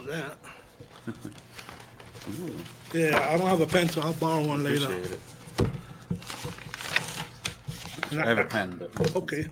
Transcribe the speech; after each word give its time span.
want 0.00 0.08
that? 0.08 0.36
Yeah, 2.92 3.28
I 3.32 3.36
don't 3.38 3.46
have 3.46 3.60
a 3.60 3.66
pencil. 3.66 4.02
I'll 4.02 4.12
borrow 4.14 4.44
one 4.44 4.62
later. 4.64 4.84
Appreciate 4.86 5.12
it. 5.12 5.20
I 8.12 8.26
have 8.26 8.38
a 8.38 8.44
pen, 8.44 8.76
but 8.94 9.16
Okay. 9.16 9.46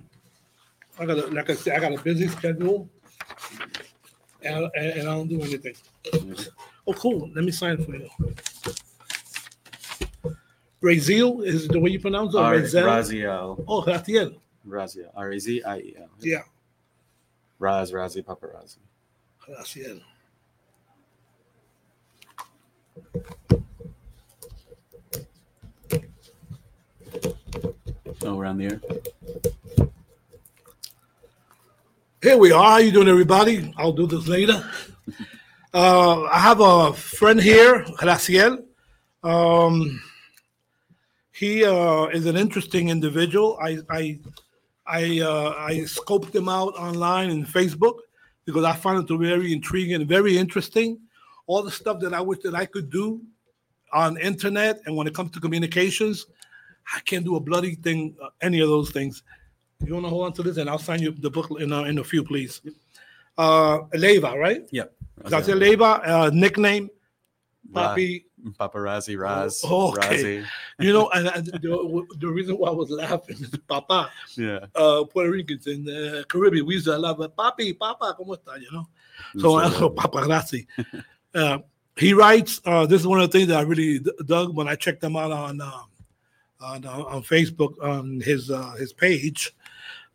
I 0.98 1.06
got, 1.06 1.18
a, 1.18 1.26
like 1.28 1.48
I 1.48 1.54
said, 1.54 1.76
I 1.76 1.80
got 1.80 1.98
a 1.98 2.02
busy 2.02 2.26
schedule. 2.28 2.88
And, 4.42 4.68
and, 4.74 4.86
and 4.86 5.08
I 5.08 5.14
don't 5.14 5.28
do 5.28 5.40
anything. 5.40 5.74
Oh, 6.86 6.92
cool. 6.94 7.30
Let 7.34 7.44
me 7.44 7.52
sign 7.52 7.82
for 7.84 7.94
you. 7.94 8.10
Brazil 10.80 11.40
is 11.42 11.68
the 11.68 11.78
way 11.78 11.90
you 11.90 12.00
pronounce 12.00 12.34
it? 12.34 12.38
R- 12.38 12.58
Brazil? 12.58 12.86
Raziel. 12.86 13.64
Oh, 13.68 13.82
Raziel. 13.82 14.36
Raziel. 14.68 15.10
R 15.14 15.30
A 15.30 15.38
Z 15.40 15.62
I 15.62 15.78
E 15.78 15.94
L. 15.98 16.08
Yeah, 16.20 16.42
Raz, 17.58 17.92
Razi, 17.92 18.22
Paparazzi. 18.24 18.78
Raziel. 19.48 20.00
Oh, 28.22 28.38
around 28.38 28.58
the 28.58 28.64
air. 28.66 28.80
Here 32.22 32.36
we 32.36 32.52
are. 32.52 32.64
How 32.64 32.76
you 32.78 32.90
doing, 32.90 33.08
everybody? 33.08 33.72
I'll 33.76 33.92
do 33.92 34.06
this 34.06 34.26
later. 34.28 34.68
Uh, 35.74 36.22
I 36.22 36.38
have 36.38 36.60
a 36.60 36.94
friend 36.94 37.38
here, 37.38 37.84
Graciel. 37.98 38.64
Um, 39.22 40.02
he 41.30 41.62
uh, 41.62 42.06
is 42.06 42.24
an 42.24 42.38
interesting 42.38 42.88
individual. 42.88 43.58
I 43.60 43.78
I 43.90 44.18
I, 44.88 45.20
uh, 45.20 45.54
I 45.58 45.74
scoped 45.80 46.34
him 46.34 46.48
out 46.48 46.74
online 46.78 47.28
in 47.28 47.44
Facebook 47.44 47.98
because 48.46 48.64
I 48.64 48.72
found 48.72 49.04
it 49.04 49.08
to 49.08 49.18
be 49.18 49.26
very 49.26 49.52
intriguing 49.52 49.94
and 49.94 50.08
very 50.08 50.38
interesting. 50.38 50.98
All 51.48 51.62
the 51.64 51.70
stuff 51.72 51.98
that 52.00 52.14
I 52.14 52.20
wish 52.20 52.38
that 52.44 52.54
I 52.54 52.66
could 52.66 52.88
do 52.90 53.20
on 53.92 54.18
internet 54.18 54.80
and 54.86 54.94
when 54.96 55.06
it 55.08 55.14
comes 55.14 55.30
to 55.32 55.40
communications, 55.40 56.26
I 56.94 57.00
can't 57.00 57.24
do 57.24 57.36
a 57.36 57.40
bloody 57.40 57.74
thing, 57.74 58.14
uh, 58.22 58.28
any 58.40 58.60
of 58.60 58.68
those 58.68 58.90
things. 58.90 59.22
You 59.84 59.94
want 59.94 60.06
to 60.06 60.10
hold 60.10 60.26
on 60.26 60.32
to 60.34 60.42
this, 60.42 60.56
and 60.58 60.68
I'll 60.68 60.78
sign 60.78 61.00
you 61.00 61.10
the 61.12 61.30
book 61.30 61.48
in 61.60 61.72
a, 61.72 61.84
in 61.84 61.98
a 61.98 62.04
few, 62.04 62.22
please. 62.24 62.60
Uh, 63.36 63.80
Leva, 63.94 64.36
right? 64.36 64.66
Yep. 64.70 64.92
That's 65.24 65.48
Leva, 65.48 65.84
uh, 66.04 66.30
nickname, 66.32 66.90
Papi. 67.72 68.24
Paparazzi, 68.58 69.18
Raz. 69.18 69.62
Oh, 69.64 69.92
okay. 69.96 70.44
You 70.78 70.92
know, 70.92 71.10
and, 71.10 71.28
and 71.28 71.46
the, 71.46 72.06
the 72.18 72.28
reason 72.28 72.56
why 72.56 72.68
I 72.68 72.72
was 72.72 72.90
laughing 72.90 73.36
is 73.40 73.50
Papa, 73.68 74.10
Yeah. 74.36 74.66
uh, 74.74 75.04
Puerto 75.04 75.30
Ricans 75.30 75.66
in 75.66 75.84
the 75.84 76.24
Caribbean, 76.28 76.66
we 76.66 76.74
used 76.74 76.86
to 76.86 76.96
laugh 76.98 77.16
Papi, 77.18 77.78
Papa, 77.78 78.16
¿cómo 78.18 78.36
está? 78.36 78.60
You 78.60 78.70
know? 78.72 78.88
So 79.38 79.58
that's 79.60 79.74
paparazzi. 80.00 80.66
Uh, 81.38 81.58
he 81.96 82.12
writes. 82.12 82.60
Uh, 82.64 82.86
this 82.86 83.00
is 83.00 83.06
one 83.06 83.20
of 83.20 83.30
the 83.30 83.38
things 83.38 83.48
that 83.48 83.58
I 83.58 83.62
really 83.62 84.00
dug 84.24 84.54
when 84.54 84.68
I 84.68 84.74
checked 84.74 85.02
him 85.02 85.16
out 85.16 85.32
on 85.32 85.60
um, 85.60 85.84
on, 86.60 86.84
uh, 86.84 87.04
on 87.04 87.22
Facebook 87.22 87.80
on 87.82 88.20
his 88.20 88.50
uh, 88.50 88.72
his 88.72 88.92
page. 88.92 89.54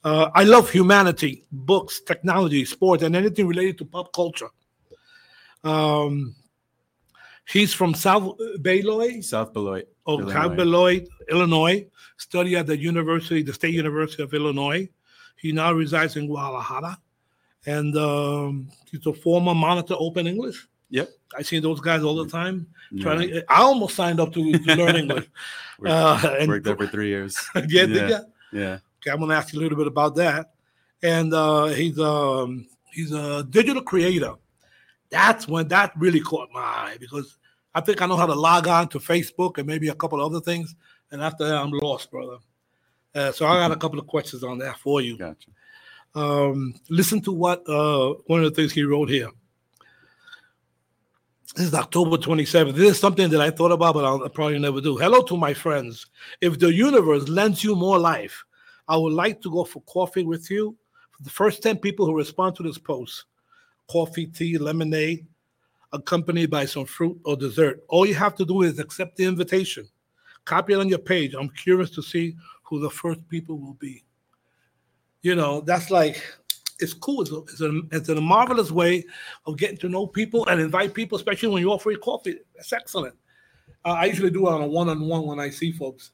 Uh, 0.03 0.29
I 0.33 0.43
love 0.43 0.69
humanity, 0.69 1.45
books, 1.51 2.01
technology, 2.01 2.65
sports, 2.65 3.03
and 3.03 3.15
anything 3.15 3.47
related 3.47 3.77
to 3.79 3.85
pop 3.85 4.11
culture. 4.11 4.49
Um, 5.63 6.35
he's 7.47 7.73
from 7.73 7.93
South 7.93 8.37
Beloit, 8.61 9.23
South 9.23 9.53
Beloit. 9.53 9.87
oh, 10.05 10.19
Illinois. 10.19 10.33
South 10.33 10.55
Beloit, 10.57 11.07
Illinois. 11.29 11.87
Studied 12.17 12.57
at 12.57 12.67
the 12.67 12.77
University, 12.77 13.41
the 13.43 13.53
State 13.53 13.73
University 13.73 14.23
of 14.23 14.33
Illinois. 14.33 14.87
He 15.37 15.51
now 15.51 15.73
resides 15.73 16.15
in 16.15 16.27
Guadalajara, 16.27 16.97
and 17.65 17.97
um, 17.97 18.69
he's 18.89 19.05
a 19.05 19.13
former 19.13 19.53
monitor 19.53 19.95
open 19.97 20.27
English. 20.27 20.67
Yep. 20.89 21.09
I 21.37 21.41
see 21.41 21.59
those 21.59 21.79
guys 21.79 22.03
all 22.03 22.15
the 22.15 22.29
time. 22.29 22.67
Yeah. 22.91 23.03
Trying 23.03 23.29
to, 23.29 23.51
I 23.51 23.61
almost 23.61 23.95
signed 23.95 24.19
up 24.19 24.33
to, 24.33 24.51
to 24.51 24.75
learn 24.75 24.95
English. 24.95 25.27
Worked, 25.79 25.91
Uh, 25.91 26.35
and- 26.39 26.47
worked 26.47 26.65
there 26.65 26.75
for 26.77 26.87
three 26.87 27.07
years. 27.07 27.37
yeah, 27.67 27.85
yeah. 27.85 28.19
Yeah. 28.51 28.77
Okay, 29.01 29.11
I'm 29.11 29.19
gonna 29.19 29.33
ask 29.33 29.51
you 29.53 29.59
a 29.59 29.61
little 29.61 29.77
bit 29.77 29.87
about 29.87 30.15
that. 30.15 30.51
And 31.01 31.33
uh, 31.33 31.65
he's 31.67 31.99
um 31.99 32.67
he's 32.91 33.11
a 33.11 33.43
digital 33.43 33.81
creator. 33.81 34.35
That's 35.09 35.47
when 35.47 35.67
that 35.69 35.91
really 35.97 36.21
caught 36.21 36.49
my 36.53 36.61
eye 36.61 36.97
because 36.99 37.37
I 37.75 37.81
think 37.81 38.01
I 38.01 38.05
know 38.05 38.15
how 38.15 38.27
to 38.27 38.35
log 38.35 38.67
on 38.67 38.87
to 38.89 38.99
Facebook 38.99 39.57
and 39.57 39.67
maybe 39.67 39.89
a 39.89 39.95
couple 39.95 40.21
other 40.21 40.39
things. 40.39 40.75
And 41.11 41.21
after 41.21 41.45
that, 41.45 41.55
I'm 41.57 41.71
lost, 41.71 42.09
brother. 42.11 42.37
Uh, 43.15 43.31
so 43.31 43.45
I 43.45 43.55
got 43.57 43.71
a 43.71 43.75
couple 43.75 43.99
of 43.99 44.07
questions 44.07 44.43
on 44.43 44.59
that 44.59 44.77
for 44.77 45.01
you. 45.01 45.17
Gotcha. 45.17 45.49
Um, 46.15 46.75
listen 46.89 47.21
to 47.21 47.31
what 47.31 47.67
uh, 47.67 48.13
one 48.27 48.43
of 48.43 48.49
the 48.53 48.55
things 48.55 48.71
he 48.71 48.83
wrote 48.83 49.09
here. 49.09 49.29
This 51.55 51.67
is 51.67 51.73
October 51.75 52.17
27th. 52.17 52.73
This 52.73 52.93
is 52.93 52.99
something 52.99 53.29
that 53.29 53.39
I 53.39 53.51
thought 53.51 53.71
about, 53.71 53.93
but 53.93 54.03
I'll 54.03 54.27
probably 54.29 54.57
never 54.57 54.81
do. 54.81 54.97
Hello 54.97 55.21
to 55.21 55.37
my 55.37 55.53
friends. 55.53 56.07
If 56.41 56.57
the 56.57 56.73
universe 56.73 57.29
lends 57.29 57.63
you 57.63 57.75
more 57.75 57.99
life, 57.99 58.43
I 58.87 58.97
would 58.97 59.13
like 59.13 59.39
to 59.41 59.51
go 59.51 59.63
for 59.63 59.83
coffee 59.83 60.23
with 60.23 60.49
you. 60.49 60.75
For 61.11 61.21
the 61.21 61.29
first 61.29 61.61
10 61.61 61.77
people 61.77 62.07
who 62.07 62.17
respond 62.17 62.55
to 62.55 62.63
this 62.63 62.79
post, 62.79 63.25
coffee, 63.87 64.25
tea, 64.25 64.57
lemonade, 64.57 65.27
accompanied 65.91 66.49
by 66.49 66.65
some 66.65 66.85
fruit 66.85 67.19
or 67.23 67.37
dessert. 67.37 67.83
All 67.87 68.07
you 68.07 68.15
have 68.15 68.33
to 68.37 68.45
do 68.45 68.63
is 68.63 68.79
accept 68.79 69.15
the 69.17 69.25
invitation. 69.25 69.87
Copy 70.45 70.73
it 70.73 70.79
on 70.79 70.89
your 70.89 70.97
page. 70.97 71.35
I'm 71.35 71.49
curious 71.49 71.91
to 71.91 72.01
see 72.01 72.35
who 72.63 72.79
the 72.79 72.89
first 72.89 73.19
people 73.29 73.59
will 73.59 73.75
be. 73.75 74.03
You 75.21 75.35
know, 75.35 75.61
that's 75.61 75.91
like, 75.91 76.23
it's 76.83 76.93
cool. 76.93 77.21
It's 77.21 77.31
a, 77.31 77.37
it's 77.51 77.61
a, 77.61 77.81
it's 77.91 78.09
a 78.09 78.21
marvelous 78.21 78.71
way 78.71 79.05
of 79.47 79.57
getting 79.57 79.77
to 79.77 79.89
know 79.89 80.05
people 80.05 80.45
and 80.47 80.61
invite 80.61 80.93
people, 80.93 81.17
especially 81.17 81.49
when 81.49 81.61
you 81.61 81.71
offer 81.71 81.83
free 81.83 81.97
coffee. 81.97 82.39
That's 82.55 82.73
excellent. 82.73 83.15
Uh, 83.85 83.95
I 84.01 84.05
usually 84.05 84.29
do 84.31 84.47
it 84.47 84.53
on 84.53 84.61
a 84.61 84.67
one-on-one 84.67 85.25
when 85.25 85.39
I 85.39 85.49
see 85.49 85.71
folks. 85.71 86.11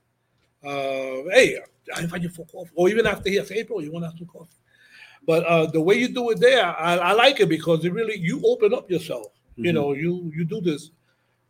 Uh, 0.63 1.23
hey, 1.31 1.57
I 1.95 2.01
invite 2.01 2.23
you 2.23 2.29
for 2.29 2.45
coffee, 2.45 2.71
or 2.75 2.89
even 2.89 3.05
after 3.05 3.29
here, 3.29 3.45
say, 3.45 3.55
April, 3.55 3.81
you 3.83 3.91
want 3.91 4.03
to 4.03 4.09
have 4.09 4.17
some 4.17 4.27
coffee? 4.27 4.55
But 5.25 5.43
uh, 5.45 5.65
the 5.67 5.81
way 5.81 5.95
you 5.95 6.07
do 6.09 6.29
it 6.31 6.39
there, 6.39 6.65
I, 6.65 6.97
I 6.97 7.11
like 7.13 7.39
it 7.39 7.49
because 7.49 7.83
it 7.85 7.93
really 7.93 8.17
you 8.17 8.41
open 8.45 8.73
up 8.73 8.89
yourself. 8.89 9.27
You 9.57 9.71
Mhm. 9.71 9.75
know, 9.75 9.93
you 9.93 10.31
you 10.35 10.45
do 10.45 10.61
this 10.61 10.91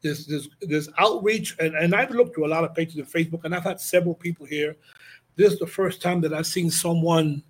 this 0.01 0.25
this 0.25 0.49
this 0.61 0.89
outreach, 0.97 1.55
and 1.59 1.75
and 1.75 1.93
I've 1.93 2.11
looked 2.11 2.33
through 2.33 2.47
a 2.47 2.53
lot 2.55 2.63
of 2.63 2.73
pages 2.73 2.97
on 2.99 3.05
Facebook, 3.05 3.41
and 3.45 3.53
I've 3.55 3.63
had 3.63 3.79
several 3.79 4.15
people 4.15 4.45
here. 4.45 4.75
This 5.35 5.53
is 5.53 5.59
the 5.59 5.67
first 5.67 6.01
time 6.01 6.19
that 6.21 6.33
I've 6.33 6.47
seen 6.47 6.69
someone 6.71 7.43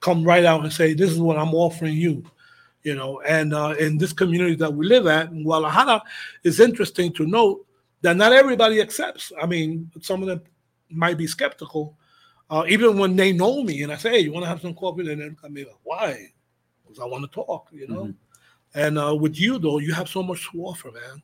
come 0.00 0.24
right 0.24 0.44
out 0.44 0.62
and 0.62 0.72
say, 0.72 0.94
"This 0.94 1.10
is 1.10 1.18
what 1.20 1.38
I'm 1.38 1.54
offering 1.54 1.96
you." 1.96 2.24
You 2.82 2.94
know, 2.94 3.20
and 3.22 3.52
uh, 3.54 3.74
in 3.78 3.98
this 3.98 4.12
community 4.12 4.54
that 4.56 4.72
we 4.72 4.86
live 4.86 5.06
at 5.06 5.30
in 5.30 5.42
Guadalajara, 5.42 6.02
it's 6.44 6.60
interesting 6.60 7.12
to 7.14 7.26
note 7.26 7.66
that 8.02 8.16
not 8.16 8.32
everybody 8.32 8.80
accepts. 8.80 9.32
I 9.40 9.46
mean, 9.46 9.90
some 10.00 10.22
of 10.22 10.28
them 10.28 10.42
might 10.88 11.18
be 11.18 11.26
skeptical, 11.26 11.96
uh, 12.50 12.64
even 12.68 12.96
when 12.98 13.16
they 13.16 13.32
know 13.32 13.62
me 13.62 13.82
and 13.82 13.92
I 13.92 13.96
say, 13.96 14.10
"Hey, 14.10 14.18
you 14.20 14.32
want 14.32 14.44
to 14.44 14.48
have 14.48 14.60
some 14.60 14.74
coffee?" 14.74 15.10
And 15.10 15.20
then 15.20 15.36
I 15.44 15.48
mean, 15.48 15.66
why? 15.82 16.32
Because 16.82 17.00
I 17.00 17.04
want 17.04 17.24
to 17.24 17.34
talk, 17.34 17.68
you 17.72 17.88
know. 17.88 18.04
Mhm. 18.04 18.14
And 18.74 18.98
uh, 18.98 19.14
with 19.14 19.38
you 19.38 19.58
though, 19.58 19.78
you 19.78 19.92
have 19.92 20.08
so 20.08 20.22
much 20.22 20.50
to 20.52 20.62
offer, 20.62 20.90
man. 20.92 21.22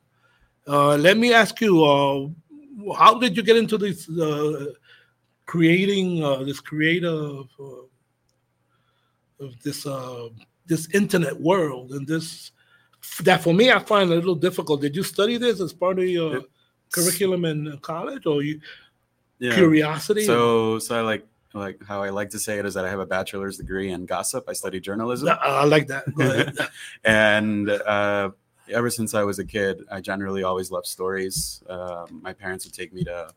Uh, 0.67 0.97
let 0.97 1.17
me 1.17 1.33
ask 1.33 1.61
you, 1.61 1.83
uh, 1.83 2.27
how 2.93 3.17
did 3.19 3.37
you 3.37 3.43
get 3.43 3.55
into 3.57 3.77
this 3.77 4.09
uh, 4.09 4.73
creating 5.45 6.23
uh, 6.23 6.43
this 6.43 6.59
creative 6.59 7.45
uh, 7.59 7.85
of 9.39 9.61
this 9.63 9.85
uh, 9.85 10.29
this 10.65 10.87
internet 10.93 11.39
world 11.39 11.91
and 11.91 12.07
this 12.07 12.51
that 13.23 13.43
for 13.43 13.53
me 13.53 13.71
I 13.71 13.79
find 13.79 14.11
a 14.11 14.15
little 14.15 14.35
difficult. 14.35 14.81
Did 14.81 14.95
you 14.95 15.03
study 15.03 15.37
this 15.37 15.61
as 15.61 15.73
part 15.73 15.99
of 15.99 16.05
your 16.05 16.37
It's- 16.37 16.51
curriculum 16.91 17.45
in 17.45 17.77
college, 17.81 18.25
or 18.25 18.41
you 18.43 18.59
Yeah. 19.39 19.53
curiosity? 19.53 20.25
So 20.25 20.79
so 20.79 20.97
I 20.97 21.01
like 21.01 21.25
like 21.53 21.81
how 21.85 22.03
I 22.03 22.09
like 22.09 22.29
to 22.31 22.39
say 22.39 22.59
it 22.59 22.65
is 22.65 22.73
that 22.73 22.83
I 22.85 22.89
have 22.89 22.99
a 22.99 23.05
bachelor's 23.05 23.57
degree 23.57 23.91
in 23.91 24.05
gossip. 24.05 24.45
I 24.49 24.53
study 24.53 24.79
journalism. 24.79 25.29
I 25.41 25.65
like 25.65 25.87
that. 25.87 26.03
And 27.03 27.69
uh, 27.69 28.31
ever 28.69 28.89
since 28.89 29.13
I 29.13 29.23
was 29.23 29.39
a 29.39 29.45
kid, 29.45 29.83
I 29.91 30.01
generally 30.01 30.43
always 30.43 30.71
loved 30.71 30.87
stories. 30.87 31.63
Uh, 31.69 32.07
my 32.09 32.33
parents 32.33 32.65
would 32.65 32.73
take 32.73 32.91
me 32.93 33.03
to 33.05 33.29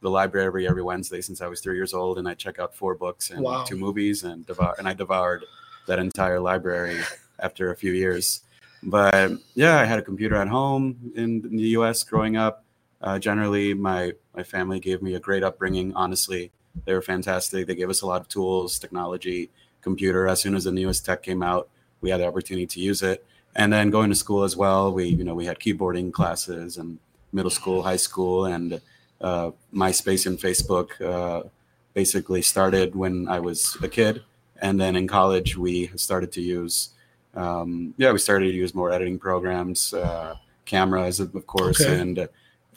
the 0.00 0.10
library 0.10 0.68
every 0.68 0.82
Wednesday 0.82 1.20
since 1.20 1.40
I 1.40 1.46
was 1.48 1.60
three 1.60 1.76
years 1.76 1.92
old, 1.94 2.18
and 2.18 2.28
I 2.28 2.34
check 2.34 2.58
out 2.58 2.74
four 2.74 2.94
books 2.94 3.30
and 3.30 3.42
Wow. 3.42 3.64
two 3.64 3.76
movies, 3.76 4.24
and 4.24 4.46
devour, 4.46 4.74
and 4.78 4.88
I 4.88 4.94
devoured 4.94 5.44
that 5.86 5.98
entire 5.98 6.40
library 6.40 7.00
after 7.40 7.70
a 7.70 7.76
few 7.76 7.92
years. 7.92 8.42
But 8.82 9.32
yeah, 9.54 9.78
I 9.80 9.84
had 9.84 9.98
a 9.98 10.02
computer 10.02 10.36
at 10.36 10.48
home 10.48 11.12
in 11.16 11.42
the 11.42 11.68
U.S. 11.78 12.04
growing 12.04 12.36
up. 12.36 12.64
Uh, 13.00 13.18
generally, 13.18 13.74
my 13.74 14.12
my 14.36 14.42
family 14.42 14.78
gave 14.80 15.02
me 15.02 15.14
a 15.14 15.20
great 15.20 15.42
upbringing. 15.42 15.92
Honestly, 15.94 16.52
they 16.84 16.94
were 16.94 17.02
fantastic. 17.02 17.66
They 17.66 17.74
gave 17.74 17.90
us 17.90 18.02
a 18.02 18.06
lot 18.06 18.20
of 18.20 18.28
tools, 18.28 18.78
technology, 18.78 19.50
computer. 19.80 20.28
As 20.28 20.40
soon 20.40 20.54
as 20.54 20.64
the 20.64 20.72
newest 20.72 21.04
tech 21.04 21.22
came 21.22 21.42
out, 21.42 21.68
we 22.00 22.10
had 22.10 22.20
the 22.20 22.26
opportunity 22.26 22.66
to 22.66 22.80
use 22.80 23.02
it. 23.02 23.24
And 23.56 23.72
then 23.72 23.90
going 23.90 24.10
to 24.10 24.14
school 24.16 24.44
as 24.44 24.56
well, 24.56 24.92
we 24.92 25.06
you 25.06 25.24
know 25.24 25.34
we 25.34 25.46
had 25.46 25.58
keyboarding 25.58 26.12
classes 26.12 26.76
and 26.76 26.98
middle 27.32 27.50
school, 27.50 27.82
high 27.82 27.96
school, 27.96 28.44
and 28.46 28.80
uh, 29.20 29.50
MySpace 29.74 30.26
and 30.26 30.38
Facebook 30.38 31.00
uh, 31.00 31.48
basically 31.94 32.42
started 32.42 32.94
when 32.94 33.28
I 33.28 33.40
was 33.40 33.76
a 33.82 33.88
kid. 33.88 34.22
And 34.60 34.80
then 34.80 34.96
in 34.96 35.06
college, 35.06 35.56
we 35.56 35.88
started 35.96 36.32
to 36.32 36.40
use 36.40 36.90
um, 37.34 37.94
yeah, 37.98 38.10
we 38.10 38.18
started 38.18 38.46
to 38.50 38.56
use 38.56 38.74
more 38.74 38.90
editing 38.90 39.18
programs, 39.18 39.94
uh, 39.94 40.34
cameras, 40.64 41.20
of 41.20 41.46
course, 41.46 41.80
Okay. 41.80 42.00
and 42.00 42.28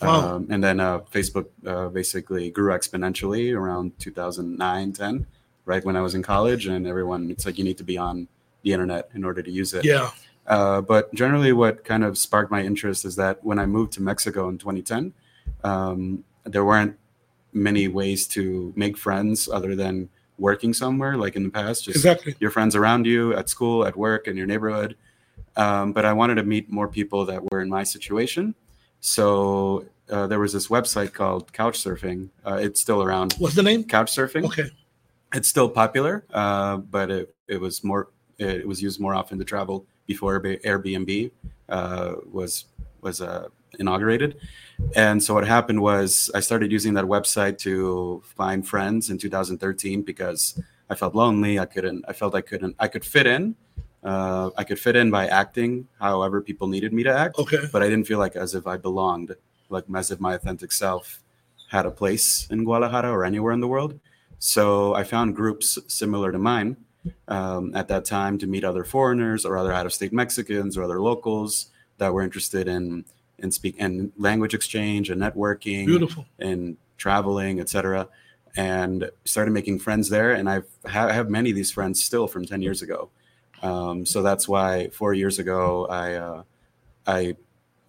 Wow. 0.02 0.36
um, 0.36 0.48
and 0.50 0.64
then 0.64 0.80
uh, 0.80 1.00
Facebook 1.14 1.46
uh, 1.66 1.88
basically 1.90 2.50
grew 2.50 2.72
exponentially 2.74 3.56
around 3.56 3.98
2009, 4.00 4.94
10, 4.94 5.28
right 5.66 5.86
when 5.86 5.96
I 5.96 6.02
was 6.02 6.16
in 6.16 6.24
college, 6.24 6.66
and 6.68 6.88
everyone 6.88 7.30
it's 7.32 7.46
like 7.46 7.58
you 7.60 7.64
need 7.64 7.78
to 7.78 7.84
be 7.84 7.98
on 7.98 8.28
the 8.64 8.74
internet 8.74 9.10
in 9.14 9.24
order 9.24 9.42
to 9.44 9.52
use 9.52 9.74
it. 9.74 9.86
yeah. 9.86 10.10
Uh, 10.48 10.82
but 10.82 11.14
generally, 11.14 11.54
what 11.54 11.84
kind 11.86 12.04
of 12.04 12.18
sparked 12.18 12.50
my 12.52 12.62
interest 12.64 13.06
is 13.06 13.16
that 13.16 13.44
when 13.44 13.60
I 13.60 13.66
moved 13.68 13.94
to 13.94 14.02
Mexico 14.02 14.50
in 14.50 14.58
2010, 14.58 15.14
um, 15.64 16.24
there 16.44 16.66
weren't 16.66 16.98
many 17.54 17.88
ways 17.88 18.28
to 18.28 18.74
make 18.76 18.98
friends 18.98 19.50
other 19.50 19.76
than 19.76 20.10
working 20.38 20.74
somewhere, 20.74 21.18
like 21.18 21.36
in 21.36 21.44
the 21.44 21.50
past. 21.50 21.86
Just 21.86 21.98
Exactly. 21.98 22.36
your 22.40 22.50
friends 22.52 22.76
around 22.76 23.06
you 23.06 23.34
at 23.36 23.50
school, 23.50 23.86
at 23.86 23.96
work, 23.96 24.28
in 24.28 24.38
your 24.38 24.48
neighborhood. 24.48 24.96
Um, 25.56 25.92
but 25.94 26.06
I 26.06 26.14
wanted 26.14 26.36
to 26.36 26.44
meet 26.44 26.72
more 26.72 26.88
people 26.88 27.26
that 27.26 27.52
were 27.52 27.62
in 27.62 27.70
my 27.70 27.84
situation. 27.84 28.56
So 29.02 29.86
uh, 30.10 30.28
there 30.28 30.40
was 30.40 30.54
this 30.54 30.68
website 30.68 31.14
called 31.14 31.52
Couchsurfing. 31.54 32.30
Uh, 32.46 32.60
it's 32.62 32.80
still 32.80 33.04
around. 33.04 33.34
What's 33.38 33.56
the 33.56 33.64
name? 33.64 33.84
Couchsurfing. 33.84 34.46
Okay. 34.46 34.70
It's 35.34 35.48
still 35.48 35.70
popular, 35.70 36.26
uh, 36.34 36.78
but 36.78 37.10
it, 37.10 37.36
it 37.48 37.60
was 37.60 37.84
more 37.84 38.10
it 38.38 38.68
was 38.68 38.82
used 38.82 39.00
more 39.00 39.14
often 39.16 39.38
to 39.40 39.46
travel 39.46 39.86
before 40.08 40.42
Airbnb- 40.42 40.64
Airbnb 40.64 41.32
uh, 41.70 42.16
was 42.32 42.66
was 43.02 43.22
uh, 43.22 43.48
inaugurated. 43.80 44.38
And 44.95 45.24
so 45.24 45.33
what 45.33 45.48
happened 45.48 45.81
was 45.81 46.30
I 46.36 46.39
started 46.42 46.72
using 46.72 46.94
that 46.95 47.06
website 47.06 47.57
to 47.60 48.22
find 48.25 48.68
friends 48.68 49.10
in 49.10 49.18
2013 49.18 50.01
because 50.01 50.60
I 50.89 50.95
felt 50.95 51.16
lonely. 51.16 51.60
I 51.60 51.66
couldn't. 51.66 52.04
I 52.07 52.13
felt 52.13 52.36
I 52.36 52.42
couldn't. 52.42 52.75
I 52.80 52.88
could 52.88 53.06
fit 53.06 53.25
in. 53.25 53.56
Uh, 54.04 54.50
I 54.57 54.63
could 54.63 54.80
fit 54.80 54.95
in 54.95 55.12
by 55.12 55.28
acting 55.28 55.88
however 56.00 56.42
people 56.42 56.68
needed 56.68 56.92
me 56.92 57.04
to 57.04 57.13
act, 57.13 57.38
Okay. 57.38 57.60
but 57.72 57.83
I 57.83 57.89
didn't 57.89 58.06
feel 58.07 58.18
like 58.19 58.36
as 58.36 58.56
if 58.56 58.66
I 58.66 58.75
belonged, 58.75 59.36
like 59.69 59.86
as 59.95 60.10
if 60.12 60.19
my 60.19 60.33
authentic 60.33 60.72
self 60.72 61.22
had 61.69 61.86
a 61.86 61.92
place 61.92 62.48
in 62.50 62.63
Guadalajara 62.66 63.12
or 63.12 63.24
anywhere 63.24 63.54
in 63.54 63.60
the 63.60 63.68
world. 63.68 64.00
So 64.39 64.95
I 64.95 65.04
found 65.04 65.36
groups 65.36 65.77
similar 65.88 66.31
to 66.31 66.39
mine 66.39 66.75
um, 67.27 67.74
at 67.75 67.88
that 67.89 68.04
time 68.06 68.39
to 68.39 68.48
meet 68.48 68.63
other 68.63 68.84
foreigners 68.84 69.45
or 69.45 69.56
other 69.56 69.72
out-of-state 69.72 70.12
Mexicans 70.12 70.77
or 70.77 70.84
other 70.84 71.00
locals 71.00 71.68
that 72.00 72.12
were 72.12 72.24
interested 72.24 72.68
in 72.68 73.06
in 73.42 73.52
speak 73.52 73.76
and 73.80 74.12
language 74.18 74.54
exchange 74.54 75.10
and 75.10 75.22
networking 75.22 75.86
Beautiful. 75.86 76.26
and 76.40 76.78
traveling, 76.98 77.60
etc. 77.60 78.08
And 78.56 79.10
started 79.26 79.52
making 79.52 79.80
friends 79.80 80.10
there, 80.10 80.34
and 80.34 80.50
I've 80.50 80.68
ha- 80.86 81.08
I 81.08 81.14
have 81.14 81.30
many 81.30 81.50
of 81.50 81.56
these 81.56 81.72
friends 81.72 82.04
still 82.04 82.28
from 82.28 82.46
ten 82.46 82.62
years 82.62 82.82
ago. 82.82 83.10
Um, 83.62 84.06
so 84.06 84.22
that's 84.22 84.48
why 84.48 84.90
four 84.90 85.14
years 85.14 85.40
ago, 85.40 85.88
I 85.88 86.14
uh, 86.16 86.44
I 87.08 87.36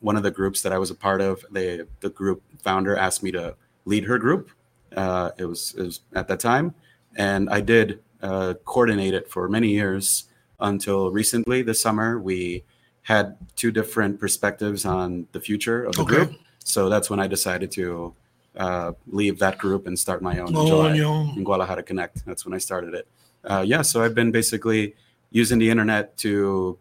one 0.00 0.16
of 0.16 0.22
the 0.22 0.30
groups 0.30 0.62
that 0.62 0.72
I 0.72 0.78
was 0.78 0.90
a 0.90 0.94
part 0.94 1.20
of, 1.20 1.44
they 1.50 1.82
the 2.00 2.10
group 2.10 2.42
founder 2.62 2.96
asked 2.96 3.22
me 3.22 3.32
to 3.32 3.56
lead 3.84 4.04
her 4.04 4.18
group. 4.18 4.50
Uh, 4.96 5.30
it 5.38 5.44
was 5.44 5.74
it 5.76 5.82
was 5.82 6.00
at 6.14 6.28
that 6.28 6.40
time, 6.40 6.74
and 7.16 7.48
I 7.50 7.60
did 7.60 8.00
uh, 8.22 8.54
coordinate 8.64 9.14
it 9.14 9.28
for 9.28 9.48
many 9.48 9.68
years 9.68 10.24
until 10.60 11.10
recently 11.10 11.62
this 11.62 11.82
summer 11.82 12.20
we 12.20 12.62
had 13.02 13.36
two 13.56 13.70
different 13.70 14.18
perspectives 14.20 14.84
on 14.84 15.26
the 15.32 15.40
future 15.40 15.84
of 15.84 15.94
the 15.96 16.02
Okay. 16.02 16.14
group. 16.16 16.34
So 16.64 16.88
that's 16.88 17.10
when 17.10 17.18
I 17.20 17.26
decided 17.26 17.70
to 17.72 18.14
uh, 18.56 18.92
leave 19.08 19.38
that 19.40 19.58
group 19.58 19.86
and 19.86 19.98
start 19.98 20.22
my 20.22 20.38
own 20.38 20.48
in 20.48 20.56
Oh, 20.56 20.66
July 20.66 20.98
own. 21.00 21.34
in 21.36 21.42
Guadalajara 21.44 21.82
Connect. 21.82 22.24
That's 22.26 22.44
when 22.44 22.54
I 22.54 22.58
started 22.58 22.94
it. 22.94 23.08
Uh, 23.44 23.64
yeah, 23.66 23.82
so 23.82 24.02
I've 24.04 24.14
been 24.14 24.30
basically 24.30 24.94
using 25.30 25.58
the 25.58 25.68
internet 25.70 26.16
to 26.18 26.78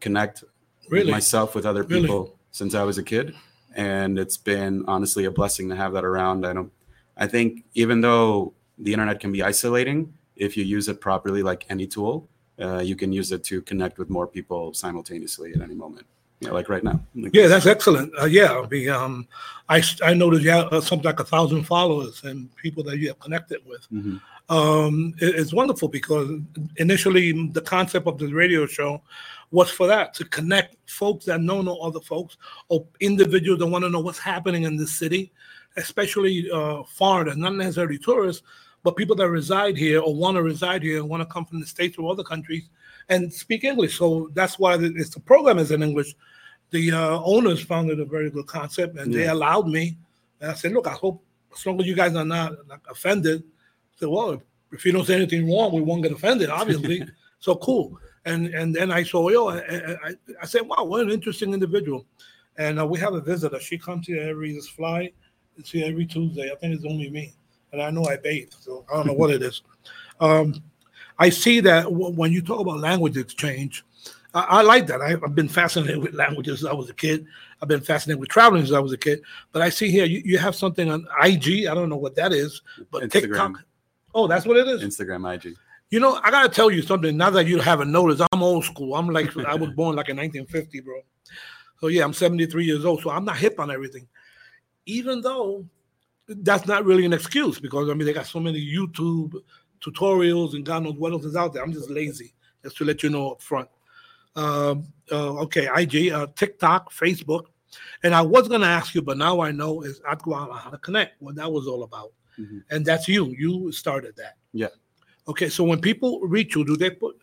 connect 0.00 0.44
Really? 0.88 1.10
myself 1.10 1.54
with 1.54 1.66
other 1.66 1.82
Really? 1.82 2.02
people 2.02 2.38
since 2.50 2.74
I 2.74 2.84
was 2.84 2.98
a 2.98 3.02
kid, 3.02 3.34
and 3.74 4.18
it's 4.18 4.36
been 4.36 4.84
honestly 4.86 5.24
a 5.24 5.30
blessing 5.30 5.68
to 5.70 5.76
have 5.76 5.92
that 5.94 6.04
around. 6.04 6.46
I 6.46 6.52
don't. 6.52 6.72
I 7.16 7.26
think 7.26 7.64
even 7.74 8.00
though 8.00 8.54
the 8.78 8.92
internet 8.92 9.20
can 9.20 9.32
be 9.32 9.42
isolating, 9.42 10.14
if 10.36 10.56
you 10.56 10.64
use 10.64 10.88
it 10.88 11.00
properly, 11.00 11.42
like 11.42 11.66
any 11.68 11.86
tool, 11.86 12.28
uh, 12.60 12.78
you 12.80 12.96
can 12.96 13.12
use 13.12 13.32
it 13.32 13.42
to 13.44 13.62
connect 13.62 13.98
with 13.98 14.10
more 14.10 14.26
people 14.26 14.72
simultaneously 14.74 15.52
at 15.54 15.60
any 15.62 15.74
moment. 15.74 16.06
Yeah, 16.40 16.50
like 16.50 16.68
right 16.68 16.82
now. 16.82 17.00
Like 17.14 17.34
Yeah, 17.34 17.46
that's 17.46 17.66
excellent. 17.66 18.12
Uh, 18.20 18.24
yeah, 18.24 18.66
the 18.68 18.90
um, 18.90 19.28
I 19.68 19.80
I 20.02 20.12
noticed 20.12 20.42
you 20.42 20.50
have 20.50 20.72
uh, 20.72 20.80
something 20.80 21.04
like 21.06 21.20
a 21.20 21.24
thousand 21.24 21.64
followers 21.64 22.24
and 22.24 22.54
people 22.56 22.82
that 22.84 22.98
you 22.98 23.08
have 23.08 23.20
connected 23.20 23.60
with. 23.64 23.86
Mhm. 23.92 24.20
Um, 24.48 25.14
it- 25.20 25.36
it's 25.36 25.52
wonderful 25.52 25.88
because 25.88 26.28
initially 26.78 27.48
the 27.52 27.60
concept 27.60 28.06
of 28.08 28.18
the 28.18 28.26
radio 28.32 28.66
show 28.66 29.00
was 29.52 29.70
for 29.70 29.86
that 29.86 30.14
to 30.14 30.24
connect 30.24 30.74
folks 30.90 31.26
that 31.26 31.40
know 31.40 31.62
no 31.62 31.76
other 31.78 32.00
folks 32.00 32.36
or 32.68 32.84
individuals 33.00 33.60
that 33.60 33.66
want 33.66 33.84
to 33.84 33.88
know 33.90 34.00
what's 34.00 34.18
happening 34.18 34.64
in 34.64 34.76
the 34.76 34.86
city, 34.86 35.30
especially 35.76 36.50
uh, 36.50 36.82
foreigners, 36.84 37.36
not 37.36 37.54
necessarily 37.54 37.98
tourists, 37.98 38.42
but 38.82 38.96
people 38.96 39.16
that 39.16 39.28
reside 39.28 39.76
here 39.76 40.00
or 40.00 40.14
want 40.14 40.36
to 40.36 40.42
reside 40.42 40.82
here 40.82 40.98
and 40.98 41.08
want 41.08 41.20
to 41.22 41.26
come 41.32 41.44
from 41.44 41.60
the 41.60 41.66
states 41.66 41.96
or 41.98 42.10
other 42.10 42.24
countries 42.24 42.68
and 43.08 43.32
speak 43.32 43.64
English. 43.64 43.98
So 43.98 44.30
that's 44.34 44.58
why 44.58 44.76
the, 44.76 44.92
it's 44.96 45.10
the 45.10 45.20
program 45.20 45.58
is 45.58 45.70
in 45.70 45.82
English. 45.82 46.14
The 46.70 46.92
uh, 46.92 47.20
owners 47.22 47.62
found 47.62 47.90
it 47.90 48.00
a 48.00 48.04
very 48.04 48.30
good 48.30 48.46
concept, 48.46 48.96
and 48.98 49.12
they 49.12 49.26
allowed 49.28 49.68
me. 49.68 49.96
And 50.40 50.50
I 50.50 50.54
said, 50.54 50.72
"Look, 50.72 50.86
I 50.86 50.92
hope 50.92 51.22
as 51.54 51.64
long 51.66 51.80
as 51.80 51.86
you 51.86 51.94
guys 51.94 52.14
are 52.16 52.24
not 52.24 52.52
like, 52.68 52.80
offended." 52.90 53.42
I 53.42 53.98
said, 53.98 54.08
"Well, 54.08 54.42
if 54.72 54.84
you 54.86 54.92
don't 54.92 55.06
say 55.06 55.16
anything 55.16 55.50
wrong, 55.50 55.72
we 55.72 55.82
won't 55.82 56.02
get 56.02 56.12
offended, 56.12 56.48
obviously." 56.48 57.04
so 57.40 57.56
cool. 57.56 57.98
And 58.24 58.46
and 58.54 58.74
then 58.74 58.90
I 58.90 59.02
saw 59.02 59.28
yo, 59.28 59.48
I, 59.48 59.58
I, 59.58 59.96
I- 60.08 60.16
I 60.42 60.46
said, 60.46 60.62
"Wow, 60.62 60.84
what 60.84 61.02
an 61.02 61.10
interesting 61.10 61.52
individual." 61.52 62.06
And 62.56 62.80
uh, 62.80 62.86
we 62.86 62.98
have 63.00 63.14
a 63.14 63.20
visitor. 63.20 63.60
She 63.60 63.76
comes 63.78 64.06
here 64.06 64.22
every 64.22 64.52
this 64.54 64.68
fly. 64.68 65.12
It's 65.58 65.70
here 65.70 65.86
every 65.86 66.06
Tuesday. 66.06 66.50
I 66.50 66.54
think 66.56 66.74
it's 66.74 66.84
only 66.86 67.10
me, 67.10 67.34
and 67.72 67.82
I 67.82 67.90
know 67.90 68.04
I 68.04 68.16
bathe, 68.16 68.52
so 68.58 68.84
I 68.90 68.96
don't 68.96 69.06
know 69.06 69.12
what 69.14 69.30
it 69.30 69.42
is. 69.42 69.62
Um, 70.20 70.54
I 71.18 71.30
see 71.30 71.60
that 71.60 71.84
w- 71.84 72.14
when 72.14 72.32
you 72.32 72.42
talk 72.42 72.60
about 72.60 72.78
language 72.78 73.16
exchange, 73.16 73.84
I, 74.34 74.40
I 74.40 74.62
like 74.62 74.86
that. 74.86 75.00
I, 75.00 75.12
I've 75.12 75.34
been 75.34 75.48
fascinated 75.48 75.98
with 75.98 76.14
languages 76.14 76.60
since 76.60 76.70
I 76.70 76.74
was 76.74 76.90
a 76.90 76.94
kid. 76.94 77.26
I've 77.60 77.68
been 77.68 77.80
fascinated 77.80 78.20
with 78.20 78.28
traveling 78.28 78.62
since 78.62 78.74
I 78.74 78.80
was 78.80 78.92
a 78.92 78.98
kid. 78.98 79.22
But 79.52 79.62
I 79.62 79.68
see 79.68 79.90
here 79.90 80.04
you, 80.04 80.22
you 80.24 80.38
have 80.38 80.54
something 80.54 80.90
on 80.90 81.06
IG. 81.22 81.66
I 81.66 81.74
don't 81.74 81.88
know 81.88 81.96
what 81.96 82.14
that 82.16 82.32
is, 82.32 82.62
but 82.90 83.04
Instagram. 83.04 83.10
TikTok. 83.10 83.64
Oh, 84.14 84.26
that's 84.26 84.46
what 84.46 84.56
it 84.56 84.68
is. 84.68 84.82
Instagram, 84.82 85.34
IG. 85.34 85.54
You 85.90 86.00
know, 86.00 86.18
I 86.22 86.30
gotta 86.30 86.48
tell 86.48 86.70
you 86.70 86.82
something. 86.82 87.16
Now 87.16 87.30
that 87.30 87.46
you 87.46 87.58
haven't 87.58 87.92
noticed, 87.92 88.22
I'm 88.32 88.42
old 88.42 88.64
school. 88.64 88.94
I'm 88.94 89.08
like 89.08 89.36
I 89.46 89.54
was 89.54 89.70
born 89.70 89.96
like 89.96 90.08
in 90.08 90.16
1950, 90.16 90.80
bro. 90.80 91.00
So 91.80 91.88
yeah, 91.88 92.04
I'm 92.04 92.12
73 92.12 92.64
years 92.64 92.84
old. 92.84 93.02
So 93.02 93.10
I'm 93.10 93.24
not 93.24 93.36
hip 93.36 93.58
on 93.58 93.70
everything. 93.70 94.06
Even 94.86 95.20
though 95.20 95.64
that's 96.38 96.66
not 96.66 96.84
really 96.84 97.04
an 97.04 97.12
excuse 97.12 97.58
because 97.58 97.88
I 97.90 97.94
mean 97.94 98.06
they 98.06 98.12
got 98.12 98.26
so 98.26 98.40
many 98.40 98.58
YouTube 98.60 99.34
tutorials 99.80 100.54
and 100.54 100.64
God 100.64 100.84
knows 100.84 100.96
what 100.96 101.12
else 101.12 101.24
is 101.24 101.36
out 101.36 101.52
there. 101.52 101.62
I'm 101.62 101.72
just 101.72 101.90
lazy, 101.90 102.34
just 102.62 102.76
to 102.78 102.84
let 102.84 103.02
you 103.02 103.10
know 103.10 103.32
up 103.32 103.42
front. 103.42 103.68
Um, 104.36 104.86
uh, 105.10 105.40
okay, 105.42 105.68
IG, 105.74 106.12
uh, 106.12 106.28
TikTok, 106.36 106.92
Facebook, 106.92 107.46
and 108.02 108.14
I 108.14 108.22
was 108.22 108.48
gonna 108.48 108.66
ask 108.66 108.94
you, 108.94 109.02
but 109.02 109.18
now 109.18 109.40
I 109.40 109.50
know 109.50 109.82
is 109.82 110.00
how 110.06 110.14
to 110.14 110.78
Connect, 110.78 111.20
what 111.20 111.34
that 111.34 111.50
was 111.50 111.66
all 111.66 111.82
about, 111.82 112.12
Mhm. 112.38 112.62
and 112.70 112.84
that's 112.86 113.08
you. 113.08 113.34
You 113.38 113.72
started 113.72 114.16
that. 114.16 114.36
Yeah. 114.52 114.68
Okay, 115.28 115.48
so 115.48 115.64
when 115.64 115.80
people 115.80 116.20
reach 116.20 116.54
you, 116.54 116.64
do 116.64 116.76
they 116.76 116.90
put 116.90 117.16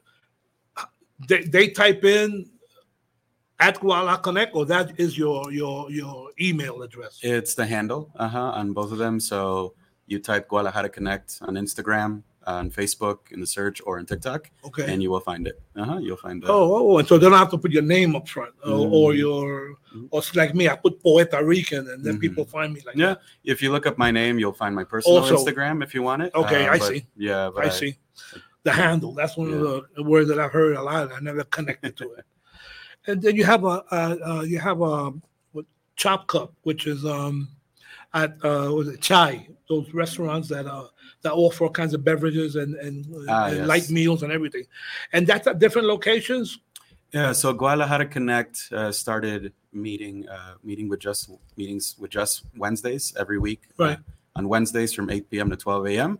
they, 1.27 1.43
they 1.43 1.69
type 1.69 2.05
in 2.05 2.49
at 3.59 3.79
Guadalajara 3.79 4.19
Connect, 4.19 4.55
or 4.55 4.65
that 4.65 4.99
is 4.99 5.17
your 5.17 5.51
your 5.51 5.89
your 5.91 6.31
email 6.39 6.81
address? 6.81 7.19
It's 7.21 7.55
the 7.55 7.65
handle 7.65 8.11
uh-huh, 8.15 8.51
on 8.59 8.73
both 8.73 8.91
of 8.91 8.97
them. 8.97 9.19
So 9.19 9.73
you 10.07 10.19
type 10.19 10.47
Guadalajara 10.47 10.89
Connect 10.89 11.37
on 11.41 11.55
Instagram, 11.55 12.23
on 12.47 12.71
Facebook, 12.71 13.31
in 13.31 13.39
the 13.41 13.45
search, 13.47 13.81
or 13.85 13.99
in 13.99 14.05
TikTok, 14.05 14.49
Okay. 14.65 14.91
and 14.91 15.03
you 15.03 15.11
will 15.11 15.19
find 15.19 15.45
it. 15.45 15.61
Uh 15.75 15.83
huh. 15.83 15.97
You'll 15.99 16.17
find 16.17 16.43
it. 16.43 16.49
Oh, 16.49 16.91
oh, 16.93 16.97
and 16.97 17.07
so 17.07 17.17
they 17.17 17.29
don't 17.29 17.37
have 17.37 17.51
to 17.51 17.57
put 17.57 17.71
your 17.71 17.83
name 17.83 18.15
up 18.15 18.27
front, 18.27 18.53
or, 18.65 18.71
or 18.71 19.11
Mhm. 19.13 19.17
your, 19.17 19.75
Mhm. 19.95 20.07
or 20.11 20.21
like 20.35 20.55
me, 20.55 20.67
I 20.69 20.75
put 20.75 21.01
Poeta 21.03 21.43
Rican, 21.43 21.87
and 21.89 22.03
then 22.03 22.17
Mhm. 22.17 22.21
people 22.21 22.45
find 22.45 22.73
me 22.73 22.81
like 22.85 22.95
Yeah, 22.95 23.07
that. 23.15 23.21
if 23.43 23.61
you 23.61 23.71
look 23.71 23.85
up 23.85 23.97
my 23.97 24.09
name, 24.09 24.39
you'll 24.39 24.53
find 24.63 24.73
my 24.73 24.83
personal 24.83 25.17
Also- 25.19 25.35
Instagram 25.37 25.83
if 25.83 25.93
you 25.93 26.01
want 26.01 26.23
it. 26.23 26.33
Okay, 26.33 26.65
Uh, 26.67 26.73
I 26.73 26.79
but- 26.79 26.87
see. 26.87 27.05
Yeah, 27.17 27.49
but 27.53 27.65
I 27.65 27.69
see 27.69 27.97
the 28.63 28.71
handle. 28.71 29.11
That's 29.13 29.37
one 29.37 29.53
of 29.53 29.59
the 29.95 30.03
words 30.03 30.27
that 30.29 30.39
I've 30.39 30.51
heard 30.51 30.75
a 30.75 30.81
lot. 30.81 31.11
I 31.11 31.19
never 31.19 31.43
connected 31.43 31.95
to 31.97 32.13
it. 32.13 32.25
And 33.07 33.21
then 33.21 33.35
you 33.35 33.43
have 33.45 33.63
a, 33.63 33.83
uh, 33.91 34.15
uh, 34.25 34.41
you 34.41 34.59
have 34.59 34.81
a 34.81 35.13
chop 35.95 36.27
cup, 36.27 36.53
which 36.63 36.87
is 36.87 37.05
um 37.05 37.49
at 38.13 38.31
uh, 38.43 38.71
was 38.73 38.87
it 38.87 39.01
chai? 39.01 39.47
Those 39.67 39.93
restaurants 39.93 40.47
that 40.49 40.65
uh 40.65 40.87
that 41.21 41.33
offer 41.33 41.65
all 41.65 41.69
kinds 41.69 41.93
of 41.93 42.03
beverages 42.03 42.55
and 42.55 42.75
and, 42.75 43.05
Ah, 43.27 43.47
and 43.47 43.57
yes. 43.57 43.67
light 43.67 43.89
meals 43.89 44.23
and 44.23 44.31
everything, 44.31 44.63
and 45.13 45.27
that's 45.27 45.47
at 45.47 45.59
different 45.59 45.87
locations. 45.87 46.59
Yeah, 47.11 47.31
so 47.33 47.51
Guadalajara 47.53 48.05
Connect 48.05 48.69
uh, 48.71 48.91
started 48.91 49.51
meeting 49.73 50.27
uh, 50.29 50.53
meeting 50.63 50.87
with 50.89 50.99
just 50.99 51.29
meetings 51.57 51.95
with 51.99 52.11
just 52.11 52.43
Wednesdays 52.55 53.13
every 53.19 53.39
week. 53.39 53.61
uh, 53.79 53.83
Right. 53.83 53.99
on 54.35 54.47
Wednesdays 54.47 54.93
from 54.93 55.09
8 55.09 55.29
p.m. 55.29 55.49
to 55.49 55.57
12 55.57 55.87
a.m. 55.87 56.19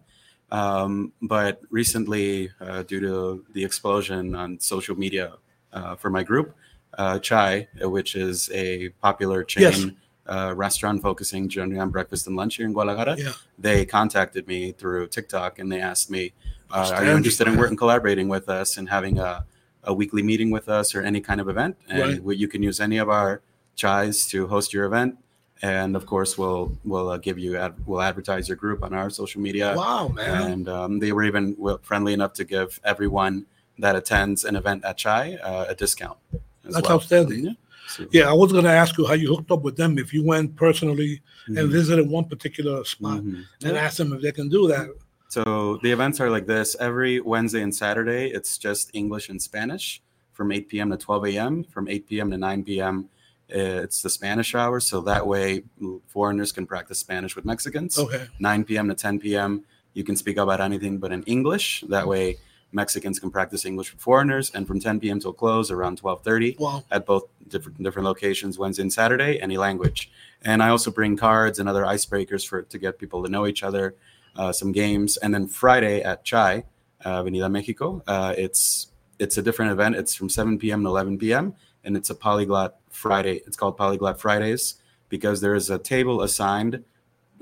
Um, 0.52 1.14
but 1.22 1.62
recently, 1.70 2.50
uh, 2.60 2.82
due 2.84 3.00
to 3.02 3.46
the 3.54 3.64
explosion 3.64 4.34
on 4.36 4.60
social 4.60 4.96
media 4.98 5.34
uh, 5.72 5.96
for 5.96 6.10
my 6.10 6.24
group, 6.24 6.56
uh, 6.98 7.20
Chai, 7.20 7.68
uh, 7.84 7.90
which 7.90 8.16
is 8.16 8.50
a 8.54 8.90
popular 9.02 9.44
chain 9.44 9.64
Yes. 9.64 9.86
uh, 10.28 10.54
restaurant 10.56 11.02
focusing 11.02 11.48
generally 11.50 11.80
on 11.80 11.90
breakfast 11.90 12.28
and 12.28 12.36
lunch 12.36 12.58
here 12.58 12.66
in 12.66 12.74
Guadalajara, 12.74 13.16
Yeah. 13.18 13.34
they 13.58 13.86
contacted 13.86 14.48
me 14.48 14.72
through 14.72 15.08
TikTok 15.08 15.60
and 15.60 15.72
they 15.72 15.82
asked 15.82 16.10
me, 16.12 16.34
uh, 16.72 16.92
"Are 16.94 17.06
you 17.06 17.12
interested 17.12 17.48
in 17.48 17.58
working, 17.58 17.78
collaborating 17.78 18.28
with 18.28 18.48
us, 18.50 18.78
and 18.78 18.90
having 18.90 19.18
a, 19.20 19.46
a 19.84 19.94
weekly 19.94 20.22
meeting 20.22 20.52
with 20.52 20.68
us, 20.70 20.94
or 20.94 21.02
any 21.02 21.22
kind 21.22 21.40
of 21.42 21.48
event? 21.50 21.78
And 21.88 22.24
Right. 22.26 22.38
you 22.38 22.48
can 22.48 22.62
use 22.64 22.80
any 22.80 22.98
of 22.98 23.10
our 23.10 23.42
chais 23.76 24.30
to 24.30 24.48
host 24.48 24.74
your 24.74 24.86
event." 24.86 25.18
And 25.62 25.96
of 25.96 26.06
course, 26.06 26.38
we'll 26.38 26.78
we'll 26.86 27.10
uh, 27.10 27.18
give 27.18 27.38
you 27.40 27.58
ad, 27.58 27.74
we'll 27.86 28.02
advertise 28.02 28.48
your 28.48 28.56
group 28.56 28.82
on 28.84 28.94
our 28.94 29.10
social 29.10 29.42
media. 29.42 29.74
Wow, 29.76 30.08
man! 30.10 30.52
And 30.52 30.70
um, 30.70 31.00
they 31.00 31.12
were 31.12 31.24
even 31.24 31.56
friendly 31.82 32.14
enough 32.14 32.34
to 32.34 32.46
give 32.46 32.80
everyone 32.84 33.46
that 33.78 33.96
attends 33.96 34.46
an 34.46 34.56
event 34.56 34.86
at 34.86 34.96
Chai 34.98 35.36
uh, 35.36 35.66
a 35.70 35.76
discount. 35.76 36.18
That's 36.64 36.82
well. 36.88 36.94
outstanding. 36.98 37.46
Yeah. 37.46 37.52
So- 37.88 38.06
Yeah, 38.12 38.30
I 38.30 38.34
was 38.34 38.52
going 38.52 38.66
to 38.66 38.72
ask 38.72 38.98
you 38.98 39.06
how 39.06 39.14
you 39.14 39.28
hooked 39.34 39.52
up 39.52 39.64
with 39.64 39.76
them. 39.78 39.98
If 39.98 40.14
you 40.14 40.24
went 40.24 40.56
personally 40.56 41.22
and 41.48 41.58
Mhm. 41.58 41.72
visited 41.72 42.08
one 42.08 42.26
particular 42.26 42.84
spot 42.86 43.22
Mhm. 43.22 43.44
and 43.64 43.78
asked 43.78 43.98
them 43.98 44.14
if 44.14 44.22
they 44.22 44.32
can 44.32 44.50
do 44.50 44.68
that. 44.68 44.88
So 45.30 45.80
the 45.84 45.92
events 45.92 46.20
are 46.20 46.30
like 46.30 46.46
this 46.48 46.76
every 46.80 47.20
Wednesday 47.20 47.62
and 47.62 47.74
Saturday. 47.76 48.30
It's 48.32 48.58
just 48.58 48.90
English 48.94 49.30
and 49.30 49.42
Spanish 49.42 50.02
from 50.34 50.52
8 50.52 50.70
p.m. 50.70 50.90
to 50.92 50.98
12 50.98 51.26
a.m. 51.28 51.64
From 51.64 51.88
8 51.88 52.08
p.m. 52.08 52.30
to 52.32 52.38
9 52.38 52.64
p.m. 52.64 53.10
uh, 53.54 53.58
It's 53.86 54.02
the 54.04 54.10
Spanish 54.10 54.54
hour, 54.54 54.80
so 54.80 55.02
that 55.02 55.26
way 55.26 55.64
foreigners 56.08 56.52
can 56.52 56.66
practice 56.68 57.00
Spanish 57.00 57.36
with 57.36 57.46
Mexicans. 57.46 57.98
Okay. 57.98 58.28
9 58.40 58.64
p.m. 58.64 58.88
to 58.90 58.94
10 58.96 59.20
p.m. 59.20 59.64
You 59.94 60.04
can 60.04 60.16
speak 60.16 60.38
about 60.38 60.62
anything 60.62 61.00
but 61.00 61.12
in 61.12 61.24
English. 61.24 61.84
That 61.90 62.08
way 62.08 62.38
Mexicans 62.72 63.20
can 63.20 63.32
practice 63.32 63.66
English 63.66 63.92
with 63.94 64.02
foreigners. 64.02 64.52
And 64.54 64.68
from 64.68 64.80
10 64.80 65.00
p.m. 65.00 65.20
till 65.20 65.34
close, 65.34 65.72
around 65.72 66.00
12:30, 66.02 66.60
Wow. 66.60 66.84
at 66.92 67.06
both 67.06 67.24
different 67.48 67.82
different 67.82 68.06
locations, 68.06 68.58
Wednesday 68.60 68.84
and 68.84 68.94
Saturday, 68.94 69.40
any 69.42 69.58
language. 69.58 70.12
And 70.44 70.62
I 70.62 70.70
also 70.70 70.92
bring 70.92 71.18
cards 71.18 71.60
and 71.60 71.68
other 71.68 71.84
icebreakers 71.84 72.48
for 72.48 72.62
to 72.62 72.78
get 72.78 73.00
people 73.00 73.24
to 73.24 73.30
know 73.30 73.48
each 73.48 73.64
other, 73.64 73.96
uh, 74.36 74.52
some 74.52 74.72
games, 74.72 75.18
and 75.18 75.34
then 75.34 75.48
Friday 75.48 76.02
at 76.02 76.24
Chai, 76.24 76.64
uh, 77.06 77.20
Avenida 77.20 77.50
Mexico. 77.50 78.04
Uh, 78.08 78.34
it's 78.38 78.88
it's 79.18 79.38
a 79.38 79.42
different 79.42 79.72
event. 79.72 79.96
It's 79.96 80.16
from 80.16 80.30
7 80.30 80.58
p.m. 80.60 80.84
to 80.84 80.88
11 80.90 81.18
p.m. 81.18 81.56
and 81.84 81.98
it's 81.98 82.10
a 82.10 82.16
polyglot 82.16 82.76
Friday. 82.90 83.42
It's 83.46 83.58
called 83.58 83.76
Polyglot 83.78 84.20
Fridays 84.20 84.76
because 85.10 85.42
there 85.42 85.56
is 85.56 85.70
a 85.70 85.78
table 85.80 86.22
assigned 86.22 86.84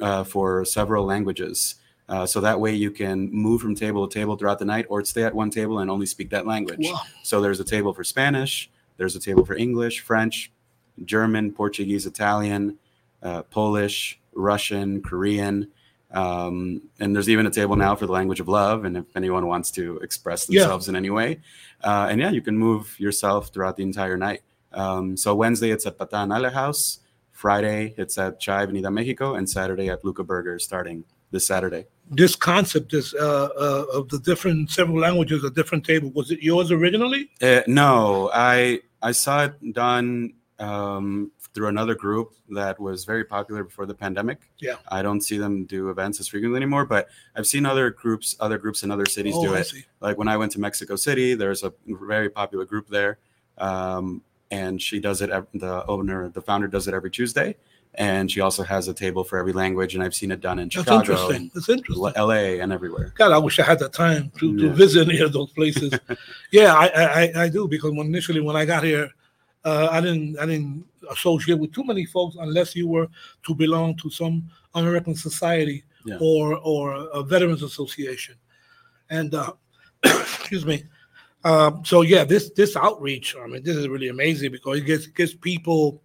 uh, 0.02 0.24
for 0.24 0.64
several 0.66 1.06
languages. 1.06 1.76
Uh, 2.10 2.26
so 2.26 2.40
that 2.40 2.60
way 2.60 2.74
you 2.74 2.90
can 2.90 3.30
move 3.32 3.62
from 3.62 3.76
table 3.76 4.08
to 4.08 4.14
table 4.20 4.38
throughout 4.38 4.60
the 4.60 4.66
night 4.66 4.86
or 4.90 5.04
stay 5.04 5.24
at 5.24 5.34
one 5.36 5.50
table 5.50 5.80
and 5.80 5.92
only 5.92 6.06
speak 6.06 6.30
that 6.30 6.48
language. 6.48 6.80
Wow. 6.82 7.02
So 7.24 7.42
there's 7.42 7.60
a 7.60 7.66
table 7.66 7.94
for 7.94 8.04
Spanish, 8.04 8.70
there's 8.96 9.16
a 9.16 9.20
table 9.20 9.46
for 9.46 9.56
English, 9.56 10.00
French, 10.00 10.52
German, 11.04 11.52
Portuguese, 11.52 12.06
Italian, 12.06 12.78
uh, 13.22 13.44
Polish, 13.44 14.20
Russian, 14.34 15.02
Korean. 15.02 15.70
Um, 16.12 16.84
and 17.02 17.14
there's 17.14 17.28
even 17.28 17.46
a 17.46 17.50
table 17.52 17.76
now 17.76 17.94
for 17.96 18.06
the 18.06 18.14
language 18.14 18.40
of 18.40 18.48
love. 18.48 18.86
And 18.86 18.96
if 18.98 19.06
anyone 19.16 19.46
wants 19.46 19.70
to 19.72 19.98
express 19.98 20.50
Yeah. 20.50 20.62
themselves 20.62 20.88
in 20.88 20.96
any 20.96 21.10
way, 21.10 21.42
uh, 21.84 22.08
and 22.10 22.22
yeah, 22.22 22.32
you 22.32 22.42
can 22.42 22.58
move 22.58 22.98
yourself 23.00 23.50
throughout 23.50 23.76
the 23.76 23.84
entire 23.84 24.18
night. 24.18 24.42
Um, 24.72 25.18
so 25.18 25.36
Wednesday 25.36 25.72
it's 25.72 25.86
at 25.86 25.98
Patan 25.98 26.32
Ale 26.32 26.50
House, 26.52 27.00
Friday 27.32 27.94
it's 27.98 28.18
at 28.18 28.40
Chai 28.40 28.64
Avenida 28.64 28.90
Mexico, 28.90 29.36
and 29.36 29.50
Saturday 29.50 29.90
at 29.90 30.06
Luca 30.06 30.24
Burger 30.24 30.58
starting 30.60 31.04
this 31.32 31.46
Saturday. 31.46 31.86
This 32.10 32.36
concept 32.36 32.94
is 32.94 33.14
uh, 33.14 33.50
uh, 33.60 33.86
of 33.94 34.10
the 34.10 34.20
different 34.20 34.72
several 34.72 35.00
languages, 35.00 35.44
a 35.44 35.50
different 35.50 35.86
table. 35.86 36.10
Was 36.12 36.32
it 36.32 36.42
yours 36.42 36.72
originally? 36.72 37.30
Uh, 37.42 37.62
no, 37.68 38.30
I 38.34 38.82
I 39.02 39.12
saw 39.12 39.46
it 39.46 39.74
done 39.74 40.34
um, 40.60 41.32
through 41.54 41.68
another 41.68 41.96
group 41.96 42.34
that 42.50 42.80
was 42.80 43.04
very 43.06 43.24
popular 43.24 43.64
before 43.64 43.86
the 43.86 43.94
pandemic. 43.94 44.50
Yeah. 44.60 44.76
I 44.88 45.02
don't 45.02 45.22
see 45.22 45.38
them 45.38 45.66
do 45.66 45.90
events 45.90 46.20
as 46.20 46.28
frequently 46.28 46.58
anymore, 46.58 46.86
but 46.86 47.10
I've 47.36 47.48
seen 47.48 47.66
other 47.66 47.90
groups, 47.90 48.36
other 48.40 48.58
groups 48.58 48.84
in 48.84 48.92
other 48.92 49.06
cities 49.06 49.34
oh, 49.36 49.44
do 49.44 49.56
I 49.56 49.60
it. 49.60 49.66
see. 49.66 49.86
Like 50.00 50.18
when 50.18 50.28
I 50.28 50.38
went 50.38 50.52
to 50.54 50.60
Mexico 50.60 50.96
City, 50.96 51.34
there's 51.34 51.64
a 51.64 51.74
very 51.88 52.30
popular 52.30 52.66
group 52.66 52.88
there, 52.90 53.18
um, 53.58 54.22
and 54.52 54.82
she 54.82 55.00
does 55.00 55.22
it. 55.22 55.30
The 55.54 55.86
owner, 55.88 56.30
the 56.30 56.42
founder, 56.42 56.68
does 56.68 56.88
it 56.88 56.94
every 56.94 57.12
Tuesday, 57.12 57.56
and 57.98 58.32
she 58.32 58.42
also 58.42 58.64
has 58.64 58.88
a 58.88 58.94
table 58.94 59.24
for 59.24 59.38
every 59.40 59.54
language. 59.54 59.96
And 59.96 60.04
I've 60.04 60.14
seen 60.16 60.32
it 60.32 60.40
done 60.40 60.60
in 60.60 60.66
That's 60.66 60.76
Chicago 60.76 61.00
interesting. 61.00 61.52
That's 61.54 61.70
interesting. 61.70 62.14
L.A. 62.16 62.60
and 62.60 62.72
everywhere. 62.72 63.14
God, 63.18 63.32
I 63.32 63.38
wish 63.40 63.60
I 63.60 63.64
had 63.64 63.80
the 63.80 63.90
time 63.90 64.32
to, 64.40 64.58
to 64.58 64.70
visit 64.70 65.08
any 65.10 65.20
of 65.20 65.34
those 65.34 65.52
places. 65.52 65.94
yeah, 66.52 66.74
I, 66.76 66.88
I 66.88 67.22
I- 67.22 67.44
I 67.46 67.50
do 67.50 67.68
because 67.68 67.92
when 67.92 68.08
initially 68.08 68.40
when 68.42 68.56
I 68.56 68.66
got 68.66 68.84
here, 68.84 69.10
uh, 69.66 69.88
I 69.92 70.00
didn't 70.02 70.38
I 70.40 70.46
didn't 70.46 70.86
associate 71.12 71.58
with 71.60 71.74
too 71.74 71.84
many 71.84 72.06
folks 72.06 72.36
unless 72.40 72.76
you 72.76 72.88
were 72.88 73.08
to 73.46 73.56
belong 73.56 73.96
to 73.98 74.10
some 74.10 74.50
American 74.76 75.16
society 75.16 75.84
Yeah. 76.06 76.18
or 76.22 76.58
or 76.64 76.94
a 77.14 77.24
veterans 77.24 77.64
association, 77.64 78.36
and 79.10 79.34
uh, 79.34 79.54
excuse 80.04 80.66
me. 80.66 80.84
Um, 81.44 81.84
so 81.86 82.02
yeah, 82.02 82.24
this 82.26 82.52
this 82.52 82.76
outreach, 82.76 83.36
I 83.42 83.48
mean, 83.48 83.64
this 83.64 83.76
is 83.78 83.88
really 83.88 84.10
amazing 84.10 84.52
because 84.52 84.78
it 84.80 84.86
gets 84.86 85.08
gets 85.08 85.34
people. 85.34 86.02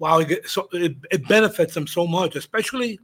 Wow, 0.00 0.20
it, 0.20 0.28
gets, 0.28 0.52
so 0.52 0.66
it, 0.72 0.96
it 1.10 1.28
benefits 1.28 1.74
them 1.74 1.86
so 1.86 2.06
much, 2.06 2.34
especially 2.34 2.98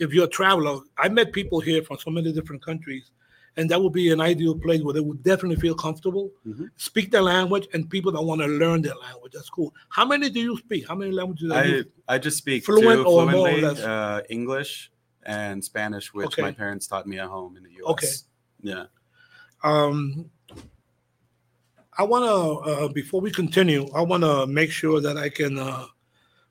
if 0.00 0.12
you're 0.12 0.24
a 0.24 0.28
traveler. 0.28 0.80
I 0.98 1.08
met 1.08 1.32
people 1.32 1.60
here 1.60 1.80
from 1.80 1.96
so 1.98 2.10
many 2.10 2.32
different 2.32 2.60
countries, 2.64 3.12
and 3.56 3.70
that 3.70 3.80
would 3.80 3.92
be 3.92 4.10
an 4.10 4.20
ideal 4.20 4.58
place 4.58 4.82
where 4.82 4.92
they 4.92 5.00
would 5.00 5.22
definitely 5.22 5.56
feel 5.56 5.76
comfortable, 5.76 6.32
Mhm. 6.44 6.68
speak 6.76 7.12
their 7.12 7.22
language, 7.22 7.68
and 7.72 7.88
people 7.88 8.10
that 8.10 8.20
want 8.22 8.40
to 8.40 8.48
learn 8.48 8.82
their 8.82 8.96
language. 8.96 9.30
That's 9.32 9.48
cool. 9.48 9.72
How 9.90 10.04
many 10.04 10.28
do 10.28 10.40
you 10.40 10.58
speak? 10.58 10.88
How 10.88 10.96
many 10.96 11.12
languages? 11.12 11.52
I 11.52 11.64
you? 11.64 11.84
I 12.08 12.18
just 12.18 12.38
speak 12.38 12.64
Fluent 12.64 13.06
or 13.06 13.26
more 13.30 13.46
or 13.46 13.50
fluently 13.50 13.60
less? 13.62 13.78
uh, 13.78 14.22
English 14.28 14.90
and 15.22 15.64
Spanish, 15.64 16.12
which 16.12 16.26
Okay. 16.26 16.42
my 16.42 16.50
parents 16.50 16.88
taught 16.88 17.06
me 17.06 17.20
at 17.20 17.28
home 17.28 17.56
in 17.56 17.62
the 17.62 17.74
U.S. 17.74 17.90
Okay. 17.92 18.12
Yeah. 18.62 18.86
Um, 19.62 20.28
I 21.96 22.02
want 22.02 22.24
to, 22.24 22.70
uh, 22.70 22.88
before 22.88 23.20
we 23.20 23.30
continue, 23.30 23.88
I 23.94 24.00
want 24.00 24.24
to 24.24 24.48
make 24.48 24.72
sure 24.72 25.00
that 25.00 25.16
I 25.16 25.28
can 25.28 25.56
uh, 25.58 25.86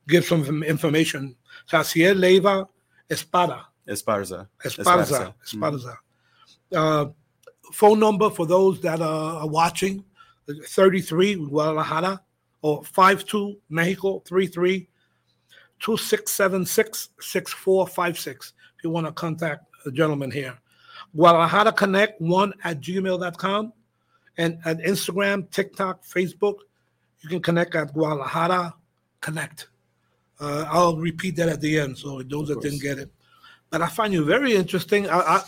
give 0.10 0.26
some 0.26 0.64
information. 0.64 1.36
Jaciel 1.72 2.20
Leiva 2.20 2.68
Espada, 3.10 3.68
Esparza. 3.88 4.48
Esparza, 4.64 5.34
Esparza. 5.46 5.98
Uh, 6.74 7.06
phone 7.72 8.00
number 8.00 8.30
for 8.30 8.46
those 8.46 8.82
that 8.82 9.02
are 9.02 9.48
watching 9.48 10.04
33 10.48 11.36
Guadalajara 11.36 12.22
or 12.62 12.84
52 12.84 13.56
Mexico 13.70 14.20
33 14.28 14.88
2676 15.80 17.10
6456 17.20 18.54
if 18.78 18.84
you 18.84 18.90
want 18.90 19.06
to 19.06 19.14
contact 19.14 19.66
the 19.86 19.92
gentleman 19.92 20.30
here. 20.30 20.58
Guadalajara 21.16 21.72
Connect 21.72 22.20
one 22.22 22.54
at 22.64 22.82
gmail.com 22.82 23.74
and 24.38 24.58
at 24.66 24.80
Instagram, 24.80 25.50
TikTok, 25.52 26.04
Facebook. 26.04 26.56
You 27.22 27.30
can 27.30 27.42
connect 27.42 27.76
at 27.76 27.94
Guadalajara 27.94 28.74
Connect. 29.22 29.68
Uh, 30.40 30.66
I'll 30.70 30.96
repeat 30.96 31.36
that 31.38 31.50
at 31.50 31.62
the 31.62 31.80
end 31.80 31.98
so 31.98 32.22
those 32.22 32.48
that 32.48 32.62
didn't 32.62 32.82
get 32.82 32.98
it. 32.98 33.12
But 33.70 33.82
I 33.82 33.88
find 33.88 34.14
you 34.14 34.24
very 34.24 34.56
interesting. 34.56 35.10
I, 35.10 35.20
I, 35.20 35.44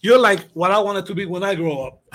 you're 0.00 0.18
like 0.18 0.50
what 0.52 0.70
I 0.70 0.78
wanted 0.78 1.06
to 1.06 1.14
be 1.14 1.24
when 1.24 1.42
I 1.42 1.54
grow 1.54 1.86
up. 1.86 2.02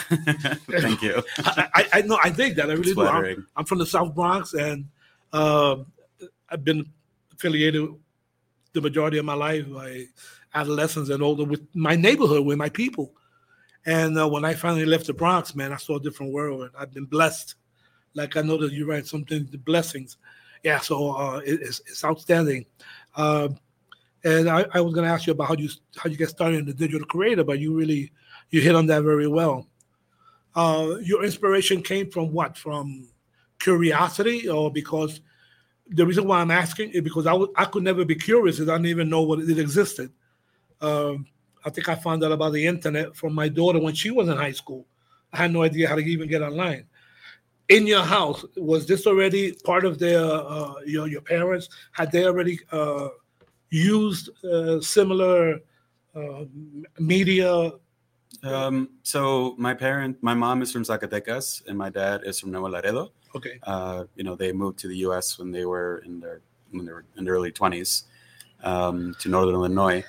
Thank 0.69 1.01
you. 1.01 1.23
I, 1.39 1.87
I, 1.93 2.01
know 2.01 2.19
I 2.23 2.29
think 2.29 2.55
that 2.57 2.69
I 2.69 2.73
really 2.73 2.91
It's 2.91 2.95
do. 2.95 3.07
I'm. 3.07 3.47
I'm 3.55 3.65
from 3.65 3.79
the 3.79 3.85
South 3.85 4.13
Bronx, 4.13 4.53
and 4.53 4.85
uh, 5.33 5.77
I've 6.49 6.63
been 6.63 6.85
affiliated 7.33 7.89
the 8.73 8.81
majority 8.81 9.17
of 9.17 9.25
my 9.25 9.33
life. 9.33 9.65
I 9.75 10.07
adolescence 10.53 11.09
and 11.09 11.21
older 11.21 11.43
with 11.43 11.61
my 11.73 11.95
neighborhood, 11.95 12.45
with 12.45 12.57
my 12.57 12.69
people. 12.69 13.13
And 13.85 14.19
uh, 14.19 14.27
when 14.27 14.45
I 14.45 14.53
finally 14.53 14.85
left 14.85 15.07
the 15.07 15.13
Bronx, 15.13 15.55
man, 15.55 15.71
I 15.71 15.77
saw 15.77 15.97
a 15.97 16.01
different 16.01 16.33
world. 16.33 16.61
And 16.61 16.71
I've 16.77 16.93
been 16.93 17.05
blessed. 17.05 17.55
Like 18.13 18.37
I 18.37 18.41
know 18.41 18.57
that 18.57 18.73
you 18.73 18.87
write 18.87 19.07
something, 19.07 19.47
the 19.51 19.57
blessings. 19.57 20.17
Yeah, 20.63 20.79
so 20.79 21.11
uh, 21.11 21.37
it, 21.45 21.61
it's, 21.61 21.79
it's 21.87 22.03
outstanding. 22.03 22.65
Uh, 23.15 23.49
and 24.23 24.49
I, 24.49 24.65
I 24.73 24.81
was 24.81 24.93
going 24.93 25.05
to 25.07 25.11
ask 25.13 25.25
you 25.27 25.31
about 25.31 25.47
how 25.47 25.55
you 25.55 25.69
how 25.95 26.09
you 26.09 26.17
get 26.17 26.29
started 26.29 26.59
in 26.59 26.65
the 26.65 26.73
digital 26.73 27.07
creator, 27.07 27.43
but 27.43 27.59
you 27.59 27.73
really 27.73 28.11
you 28.49 28.61
hit 28.61 28.75
on 28.75 28.85
that 28.87 29.03
very 29.03 29.27
well. 29.27 29.67
Uh, 30.55 30.95
your 31.01 31.23
inspiration 31.23 31.81
came 31.81 32.09
from 32.11 32.31
what? 32.33 32.57
From 32.57 33.07
curiosity, 33.59 34.49
or 34.49 34.71
because 34.71 35.21
the 35.89 36.05
reason 36.05 36.27
why 36.27 36.41
I'm 36.41 36.51
asking 36.51 36.91
is 36.91 37.01
because 37.01 37.25
I, 37.27 37.31
w- 37.31 37.51
I 37.55 37.65
could 37.65 37.83
never 37.83 38.05
be 38.05 38.15
curious, 38.15 38.59
I 38.59 38.65
didn't 38.65 38.87
even 38.87 39.09
know 39.09 39.21
what 39.21 39.39
it 39.39 39.59
existed. 39.59 40.11
Um, 40.81 41.25
I 41.65 41.69
think 41.69 41.89
I 41.89 41.95
found 41.95 42.23
out 42.23 42.31
about 42.31 42.53
the 42.53 42.65
internet 42.65 43.15
from 43.15 43.33
my 43.33 43.49
daughter 43.49 43.79
when 43.79 43.93
she 43.93 44.11
was 44.11 44.29
in 44.29 44.37
high 44.37 44.51
school. 44.51 44.85
I 45.33 45.37
had 45.37 45.51
no 45.53 45.63
idea 45.63 45.87
how 45.87 45.95
to 45.95 46.01
even 46.01 46.27
get 46.29 46.41
online. 46.41 46.85
In 47.69 47.85
your 47.85 48.01
house, 48.03 48.43
was 48.57 48.87
this 48.87 49.05
already 49.05 49.53
part 49.63 49.85
of 49.85 49.99
their 49.99 50.23
uh, 50.25 50.73
your 50.85 51.07
your 51.07 51.21
parents? 51.21 51.69
Had 51.91 52.11
they 52.11 52.25
already 52.25 52.59
uh, 52.71 53.09
used 53.69 54.29
uh, 54.43 54.81
similar 54.81 55.59
uh, 56.15 56.45
media? 56.97 57.71
Um, 58.43 58.89
so 59.03 59.53
my 59.57 59.73
parent, 59.75 60.17
my 60.21 60.33
mom 60.33 60.61
is 60.63 60.71
from 60.71 60.83
Zacatecas, 60.83 61.67
and 61.67 61.77
my 61.77 61.89
dad 61.89 62.21
is 62.25 62.39
from 62.39 62.51
Nuevo 62.51 62.69
Laredo. 62.69 63.11
Okay, 63.35 63.59
Uh, 63.63 64.05
you 64.15 64.23
know, 64.23 64.35
they 64.35 64.51
moved 64.51 64.79
to 64.79 64.87
the 64.87 64.97
U.S. 65.05 65.37
when 65.37 65.51
they 65.51 65.65
were 65.65 66.01
in 66.05 66.19
their 66.19 66.41
when 66.71 66.85
they 66.85 66.91
were 66.91 67.05
in 67.17 67.23
their 67.25 67.35
early 67.35 67.51
20s 67.51 68.05
um, 68.63 69.15
to 69.19 69.29
Northern 69.29 69.53
Illinois. 69.55 70.03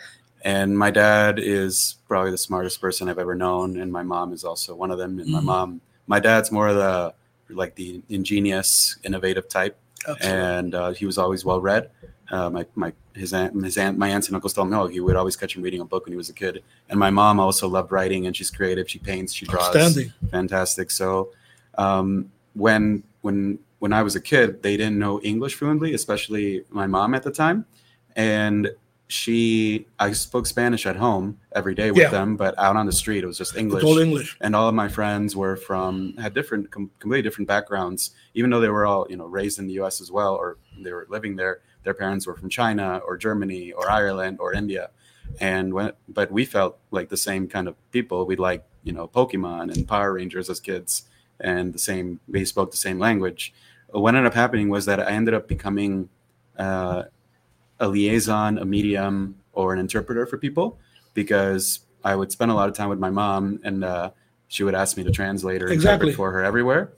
And 0.44 0.76
my 0.76 0.90
dad 0.90 1.38
is 1.38 1.96
probably 2.08 2.30
the 2.30 2.38
smartest 2.38 2.80
person 2.80 3.08
I've 3.10 3.18
ever 3.18 3.34
known, 3.34 3.80
and 3.80 3.92
my 3.92 4.02
mom 4.02 4.32
is 4.32 4.44
also 4.44 4.74
one 4.74 4.90
of 4.90 4.96
them. 4.96 5.18
And 5.20 5.30
my 5.30 5.40
Mhm. 5.40 5.44
mom, 5.44 5.80
my 6.06 6.20
dad's 6.20 6.50
more 6.50 6.68
of 6.68 6.76
the 6.76 7.12
like 7.54 7.74
the 7.74 8.02
ingenious, 8.08 8.96
innovative 9.04 9.48
type, 9.48 9.78
absolutely. 10.06 10.38
and 10.38 10.74
uh, 10.74 10.90
he 10.92 11.06
was 11.06 11.18
always 11.18 11.44
well 11.44 11.60
read. 11.60 11.90
Uh, 12.30 12.48
my 12.48 12.64
my 12.74 12.92
his 13.14 13.32
aunt, 13.32 13.64
his 13.64 13.76
aunt, 13.76 13.98
my 13.98 14.08
aunts 14.08 14.28
and 14.28 14.36
uncles 14.36 14.52
told 14.52 14.70
me, 14.70 14.76
oh, 14.76 14.86
he 14.86 15.00
would 15.00 15.16
always 15.16 15.36
catch 15.36 15.56
him 15.56 15.62
reading 15.62 15.80
a 15.80 15.84
book 15.84 16.06
when 16.06 16.12
he 16.12 16.16
was 16.16 16.28
a 16.28 16.32
kid. 16.32 16.62
And 16.88 16.98
my 16.98 17.10
mom 17.10 17.40
also 17.40 17.68
loved 17.68 17.90
writing, 17.90 18.26
and 18.26 18.36
she's 18.36 18.50
creative. 18.50 18.88
She 18.88 18.98
paints, 18.98 19.32
she 19.32 19.46
draws 19.46 19.74
Outstanding. 19.74 20.12
fantastic. 20.30 20.90
So 20.90 21.30
um, 21.76 22.30
when 22.54 23.02
when 23.22 23.58
when 23.80 23.92
I 23.92 24.02
was 24.02 24.14
a 24.14 24.20
kid, 24.20 24.62
they 24.62 24.76
didn't 24.76 24.98
know 24.98 25.20
English 25.22 25.54
fluently, 25.54 25.94
especially 25.94 26.64
my 26.70 26.86
mom 26.86 27.14
at 27.14 27.22
the 27.22 27.30
time, 27.30 27.66
and 28.14 28.70
she 29.10 29.86
I 29.98 30.12
spoke 30.12 30.46
Spanish 30.46 30.86
at 30.86 30.96
home 30.96 31.38
every 31.52 31.74
day 31.74 31.90
with 31.90 32.02
Yeah. 32.02 32.10
them, 32.10 32.36
but 32.36 32.56
out 32.58 32.76
on 32.76 32.86
the 32.86 32.92
street 32.92 33.24
it 33.24 33.26
was 33.26 33.38
just 33.38 33.56
English. 33.56 33.82
It's 33.82 33.90
all 33.90 33.98
English. 33.98 34.36
And 34.40 34.54
all 34.54 34.68
of 34.68 34.74
my 34.74 34.88
friends 34.88 35.34
were 35.34 35.56
from 35.56 36.14
had 36.16 36.32
different, 36.32 36.70
com- 36.70 36.90
completely 37.00 37.22
different 37.22 37.48
backgrounds. 37.48 38.12
Even 38.34 38.50
though 38.50 38.60
they 38.60 38.68
were 38.68 38.86
all 38.86 39.06
you 39.10 39.16
know 39.16 39.26
raised 39.26 39.58
in 39.58 39.66
the 39.66 39.74
U.S. 39.74 40.00
as 40.00 40.10
well, 40.12 40.34
or 40.34 40.58
they 40.82 40.92
were 40.92 41.06
living 41.10 41.36
there, 41.36 41.60
their 41.82 41.94
parents 41.94 42.26
were 42.26 42.36
from 42.36 42.48
China 42.48 42.98
or 43.06 43.16
Germany 43.16 43.72
or 43.72 43.90
Ireland 43.90 44.38
or 44.40 44.52
India. 44.54 44.90
And 45.40 45.74
when, 45.74 45.92
but 46.08 46.30
we 46.30 46.44
felt 46.44 46.78
like 46.90 47.08
the 47.08 47.16
same 47.16 47.48
kind 47.48 47.66
of 47.68 47.74
people. 47.90 48.26
We 48.26 48.36
like 48.36 48.64
you 48.84 48.92
know 48.92 49.08
Pokemon 49.08 49.74
and 49.74 49.86
Power 49.88 50.12
Rangers 50.14 50.48
as 50.48 50.60
kids, 50.60 51.04
and 51.40 51.72
the 51.72 51.78
same. 51.78 52.20
We 52.28 52.44
spoke 52.44 52.70
the 52.70 52.76
same 52.76 52.98
language. 52.98 53.52
What 53.90 54.14
ended 54.14 54.26
up 54.26 54.34
happening 54.34 54.68
was 54.68 54.86
that 54.86 55.00
I 55.00 55.10
ended 55.10 55.34
up 55.34 55.48
becoming 55.48 56.08
uh, 56.58 57.04
a 57.80 57.88
liaison, 57.88 58.58
a 58.58 58.64
medium, 58.64 59.34
or 59.52 59.72
an 59.72 59.78
interpreter 59.80 60.26
for 60.26 60.38
people 60.38 60.78
because 61.14 61.80
I 62.04 62.14
would 62.14 62.30
spend 62.30 62.50
a 62.50 62.54
lot 62.54 62.68
of 62.68 62.74
time 62.74 62.88
with 62.88 62.98
my 62.98 63.10
mom, 63.10 63.60
and 63.64 63.82
uh, 63.84 64.10
she 64.48 64.62
would 64.62 64.74
ask 64.74 64.96
me 64.96 65.02
to 65.04 65.10
translate 65.10 65.62
or 65.62 65.68
Exactly. 65.68 66.10
interpret 66.10 66.16
for 66.16 66.30
her 66.32 66.44
everywhere. 66.44 66.92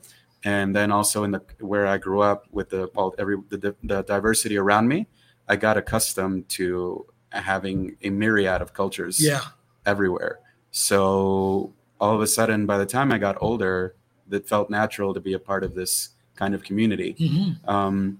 And 0.45 0.75
then 0.75 0.91
also 0.91 1.23
in 1.23 1.31
the 1.31 1.41
where 1.59 1.87
I 1.87 1.97
grew 1.97 2.21
up 2.21 2.45
with 2.51 2.69
the 2.69 2.85
all 2.95 3.15
every 3.17 3.37
the, 3.49 3.75
the 3.83 4.03
diversity 4.03 4.57
around 4.57 4.87
me, 4.87 5.07
I 5.47 5.55
got 5.55 5.77
accustomed 5.77 6.49
to 6.49 7.05
having 7.29 7.95
a 8.03 8.09
myriad 8.09 8.61
of 8.61 8.73
cultures 8.73 9.19
Yeah, 9.19 9.41
everywhere. 9.85 10.39
So 10.71 11.73
all 11.99 12.13
of 12.13 12.21
a 12.21 12.27
sudden, 12.27 12.65
by 12.65 12.77
the 12.77 12.85
time 12.85 13.11
I 13.11 13.17
got 13.17 13.37
older, 13.39 13.95
it 14.29 14.47
felt 14.47 14.69
natural 14.69 15.13
to 15.13 15.21
be 15.21 15.33
a 15.33 15.39
part 15.39 15.63
of 15.63 15.75
this 15.75 16.09
kind 16.35 16.53
of 16.53 16.63
community. 16.63 17.15
Mhm. 17.19 17.67
Um, 17.69 18.19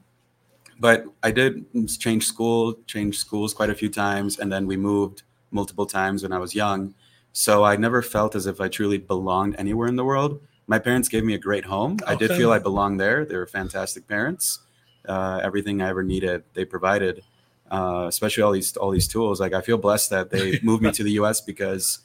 but 0.79 1.05
I 1.21 1.31
did 1.31 1.65
change 1.99 2.25
school, 2.27 2.75
change 2.87 3.17
schools 3.17 3.53
quite 3.53 3.69
a 3.69 3.75
few 3.75 3.89
times, 3.89 4.39
and 4.39 4.51
then 4.51 4.67
we 4.67 4.77
moved 4.77 5.23
multiple 5.51 5.85
times 5.85 6.23
when 6.23 6.31
I 6.31 6.39
was 6.39 6.55
young. 6.55 6.93
So 7.31 7.63
I 7.63 7.75
never 7.75 8.01
felt 8.01 8.35
as 8.35 8.45
if 8.45 8.61
I 8.61 8.67
truly 8.67 8.97
belonged 8.97 9.55
anywhere 9.57 9.87
in 9.87 9.95
the 9.95 10.05
world. 10.05 10.41
My 10.67 10.79
parents 10.79 11.09
gave 11.09 11.23
me 11.23 11.33
a 11.33 11.37
great 11.37 11.65
home. 11.65 11.97
I 12.07 12.15
did 12.15 12.31
feel 12.31 12.51
I 12.51 12.59
belonged 12.59 12.99
there. 12.99 13.25
They 13.25 13.35
were 13.35 13.47
fantastic 13.47 14.07
parents. 14.07 14.59
Uh, 15.07 15.41
everything 15.43 15.81
I 15.81 15.89
ever 15.89 16.03
needed, 16.03 16.43
they 16.53 16.63
provided. 16.63 17.23
Uh, 17.71 18.05
especially 18.07 18.43
all 18.43 18.51
these 18.51 18.77
all 18.77 18.91
these 18.91 19.07
tools. 19.07 19.39
Like 19.39 19.53
I 19.53 19.61
feel 19.61 19.77
blessed 19.77 20.11
that 20.11 20.29
they 20.29 20.59
moved 20.63 20.83
me 20.83 20.91
to 20.91 21.03
the 21.03 21.13
U.S. 21.13 21.41
because 21.41 21.99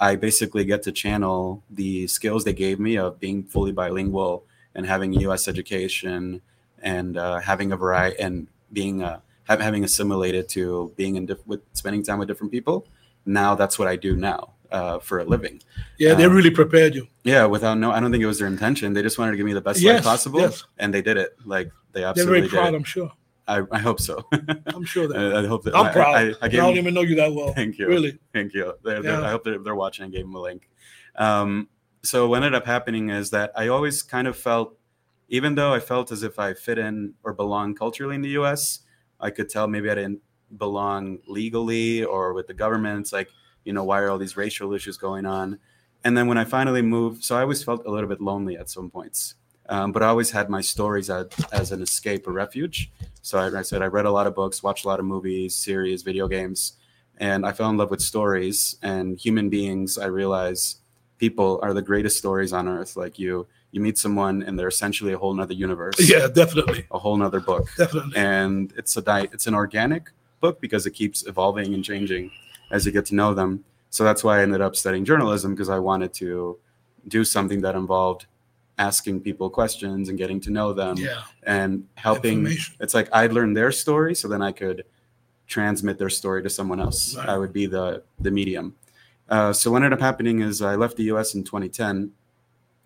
I 0.00 0.16
basically 0.16 0.64
get 0.64 0.82
to 0.82 0.92
channel 0.92 1.62
the 1.70 2.08
skills 2.08 2.42
they 2.42 2.52
gave 2.52 2.80
me 2.80 2.96
of 2.98 3.20
being 3.20 3.44
fully 3.44 3.70
bilingual 3.70 4.44
and 4.74 4.84
having 4.84 5.14
a 5.14 5.20
U.S. 5.20 5.46
education 5.46 6.42
and 6.82 7.16
uh, 7.16 7.38
having 7.40 7.72
a 7.72 7.76
variety 7.76 8.18
and 8.20 8.46
being 8.72 9.02
uh, 9.02 9.20
have, 9.44 9.60
having 9.60 9.84
assimilated 9.84 10.48
to 10.50 10.92
being 10.96 11.16
in 11.16 11.26
diff- 11.26 11.46
with 11.46 11.60
spending 11.72 12.02
time 12.02 12.18
with 12.18 12.28
different 12.28 12.52
people. 12.52 12.86
Now 13.24 13.54
that's 13.54 13.78
what 13.78 13.88
I 13.88 13.96
do 13.96 14.16
now 14.16 14.54
uh, 14.70 14.98
for 14.98 15.20
a 15.20 15.24
living. 15.24 15.62
yeah, 15.98 16.14
they 16.14 16.24
Um, 16.24 16.32
really 16.34 16.50
prepared 16.50 16.94
you. 16.94 17.06
Yeah, 17.24 17.44
without 17.46 17.78
no, 17.78 17.90
I 17.92 18.00
don't 18.00 18.10
think 18.10 18.22
it 18.22 18.26
was 18.26 18.38
their 18.38 18.48
intention. 18.48 18.92
They 18.92 19.02
just 19.02 19.18
wanted 19.18 19.32
to 19.32 19.36
give 19.36 19.46
me 19.46 19.52
the 19.52 19.60
best 19.60 19.80
Yes, 19.80 19.96
life 19.96 20.04
possible, 20.04 20.40
yes. 20.40 20.64
and 20.78 20.92
they 20.92 21.02
did 21.02 21.16
it. 21.16 21.36
Like 21.44 21.70
they 21.92 22.02
absolutely. 22.04 22.40
They're 22.42 22.48
very 22.48 22.62
proud. 22.62 22.70
did. 22.72 22.76
I'm 22.76 22.84
sure. 22.84 23.12
I, 23.48 23.62
I 23.72 23.78
hope 23.78 24.00
so. 24.00 24.24
I'm 24.68 24.84
sure 24.84 25.08
that. 25.08 25.16
I, 25.18 25.40
I 25.42 25.46
hope 25.46 25.64
that 25.64 25.74
I'm 25.74 25.86
I- 25.86 25.92
proud. 25.92 26.14
I, 26.14 26.20
I, 26.20 26.34
I, 26.42 26.48
gave 26.48 26.60
don't 26.60 26.76
even 26.76 26.94
know 26.94 27.02
you 27.02 27.16
that 27.16 27.32
well. 27.34 27.52
Thank 27.52 27.76
you. 27.78 27.86
Really. 27.88 28.18
Thank 28.32 28.54
you. 28.54 28.74
They're, 28.84 29.02
they're- 29.02 29.20
I 29.20 29.30
hope 29.30 29.44
they're, 29.44 29.58
they're 29.58 29.74
watching. 29.74 30.04
I 30.06 30.08
gave 30.08 30.22
them 30.24 30.34
a 30.36 30.40
link. 30.40 30.68
Um, 31.16 31.68
so 32.04 32.28
what 32.28 32.36
ended 32.36 32.54
up 32.54 32.66
happening 32.66 33.10
is 33.10 33.30
that 33.30 33.52
I 33.56 33.68
always 33.68 34.02
kind 34.02 34.26
of 34.26 34.36
felt, 34.36 34.76
even 35.32 35.54
though 35.54 35.72
I 35.72 35.80
felt 35.80 36.12
as 36.12 36.22
if 36.22 36.38
I 36.38 36.52
fit 36.52 36.76
in 36.76 37.14
or 37.24 37.32
belong 37.32 37.74
culturally 37.74 38.14
in 38.14 38.20
the 38.20 38.28
U.S., 38.40 38.80
I 39.18 39.30
could 39.30 39.48
tell 39.48 39.66
maybe 39.66 39.88
I 39.88 39.94
didn't 39.94 40.20
belong 40.58 41.20
legally 41.26 42.04
or 42.04 42.34
with 42.34 42.48
the 42.48 42.52
government. 42.52 43.00
It's 43.00 43.14
like, 43.14 43.30
you 43.64 43.72
know, 43.72 43.82
why 43.82 44.00
are 44.00 44.10
all 44.10 44.18
these 44.18 44.36
racial 44.36 44.74
issues 44.74 44.98
going 44.98 45.24
on? 45.24 45.58
And 46.04 46.14
then 46.18 46.26
when 46.26 46.36
I 46.36 46.44
finally 46.44 46.82
moved, 46.82 47.24
so 47.24 47.34
I 47.34 47.40
always 47.40 47.64
felt 47.64 47.86
a 47.86 47.90
little 47.90 48.10
bit 48.10 48.20
lonely 48.20 48.58
at 48.58 48.68
some 48.68 48.90
points. 48.90 49.36
Um, 49.70 49.90
but 49.90 50.02
I 50.02 50.08
always 50.08 50.30
had 50.30 50.50
my 50.50 50.60
stories 50.60 51.08
as, 51.08 51.28
as 51.50 51.72
an 51.72 51.80
escape 51.80 52.28
or 52.28 52.32
refuge. 52.32 52.92
So 53.22 53.38
I, 53.38 53.60
I 53.60 53.62
said 53.62 53.80
I 53.80 53.86
read 53.86 54.04
a 54.04 54.10
lot 54.10 54.26
of 54.26 54.34
books, 54.34 54.62
watched 54.62 54.84
a 54.84 54.88
lot 54.88 55.00
of 55.00 55.06
movies, 55.06 55.54
series, 55.54 56.02
video 56.02 56.28
games, 56.28 56.74
and 57.16 57.46
I 57.46 57.52
fell 57.52 57.70
in 57.70 57.78
love 57.78 57.90
with 57.90 58.02
stories 58.02 58.76
and 58.82 59.18
human 59.18 59.48
beings. 59.48 59.96
I 59.96 60.06
realize 60.06 60.81
people 61.22 61.60
are 61.62 61.72
the 61.72 61.86
greatest 61.90 62.16
stories 62.22 62.52
on 62.52 62.64
earth. 62.76 62.96
Like 62.96 63.14
you, 63.16 63.46
you 63.70 63.80
meet 63.80 63.96
someone 63.96 64.42
and 64.42 64.58
they're 64.58 64.72
essentially 64.76 65.12
a 65.12 65.18
whole 65.22 65.32
nother 65.40 65.54
universe, 65.54 65.94
Yeah, 66.14 66.26
definitely, 66.42 66.80
a 66.90 66.98
whole 66.98 67.16
nother 67.16 67.38
book 67.38 67.64
definitely. 67.76 68.16
and 68.16 68.72
it's 68.76 68.96
a 68.96 69.02
diet. 69.02 69.30
it's 69.32 69.46
an 69.46 69.54
organic 69.54 70.10
book 70.40 70.60
because 70.60 70.84
it 70.84 70.90
keeps 71.00 71.18
evolving 71.32 71.74
and 71.74 71.84
changing 71.84 72.24
as 72.72 72.84
you 72.86 72.90
get 72.98 73.06
to 73.10 73.14
know 73.14 73.34
them. 73.40 73.50
So 73.90 74.02
that's 74.02 74.24
why 74.24 74.34
I 74.40 74.42
ended 74.42 74.60
up 74.66 74.74
studying 74.74 75.04
journalism 75.04 75.54
because 75.54 75.68
I 75.68 75.78
wanted 75.78 76.12
to 76.22 76.58
do 77.06 77.22
something 77.36 77.60
that 77.60 77.76
involved 77.76 78.26
asking 78.78 79.20
people 79.20 79.48
questions 79.48 80.08
and 80.08 80.18
getting 80.18 80.40
to 80.40 80.50
know 80.50 80.72
them 80.72 80.96
yeah, 80.96 81.22
and 81.44 81.86
helping. 81.94 82.38
It's 82.80 82.94
like 82.98 83.08
I'd 83.12 83.32
learn 83.32 83.54
their 83.54 83.70
story 83.70 84.14
so 84.20 84.26
then 84.26 84.42
I 84.42 84.50
could 84.50 84.78
transmit 85.46 85.98
their 85.98 86.10
story 86.10 86.42
to 86.42 86.50
someone 86.50 86.80
else. 86.80 87.14
Right. 87.16 87.28
I 87.28 87.36
would 87.38 87.52
be 87.52 87.66
the 87.66 88.02
the 88.26 88.30
medium. 88.40 88.74
Uh, 89.28 89.52
so 89.52 89.70
what 89.70 89.78
ended 89.82 89.92
up 89.92 90.00
happening 90.00 90.40
is 90.40 90.60
I 90.62 90.74
left 90.74 90.96
the 90.96 91.04
U.S. 91.04 91.34
in 91.34 91.44
2010. 91.44 92.12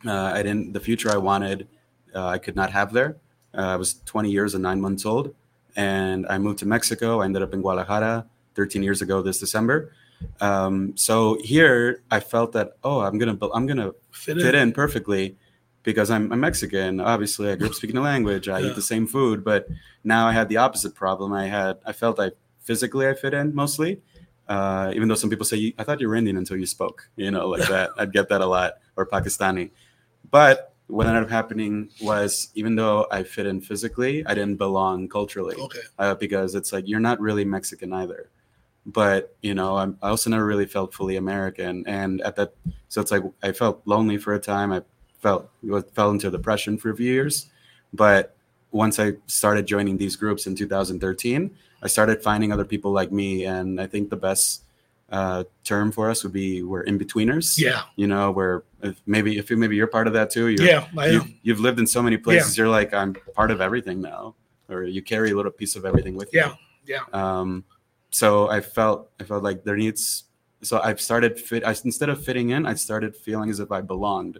Uh, 0.07 0.12
I 0.12 0.42
didn't 0.42 0.72
the 0.72 0.81
future 0.81 1.11
I 1.11 1.16
wanted. 1.16 1.66
Uh, 2.14 2.27
I 2.27 2.38
could 2.38 2.55
not 2.57 2.70
have 2.70 2.92
there. 2.92 3.16
Uh, 3.57 3.62
I 3.62 3.77
was 3.77 3.94
20 4.05 4.31
years 4.31 4.55
and 4.55 4.62
nine 4.62 4.81
months 4.81 5.05
old, 5.07 5.35
and 5.75 6.27
I 6.29 6.38
moved 6.38 6.59
to 6.61 6.66
Mexico. 6.66 7.20
I 7.20 7.25
ended 7.25 7.42
up 7.42 7.53
in 7.55 7.62
Guadalajara 7.62 8.27
13 8.55 8.83
years 8.83 9.03
ago 9.03 9.22
this 9.22 9.38
December. 9.40 9.92
Um, 10.40 10.96
so 10.96 11.38
here 11.42 12.03
I 12.11 12.20
felt 12.20 12.53
that 12.53 12.77
oh 12.83 13.01
I'm 13.01 13.18
gonna 13.18 13.37
I'm 13.53 13.66
gonna 13.66 13.92
fit, 14.11 14.37
fit 14.38 14.55
in. 14.55 14.68
in 14.68 14.72
perfectly 14.72 15.37
because 15.83 16.11
I'm, 16.11 16.33
I'm 16.33 16.40
Mexican. 16.40 17.01
Obviously, 17.01 17.51
I 17.51 17.57
grew 17.57 17.66
up 17.68 17.75
speaking 17.81 17.96
the 17.96 18.03
language. 18.03 18.49
I 18.49 18.61
Yeah. 18.61 18.70
eat 18.70 18.77
the 18.77 18.83
same 18.83 19.07
food, 19.07 19.44
but 19.44 19.68
now 20.05 20.27
I 20.27 20.33
had 20.33 20.49
the 20.49 20.57
opposite 20.59 20.94
problem. 20.94 21.33
I 21.35 21.46
had 21.46 21.79
I 21.85 21.92
felt 21.92 22.18
I 22.20 22.31
physically 22.62 23.07
I 23.07 23.12
fit 23.14 23.35
in 23.35 23.55
mostly, 23.55 24.01
uh, 24.48 24.92
even 24.94 25.09
though 25.09 25.14
some 25.14 25.30
people 25.30 25.44
say 25.46 25.74
I 25.78 25.85
thought 25.85 26.00
you 26.00 26.09
were 26.09 26.16
Indian 26.16 26.37
until 26.37 26.56
you 26.56 26.66
spoke. 26.66 27.09
You 27.16 27.30
know, 27.30 27.48
like 27.48 27.68
that. 27.68 27.90
I'd 27.98 28.12
get 28.12 28.28
that 28.28 28.40
a 28.40 28.46
lot 28.46 28.74
or 28.96 29.06
Pakistani, 29.06 29.70
but 30.30 30.72
what 30.88 31.06
ended 31.09 31.24
up 31.24 31.30
happening 31.30 31.90
was 32.00 32.50
even 32.54 32.76
though 32.76 33.06
I 33.11 33.24
fit 33.24 33.46
in 33.46 33.61
physically, 33.61 34.24
I 34.26 34.35
didn't 34.35 34.56
belong 34.56 35.09
culturally 35.09 35.56
Okay, 35.56 35.80
uh, 35.98 36.14
because 36.14 36.54
it's 36.54 36.72
like 36.72 36.87
you're 36.87 37.00
not 37.00 37.20
really 37.20 37.44
Mexican 37.44 37.92
either. 37.92 38.30
but 38.87 39.35
you 39.42 39.52
know 39.54 39.76
I'm, 39.76 39.98
i 40.00 40.09
also 40.11 40.30
never 40.30 40.46
really 40.46 40.64
felt 40.66 40.94
fully 40.94 41.16
american 41.16 41.82
and 41.88 42.20
at 42.22 42.37
that 42.37 42.54
so 42.88 43.00
it's 43.00 43.11
like 43.11 43.24
i 43.42 43.50
felt 43.50 43.82
lonely 43.85 44.16
for 44.16 44.35
a 44.35 44.38
time 44.38 44.70
i 44.72 44.80
felt 45.18 45.50
fell 45.92 46.11
into 46.12 46.30
depression 46.30 46.78
for 46.78 46.90
a 46.90 46.96
few 46.96 47.11
years 47.12 47.50
but 47.92 48.37
once 48.70 49.00
i 49.00 49.14
started 49.26 49.66
joining 49.66 49.96
these 49.96 50.14
groups 50.14 50.46
in 50.46 50.54
2013 50.54 51.50
i 51.83 51.87
started 51.87 52.23
finding 52.23 52.53
other 52.53 52.65
people 52.65 52.91
like 52.93 53.11
me 53.12 53.45
and 53.45 53.81
i 53.81 53.87
think 53.87 54.11
the 54.11 54.17
best 54.17 54.62
uh, 55.11 55.45
term 55.62 55.93
for 55.93 56.11
us 56.11 56.25
would 56.25 56.33
be 56.33 56.62
we're 56.65 56.81
in 56.83 56.99
betweeners 56.99 57.57
Yeah. 57.57 57.83
you 57.95 58.07
know 58.09 58.33
where 58.33 58.65
if 58.83 59.01
maybe 59.07 59.39
if 59.39 59.51
maybe 59.51 59.77
you're 59.77 59.87
part 59.87 60.09
of 60.09 60.12
that 60.15 60.31
too 60.31 60.49
you're, 60.49 60.67
Yeah. 60.67 60.89
I 60.99 61.07
you, 61.07 61.21
am. 61.21 61.35
you've 61.43 61.61
lived 61.61 61.79
in 61.79 61.87
so 61.87 62.03
many 62.03 62.17
places 62.17 62.59
you're 62.59 62.69
like 62.69 62.93
i'm 62.93 63.15
part 63.35 63.51
of 63.53 63.61
everything 63.61 64.01
now 64.01 64.35
or 64.69 64.83
you 64.83 65.03
carry 65.03 65.31
a 65.31 65.37
little 65.37 65.53
piece 65.53 65.77
of 65.77 65.85
everything 65.85 66.15
with 66.17 66.33
you 66.33 66.41
Yeah. 66.41 66.55
Yeah. 66.87 67.05
um, 67.12 67.65
so 68.11 68.49
I 68.49 68.61
felt 68.61 69.11
I 69.21 69.25
felt 69.25 69.43
like 69.43 69.62
there 69.65 69.77
needs. 69.77 70.25
So 70.62 70.81
I've 70.81 71.01
started 71.01 71.39
fit. 71.39 71.65
I, 71.65 71.71
instead 71.85 72.09
of 72.09 72.25
fitting 72.25 72.51
in, 72.51 72.65
I 72.65 72.75
started 72.75 73.15
feeling 73.15 73.51
as 73.51 73.61
if 73.61 73.71
I 73.71 73.81
belonged. 73.83 74.39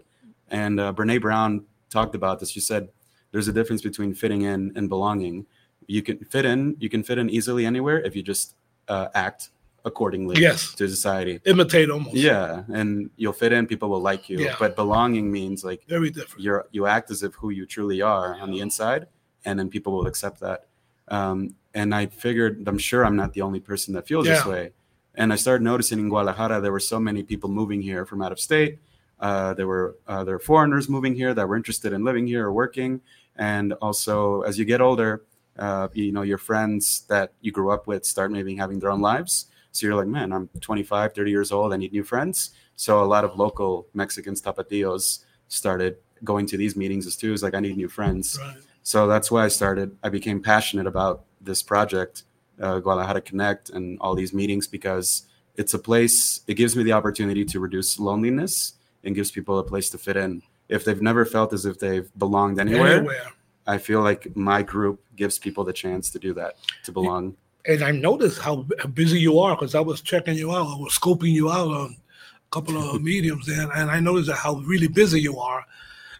And 0.49 0.79
uh, 0.79 0.93
Brene 0.93 1.21
Brown 1.21 1.65
talked 1.89 2.15
about 2.15 2.39
this. 2.39 2.49
She 2.49 2.59
said 2.61 2.89
there's 3.31 3.47
a 3.49 3.53
difference 3.53 3.81
between 3.83 4.13
fitting 4.15 4.41
in 4.43 4.71
and 4.75 4.89
belonging. 4.89 5.45
You 5.87 6.01
can 6.01 6.17
fit 6.19 6.45
in. 6.45 6.75
You 6.79 6.89
can 6.89 7.03
fit 7.03 7.17
in 7.17 7.29
easily 7.29 7.65
anywhere 7.65 7.99
if 8.01 8.15
you 8.15 8.21
just 8.23 8.55
uh, 8.87 9.07
act 9.15 9.49
accordingly 9.85 10.39
Yes. 10.41 10.73
to 10.75 10.87
society. 10.89 11.39
Imitate 11.45 11.89
almost. 11.89 12.15
Yeah, 12.15 12.63
and 12.73 13.09
you'll 13.15 13.31
fit 13.33 13.53
in. 13.53 13.67
People 13.67 13.89
will 13.89 14.01
like 14.01 14.27
you. 14.29 14.37
Yeah. 14.39 14.55
But 14.59 14.75
belonging 14.75 15.31
means 15.31 15.63
like 15.63 15.81
Very 15.87 16.09
different. 16.09 16.43
you're 16.43 16.65
you 16.71 16.85
act 16.87 17.09
as 17.11 17.23
if 17.23 17.33
who 17.35 17.49
you 17.51 17.65
truly 17.65 18.01
are 18.01 18.35
on 18.39 18.51
the 18.51 18.59
inside 18.59 19.07
and 19.45 19.57
then 19.57 19.69
people 19.69 19.93
will 19.93 20.07
accept 20.07 20.39
that 20.41 20.65
um, 21.09 21.53
and 21.73 21.93
i 21.95 22.05
figured 22.07 22.67
i'm 22.67 22.77
sure 22.79 23.05
i'm 23.05 23.15
not 23.15 23.31
the 23.33 23.41
only 23.41 23.59
person 23.59 23.93
that 23.93 24.05
feels 24.07 24.25
this 24.25 24.43
way 24.45 24.71
and 25.15 25.31
i 25.31 25.35
started 25.37 25.63
noticing 25.63 25.99
in 25.99 26.09
guadalajara 26.09 26.59
there 26.59 26.71
were 26.71 26.79
so 26.93 26.99
many 26.99 27.21
people 27.23 27.47
moving 27.49 27.81
here 27.81 28.03
from 28.05 28.21
out 28.21 28.31
of 28.31 28.39
state 28.39 28.79
uh, 29.21 29.53
there 29.53 29.67
were 29.67 29.95
uh, 30.07 30.23
there 30.23 30.33
were 30.35 30.39
foreigners 30.39 30.89
moving 30.89 31.13
here 31.15 31.33
that 31.35 31.47
were 31.47 31.55
interested 31.55 31.93
in 31.93 32.03
living 32.03 32.25
here 32.27 32.45
or 32.47 32.51
working 32.51 32.99
and 33.37 33.73
also 33.73 34.41
as 34.41 34.57
you 34.59 34.65
get 34.65 34.81
older 34.81 35.21
uh, 35.59 35.87
you 35.93 36.11
know 36.11 36.21
your 36.21 36.37
friends 36.37 37.05
that 37.07 37.33
you 37.41 37.51
grew 37.51 37.71
up 37.71 37.87
with 37.87 38.05
start 38.05 38.31
maybe 38.31 38.55
having 38.55 38.79
their 38.79 38.91
own 38.91 39.01
lives. 39.01 39.47
So 39.71 39.85
you're 39.85 39.95
like 39.95 40.07
man 40.07 40.31
i'm 40.33 40.49
25 40.61 41.13
30 41.13 41.31
years 41.31 41.51
old. 41.51 41.73
I 41.73 41.77
need 41.77 41.91
new 41.91 42.03
friends. 42.03 42.51
So 42.75 43.03
a 43.03 43.05
lot 43.05 43.23
of 43.23 43.37
local 43.37 43.87
mexicans 43.93 44.41
tapatíos 44.41 45.23
started 45.47 45.97
going 46.23 46.45
to 46.47 46.57
these 46.57 46.75
meetings 46.75 47.05
as 47.07 47.15
too. 47.15 47.33
Is 47.33 47.43
like 47.43 47.55
i 47.55 47.59
need 47.59 47.77
new 47.77 47.89
friends. 47.89 48.37
Right. 48.41 48.57
so 48.83 49.07
that's 49.07 49.29
why 49.31 49.45
i 49.45 49.47
started 49.47 49.95
i 50.03 50.09
became 50.09 50.41
passionate 50.41 50.87
about 50.87 51.25
this 51.41 51.61
project 51.61 52.23
uh, 52.61 52.79
guadalajara 52.79 53.21
connect 53.21 53.69
and 53.69 53.99
all 53.99 54.15
these 54.15 54.33
meetings 54.33 54.67
because 54.67 55.23
it's 55.55 55.73
a 55.73 55.79
place 55.79 56.41
it 56.47 56.55
gives 56.55 56.75
me 56.75 56.83
the 56.83 56.91
opportunity 56.91 57.45
to 57.45 57.59
reduce 57.59 57.99
loneliness 57.99 58.73
and 59.03 59.15
gives 59.15 59.31
people 59.31 59.57
a 59.59 59.63
place 59.63 59.89
to 59.89 59.97
fit 59.97 60.17
in 60.17 60.41
if 60.69 60.83
they've 60.85 61.01
never 61.01 61.25
felt 61.25 61.53
as 61.53 61.65
if 61.65 61.79
they've 61.79 62.09
belonged 62.17 62.59
anywhere. 62.59 62.97
Anywhere. 62.97 63.31
I 63.67 63.77
feel 63.77 64.01
like 64.01 64.35
my 64.35 64.61
group 64.61 65.03
gives 65.15 65.37
people 65.37 65.63
the 65.63 65.73
chance 65.73 66.09
to 66.09 66.19
do 66.19 66.33
that 66.33 66.55
to 66.83 66.91
belong 66.91 67.35
And 67.67 67.83
I 67.83 67.91
noticed 67.91 68.39
how 68.39 68.65
busy 68.93 69.19
you 69.19 69.39
are 69.39 69.53
because 69.53 69.75
I 69.75 69.81
was 69.81 69.99
checking 70.01 70.35
you 70.35 70.51
out. 70.51 70.67
I 70.67 70.77
was 70.77 70.97
scoping 70.97 71.33
you 71.33 71.51
out 71.51 71.67
on 71.67 71.97
a 71.97 72.49
couple 72.49 72.77
of 72.77 73.01
mediums 73.11 73.45
there, 73.45 73.69
and 73.75 73.91
I 73.91 73.99
noticed 73.99 74.29
that 74.29 74.37
how 74.37 74.55
really 74.59 74.87
busy 74.87 75.19
you 75.19 75.37
are. 75.37 75.65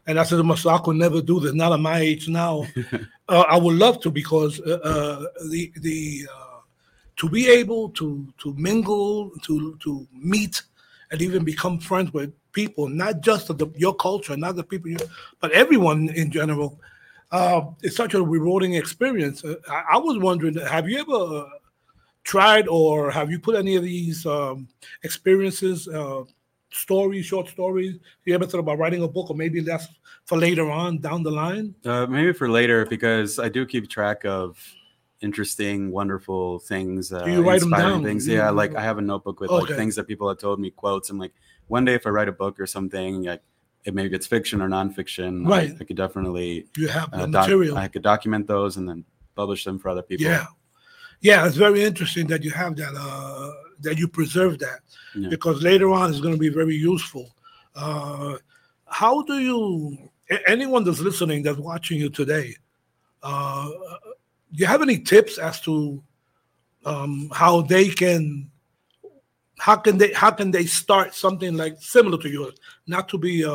And 0.08 0.20
I 0.20 0.24
said 0.24 0.38
to 0.38 0.44
myself, 0.44 0.82
I 0.82 0.84
could 0.84 0.98
never 0.98 1.22
do 1.22 1.40
this. 1.40 1.54
Not 1.54 1.72
at 1.72 1.80
my 1.80 2.00
age 2.00 2.28
now. 2.28 2.66
uh, 3.30 3.46
I 3.48 3.58
would 3.58 3.76
love 3.76 4.02
to 4.02 4.12
because 4.12 4.60
uh, 4.60 4.80
uh, 4.84 5.26
the 5.50 5.72
the 5.78 6.28
uh, 6.34 6.60
to 7.16 7.30
be 7.30 7.48
able 7.48 7.90
to 7.92 8.28
to 8.40 8.54
mingle, 8.56 9.32
to 9.44 9.78
to 9.84 10.06
meet, 10.14 10.62
and 11.12 11.22
even 11.22 11.46
become 11.46 11.80
friends 11.80 12.12
with 12.12 12.34
people, 12.52 12.90
not 12.90 13.22
just 13.22 13.50
of 13.50 13.58
the, 13.58 13.68
your 13.78 13.96
culture, 13.96 14.36
not 14.36 14.58
the 14.58 14.64
people, 14.64 14.90
you, 14.90 14.98
but 15.40 15.52
everyone 15.54 16.10
in 16.10 16.30
general. 16.30 16.78
Uh, 17.32 17.62
it's 17.82 17.96
such 17.96 18.14
a 18.14 18.22
rewarding 18.22 18.76
experience. 18.76 19.44
Uh, 19.44 19.56
I, 19.70 19.84
I 19.94 19.98
was 19.98 20.18
wondering, 20.18 20.56
have 20.56 20.88
you 20.88 21.00
ever 21.00 21.46
tried 22.24 22.68
or 22.68 23.12
have 23.12 23.30
you 23.32 23.40
put 23.40 23.56
any 23.56 23.76
of 23.76 23.84
these 23.84 24.26
um, 24.26 24.68
experiences, 25.04 25.88
uh, 25.88 26.24
stories, 26.72 27.26
short 27.26 27.48
stories? 27.48 27.98
You 28.26 28.36
ever 28.36 28.46
thought 28.46 28.60
about 28.60 28.78
writing 28.78 29.04
a 29.04 29.08
book, 29.08 29.30
or 29.30 29.36
maybe 29.36 29.62
that's 29.62 29.88
for 30.26 30.38
later 30.38 30.70
on 30.70 31.00
down 31.00 31.24
the 31.24 31.32
line? 31.32 31.76
Uh, 31.86 32.06
maybe 32.06 32.34
for 32.34 32.50
later, 32.50 32.86
because 32.86 33.40
I 33.40 33.50
do 33.50 33.66
keep 33.66 33.90
track 33.90 34.26
of 34.26 34.58
interesting, 35.22 35.92
wonderful 35.92 36.60
things, 36.60 37.12
uh, 37.12 37.26
you 37.26 37.42
write 37.42 37.62
'em 37.62 37.74
inspiring 37.74 38.04
things. 38.04 38.28
Yeah, 38.28 38.50
like 38.52 38.76
I 38.76 38.84
have 38.84 39.00
a 39.00 39.02
notebook 39.02 39.40
with 39.40 39.50
like 39.50 39.68
things 39.68 39.96
that 39.96 40.06
people 40.06 40.30
have 40.30 40.38
told 40.38 40.60
me, 40.60 40.70
quotes. 40.70 41.10
I'm 41.10 41.18
like, 41.18 41.34
one 41.68 41.86
day 41.86 41.96
if 41.96 42.06
I 42.06 42.10
write 42.12 42.28
a 42.28 42.34
book 42.34 42.60
or 42.60 42.68
something, 42.68 43.24
like 43.24 43.42
it 43.88 43.94
maybe 43.96 44.16
it's 44.16 44.28
fiction 44.28 44.62
or 44.62 44.68
nonfiction, 44.68 45.48
Right. 45.48 45.74
I, 45.80 45.84
could 45.84 45.96
definitely 45.98 46.68
You 46.78 46.88
have 46.90 47.10
the 47.12 47.18
uh, 47.24 47.26
doc- 47.28 47.48
material. 47.48 47.78
I 47.78 47.88
could 47.88 48.04
document 48.04 48.46
those 48.48 48.78
and 48.78 48.88
then 48.88 49.06
publish 49.36 49.64
them 49.64 49.80
for 49.80 49.90
other 49.90 50.02
people. 50.02 50.26
Yeah, 50.26 50.46
yeah, 51.22 51.48
it's 51.48 51.56
very 51.56 51.84
interesting 51.84 52.28
that 52.28 52.44
you 52.44 52.52
have 52.52 52.76
that. 52.76 52.94
Uh, 52.96 53.52
that 53.80 53.96
you 54.00 54.08
preserve 54.08 54.58
that 54.58 54.80
Yeah. 55.16 55.30
because 55.30 55.62
later 55.62 55.92
on 55.92 56.10
it's 56.10 56.20
going 56.20 56.34
to 56.34 56.40
be 56.40 56.50
very 56.50 56.76
useful. 56.76 57.30
Uh, 57.76 58.38
how 58.88 59.22
do 59.22 59.40
you? 59.40 59.98
Anyone 60.48 60.84
that's 60.84 61.00
listening, 61.00 61.44
that's 61.44 61.60
watching 61.60 62.00
you 62.00 62.10
today, 62.10 62.56
uh, 63.24 63.70
do 64.52 64.58
you 64.62 64.66
have 64.66 64.82
any 64.82 64.98
tips 65.00 65.38
as 65.38 65.62
to 65.62 66.04
um, 66.86 67.30
how 67.34 67.62
they 67.62 67.88
can? 67.90 68.50
How 69.60 69.76
can 69.76 69.98
they? 69.98 70.12
How 70.14 70.32
can 70.32 70.50
they 70.52 70.66
start 70.66 71.14
something 71.14 71.56
like 71.56 71.76
similar 71.80 72.18
to 72.24 72.30
yours? 72.30 72.56
Not 72.88 73.08
to 73.10 73.18
be 73.20 73.44
a, 73.44 73.52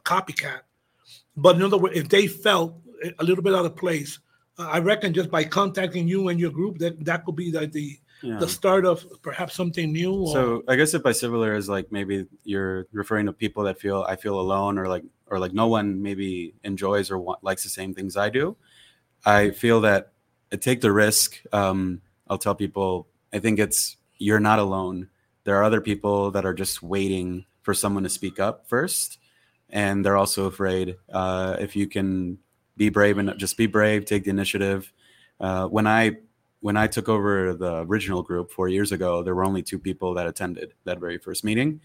a 0.00 0.02
copycat, 0.02 0.60
but 1.36 1.56
in 1.56 1.62
other 1.62 1.78
words, 1.78 1.96
if 1.96 2.08
they 2.08 2.26
felt 2.26 2.74
a 3.18 3.24
little 3.24 3.42
bit 3.44 3.54
out 3.54 3.64
of 3.64 3.76
place, 3.76 4.18
uh, 4.58 4.68
I 4.68 4.78
reckon 4.80 5.12
just 5.14 5.30
by 5.30 5.44
contacting 5.44 6.08
you 6.08 6.28
and 6.28 6.38
your 6.40 6.50
group, 6.50 6.78
that 6.78 7.04
that 7.04 7.24
could 7.24 7.36
be 7.36 7.50
like 7.52 7.72
the 7.72 7.98
Yeah. 8.22 8.38
the 8.38 8.48
start 8.48 8.84
of 8.84 9.00
perhaps 9.22 9.54
something 9.54 9.90
new. 9.92 10.12
Or, 10.12 10.32
So 10.32 10.62
I 10.68 10.76
guess 10.76 10.92
if 10.92 11.02
by 11.02 11.12
similar 11.12 11.54
is 11.56 11.68
like 11.70 11.90
maybe 11.90 12.26
you're 12.44 12.86
referring 12.92 13.24
to 13.26 13.32
people 13.32 13.64
that 13.64 13.80
feel 13.80 14.04
I 14.06 14.16
feel 14.16 14.38
alone 14.38 14.76
or 14.78 14.88
like 14.88 15.04
or 15.30 15.38
like 15.38 15.54
no 15.54 15.68
one 15.68 16.02
maybe 16.02 16.52
enjoys 16.62 17.10
or 17.10 17.18
want, 17.18 17.42
likes 17.42 17.62
the 17.62 17.70
same 17.70 17.94
things 17.94 18.16
I 18.18 18.28
do. 18.28 18.56
I 19.24 19.50
feel 19.52 19.80
that 19.88 20.12
I 20.52 20.56
take 20.56 20.80
the 20.82 20.92
risk. 20.92 21.40
Um, 21.52 22.02
I'll 22.28 22.36
tell 22.38 22.54
people 22.54 23.06
I 23.32 23.38
think 23.38 23.58
it's 23.58 23.96
you're 24.18 24.40
not 24.50 24.58
alone. 24.58 25.08
There 25.44 25.56
are 25.56 25.64
other 25.64 25.80
people 25.80 26.30
that 26.32 26.44
are 26.44 26.52
just 26.52 26.82
waiting 26.82 27.46
for 27.62 27.72
someone 27.72 28.02
to 28.02 28.10
speak 28.10 28.38
up 28.38 28.68
first, 28.68 29.18
and 29.72 30.04
they're 30.04 30.16
also 30.16 30.46
afraid. 30.46 30.96
Uh, 31.12 31.56
if 31.58 31.76
you 31.76 31.86
can 31.86 32.38
be 32.76 32.88
brave 32.88 33.18
and 33.18 33.36
just 33.38 33.56
be 33.56 33.66
brave, 33.66 34.04
take 34.04 34.24
the 34.24 34.30
initiative. 34.30 34.92
Uh, 35.38 35.66
when 35.66 35.86
I 35.86 36.16
when 36.60 36.76
I 36.76 36.86
took 36.86 37.08
over 37.08 37.54
the 37.54 37.86
original 37.86 38.22
group 38.22 38.50
four 38.50 38.68
years 38.68 38.92
ago, 38.92 39.22
there 39.22 39.34
were 39.34 39.44
only 39.44 39.62
two 39.62 39.78
people 39.78 40.14
that 40.14 40.26
attended 40.26 40.74
that 40.84 41.00
very 41.00 41.18
first 41.18 41.44
meeting, 41.44 41.80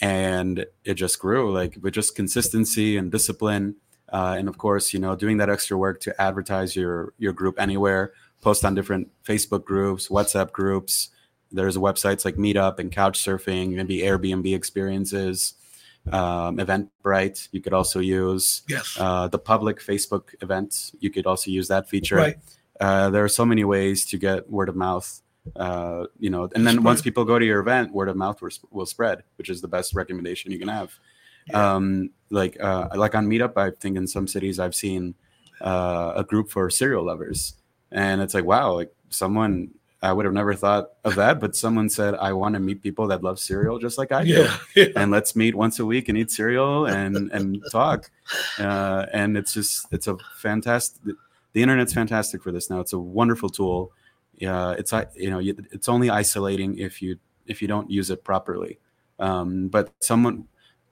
and 0.00 0.64
it 0.84 0.94
just 0.94 1.18
grew 1.18 1.52
like 1.52 1.78
with 1.82 1.94
just 1.94 2.14
consistency 2.14 2.96
and 2.96 3.10
discipline, 3.10 3.76
uh, 4.12 4.36
and 4.38 4.48
of 4.48 4.58
course, 4.58 4.92
you 4.92 5.00
know, 5.00 5.16
doing 5.16 5.38
that 5.38 5.50
extra 5.50 5.76
work 5.76 6.00
to 6.00 6.20
advertise 6.20 6.76
your 6.76 7.12
your 7.18 7.32
group 7.32 7.60
anywhere, 7.60 8.12
post 8.40 8.64
on 8.64 8.74
different 8.74 9.08
Facebook 9.24 9.64
groups, 9.64 10.08
WhatsApp 10.08 10.52
groups. 10.52 11.08
There's 11.50 11.76
websites 11.76 12.24
like 12.24 12.36
Meetup 12.36 12.78
and 12.80 12.90
Couchsurfing, 12.90 13.70
maybe 13.70 13.98
Airbnb 13.98 14.54
experiences, 14.54 15.54
um, 16.12 16.58
Eventbrite. 16.58 17.48
You 17.52 17.60
could 17.60 17.72
also 17.72 18.00
use 18.00 18.62
yes, 18.68 18.96
uh, 18.98 19.28
the 19.28 19.38
public 19.38 19.80
Facebook 19.80 20.34
event. 20.42 20.92
You 21.00 21.10
could 21.10 21.26
also 21.26 21.50
use 21.50 21.68
that 21.68 21.88
feature 21.88 22.16
right, 22.16 22.36
uh, 22.80 23.10
there 23.10 23.24
are 23.24 23.28
so 23.28 23.44
many 23.46 23.64
ways 23.64 24.04
to 24.06 24.18
get 24.18 24.50
word 24.50 24.68
of 24.68 24.76
mouth 24.76 25.22
uh, 25.56 26.06
you 26.18 26.30
know 26.30 26.48
and 26.54 26.66
then 26.66 26.82
once 26.82 27.02
people 27.02 27.24
go 27.24 27.38
to 27.38 27.44
your 27.44 27.60
event 27.60 27.92
word 27.92 28.08
of 28.08 28.16
mouth 28.16 28.40
will, 28.70 28.86
spread 28.86 29.22
which 29.36 29.50
is 29.50 29.60
the 29.60 29.68
best 29.68 29.94
recommendation 29.94 30.50
you 30.50 30.58
can 30.58 30.68
have 30.68 30.90
Yeah. 31.46 31.74
um, 31.74 32.10
like 32.30 32.56
uh, 32.60 32.88
like 32.94 33.14
on 33.14 33.26
meetup 33.26 33.56
i 33.56 33.70
think 33.70 33.96
in 33.96 34.06
some 34.06 34.26
cities 34.26 34.58
i've 34.58 34.74
seen 34.74 35.14
uh, 35.60 36.14
a 36.16 36.24
group 36.24 36.50
for 36.50 36.70
cereal 36.70 37.04
lovers 37.04 37.54
and 37.92 38.20
it's 38.22 38.32
like 38.34 38.44
wow 38.44 38.72
like 38.72 38.92
someone 39.10 39.70
i 40.04 40.12
would 40.12 40.24
have 40.24 40.34
never 40.34 40.54
thought 40.54 40.90
of 41.04 41.14
that 41.14 41.40
but 41.40 41.56
someone 41.56 41.88
said 41.88 42.14
i 42.16 42.32
want 42.32 42.54
to 42.54 42.60
meet 42.60 42.82
people 42.82 43.06
that 43.06 43.22
love 43.22 43.38
cereal 43.38 43.78
just 43.78 43.98
like 43.98 44.12
i 44.12 44.22
do. 44.22 44.30
Yeah, 44.30 44.56
yeah. 44.76 44.86
and 44.96 45.10
let's 45.10 45.34
meet 45.34 45.54
once 45.54 45.78
a 45.78 45.86
week 45.86 46.08
and 46.08 46.18
eat 46.18 46.30
cereal 46.30 46.86
and 46.86 47.30
and 47.32 47.62
talk. 47.70 48.10
Uh, 48.58 49.06
and 49.12 49.36
it's 49.36 49.52
just 49.54 49.86
it's 49.92 50.06
a 50.06 50.16
fantastic 50.36 51.02
the 51.52 51.62
internet's 51.62 51.92
fantastic 51.92 52.42
for 52.42 52.50
this 52.50 52.68
now. 52.68 52.80
It's 52.80 52.92
a 52.92 52.98
wonderful 52.98 53.48
tool. 53.48 53.92
Yeah 54.36 54.72
it's 54.72 54.92
i 54.92 55.06
you 55.14 55.30
know 55.30 55.40
it's 55.40 55.88
only 55.88 56.10
isolating 56.10 56.78
if 56.78 57.00
you 57.00 57.18
if 57.46 57.62
you 57.62 57.68
don't 57.68 57.90
use 57.90 58.10
it 58.10 58.24
properly. 58.24 58.78
Um, 59.18 59.68
but 59.68 59.92
someone 60.00 60.48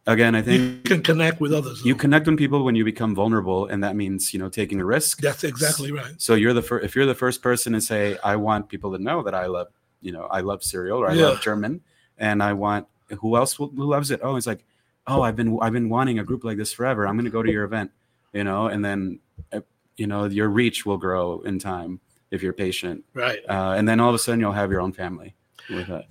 again 0.06 0.34
i 0.34 0.42
think 0.42 0.60
You 0.60 0.82
can 0.96 1.02
connect 1.02 1.40
with 1.40 1.52
others. 1.52 1.84
you 1.84 1.94
connect 1.94 2.26
with 2.26 2.36
people 2.36 2.64
when 2.64 2.74
you 2.74 2.84
become 2.84 3.14
vulnerable 3.14 3.66
and 3.66 3.82
that 3.84 3.94
means 3.96 4.32
you 4.32 4.38
know 4.40 4.48
taking 4.48 4.80
a 4.80 4.84
risk 4.84 5.20
That's 5.20 5.44
exactly 5.44 5.92
right. 5.92 6.14
so 6.18 6.34
you're 6.34 6.52
the 6.54 6.62
first 6.62 6.84
if 6.84 6.96
you're 6.96 7.06
the 7.06 7.14
first 7.14 7.42
person 7.42 7.72
to 7.74 7.80
say 7.80 8.16
i 8.24 8.34
want 8.36 8.68
people 8.68 8.90
to 8.96 8.98
know 9.02 9.22
that 9.22 9.34
i 9.34 9.46
love 9.46 9.68
you 10.04 10.10
know, 10.10 10.24
I 10.32 10.40
love 10.40 10.64
cereal 10.64 10.98
or 10.98 11.08
I 11.08 11.14
Yeah. 11.14 11.26
love 11.26 11.40
German, 11.42 11.80
and 12.18 12.42
I 12.42 12.54
want 12.54 12.88
who 13.20 13.36
else 13.36 13.56
will- 13.56 13.68
who 13.68 13.84
loves 13.84 14.10
it? 14.10 14.18
Oh, 14.20 14.34
it's 14.34 14.48
like, 14.48 14.64
oh, 15.06 15.22
I've 15.22 15.36
been 15.36 15.56
I've 15.62 15.72
been 15.72 15.88
wanting 15.88 16.18
a 16.18 16.24
group 16.24 16.42
like 16.42 16.56
this 16.56 16.72
forever. 16.72 17.06
I'm 17.06 17.14
going 17.14 17.24
to 17.24 17.30
go 17.30 17.40
to 17.40 17.52
your 17.52 17.62
event, 17.62 17.92
you 18.32 18.42
know, 18.42 18.66
and 18.66 18.84
then 18.84 19.20
uh, 19.52 19.60
you 19.96 20.08
know 20.08 20.24
your 20.24 20.48
reach 20.48 20.84
will 20.84 20.96
grow 20.98 21.40
in 21.42 21.60
time 21.60 22.00
if 22.32 22.42
you're 22.42 22.52
patient, 22.52 23.04
Right. 23.14 23.38
uh, 23.48 23.74
and 23.78 23.86
then 23.88 24.00
all 24.00 24.08
of 24.08 24.16
a 24.16 24.18
sudden 24.18 24.40
you'll 24.40 24.58
have 24.62 24.72
your 24.72 24.80
own 24.80 24.92
family. 24.92 25.36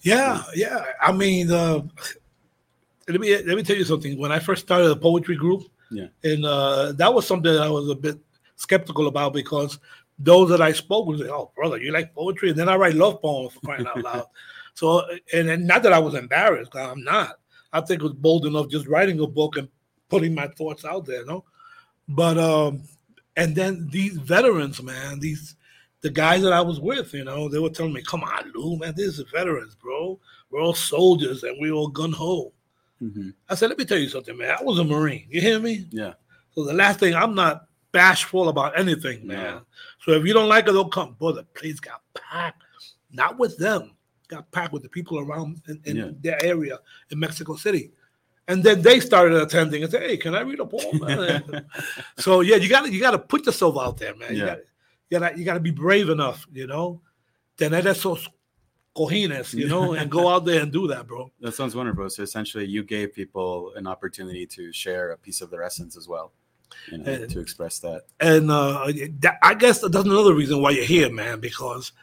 Yeah, 0.04 0.43
yeah. 0.56 0.86
I 1.01 1.12
mean, 1.12 1.51
uh, 1.51 1.82
let 3.12 3.19
me 3.21 3.36
let 3.43 3.58
me 3.58 3.63
tell 3.63 3.76
you 3.76 3.84
something. 3.86 4.17
When 4.17 4.32
I 4.32 4.39
first 4.39 4.63
started 4.63 4.89
a 4.91 4.95
poetry 4.95 5.36
group, 5.36 5.63
Yeah. 5.91 6.08
and 6.24 6.45
uh, 6.45 6.93
that 6.93 7.13
was 7.13 7.28
something 7.28 7.52
that 7.52 7.62
I 7.62 7.69
was 7.69 7.89
a 7.89 7.95
bit 7.95 8.17
skeptical 8.56 9.08
about 9.08 9.34
because 9.34 9.80
those 10.19 10.50
that 10.50 10.62
I 10.62 10.71
spoke 10.71 11.08
with, 11.08 11.21
oh 11.21 11.52
brother, 11.56 11.78
you 11.78 11.91
like 11.91 12.13
poetry, 12.13 12.50
and 12.50 12.58
then 12.60 12.69
I 12.69 12.76
write 12.76 12.95
love 12.95 13.21
poems 13.21 13.54
for 13.54 13.60
crying 13.62 13.88
out 13.88 14.02
loud. 14.04 14.26
So, 14.74 15.04
and, 15.34 15.50
and 15.50 15.67
not 15.67 15.84
that 15.84 15.91
I 15.91 16.00
was 16.00 16.15
embarrassed, 16.15 16.74
I'm 16.78 17.04
not. 17.04 17.39
I 17.74 17.82
think 17.82 18.00
I 18.00 18.04
was 18.06 18.13
bold 18.13 18.45
enough 18.45 18.69
just 18.69 18.88
writing 18.88 19.19
a 19.19 19.28
book 19.28 19.58
and 19.58 19.67
putting 20.08 20.34
my 20.34 20.47
thoughts 20.47 20.86
out 20.86 21.06
there, 21.06 21.26
no. 21.26 21.43
But 22.08 22.38
um, 22.38 22.84
and 23.36 23.54
then 23.54 23.89
these 23.91 24.15
veterans, 24.17 24.82
man, 24.82 25.19
these 25.19 25.56
the 26.00 26.10
guys 26.10 26.41
that 26.43 26.54
I 26.54 26.62
was 26.62 26.80
with, 26.80 27.13
you 27.13 27.26
know, 27.26 27.50
they 27.50 27.60
were 27.60 27.69
telling 27.69 27.91
me, 27.93 28.02
"Come 28.02 28.24
on, 28.24 28.52
Lou, 28.56 28.78
man, 28.78 28.93
this 28.95 29.19
is 29.19 29.26
veterans, 29.30 29.76
bro. 29.76 30.17
We're 30.50 30.62
all 30.62 30.74
soldiers 30.74 31.43
and 31.43 31.58
we're 31.60 31.74
all 31.74 31.89
gun 31.89 32.13
ho." 32.13 32.54
Hmm 33.01 33.29
I 33.49 33.55
said, 33.55 33.69
"Let 33.69 33.77
me 33.79 33.85
tell 33.85 33.97
you 33.97 34.07
something, 34.09 34.37
man. 34.37 34.55
I 34.57 34.63
was 34.63 34.79
a 34.79 34.83
Marine. 34.83 35.27
You 35.29 35.41
hear 35.41 35.59
me? 35.59 35.87
Yeah, 35.91 36.13
So 36.55 36.63
the 36.63 36.73
last 36.73 36.99
thing, 36.99 37.15
I'm 37.15 37.33
not 37.35 37.67
bashful 37.91 38.47
about 38.47 38.79
anything, 38.79 39.25
man. 39.27 39.55
No. 39.55 39.61
So 40.05 40.11
if 40.13 40.25
you 40.25 40.33
don't 40.33 40.47
like 40.47 40.67
it, 40.67 40.71
don't 40.71 40.91
come. 40.91 41.13
Boy, 41.19 41.33
the 41.33 41.43
place 41.43 41.79
got 41.79 42.01
packed. 42.13 42.63
Not 43.11 43.37
with 43.37 43.57
them. 43.57 43.91
Got 44.29 44.49
packed 44.51 44.71
with 44.71 44.83
the 44.83 44.89
people 44.89 45.19
around 45.19 45.61
in, 45.67 45.81
in 45.85 45.95
Yeah. 45.97 46.09
their 46.21 46.45
area 46.45 46.79
in 47.09 47.19
Mexico 47.19 47.55
City. 47.55 47.91
And 48.47 48.63
then 48.63 48.81
they 48.81 48.99
started 48.99 49.41
attending 49.41 49.83
and 49.83 49.91
said, 49.91 50.03
Hey, 50.03 50.17
can 50.17 50.33
I 50.35 50.41
read 50.41 50.59
a 50.59 50.65
poem? 50.65 50.99
man?" 51.01 51.65
so 52.19 52.41
yeah, 52.41 52.55
you 52.55 52.69
gotta 52.69 52.89
you 52.93 53.01
gotta 53.01 53.19
put 53.19 53.45
yourself 53.45 53.75
out 53.77 53.97
there, 53.97 54.15
man. 54.15 54.35
You 54.35 54.45
Yeah. 54.45 54.55
you 55.09 55.19
gotta 55.19 55.37
you 55.39 55.43
gotta 55.45 55.59
be 55.59 55.71
brave 55.71 56.09
enough, 56.09 56.47
you 56.53 56.67
know. 56.67 57.01
Tener 57.57 57.81
esos 57.87 58.27
cojines, 58.95 59.54
you 59.54 59.67
know, 59.67 59.93
and 59.93 60.10
go 60.12 60.27
out 60.30 60.45
there 60.45 60.62
and 60.62 60.71
do 60.71 60.88
that, 60.88 61.08
bro. 61.08 61.32
that 61.41 61.54
sounds 61.54 61.75
wonderful. 61.75 62.10
So 62.10 62.23
essentially, 62.23 62.65
you 62.65 62.84
gave 62.84 63.13
people 63.13 63.73
an 63.75 63.88
opportunity 63.88 64.45
to 64.47 64.71
share 64.73 65.12
a 65.12 65.17
piece 65.17 65.41
of 65.41 65.49
their 65.49 65.63
essence 65.63 65.95
as 65.97 66.08
well, 66.08 66.32
you 66.91 66.97
know, 66.99 67.12
And- 67.12 67.30
to 67.30 67.39
express 67.39 67.80
that. 67.80 68.04
and 68.19 68.51
uh, 68.51 68.91
that, 69.19 69.38
I 69.41 69.54
guess 69.54 69.80
that's 69.82 69.95
another 69.95 70.34
reason 70.34 70.62
why 70.62 70.71
you're 70.71 70.86
here, 70.86 71.12
man. 71.12 71.39
Because 71.39 71.93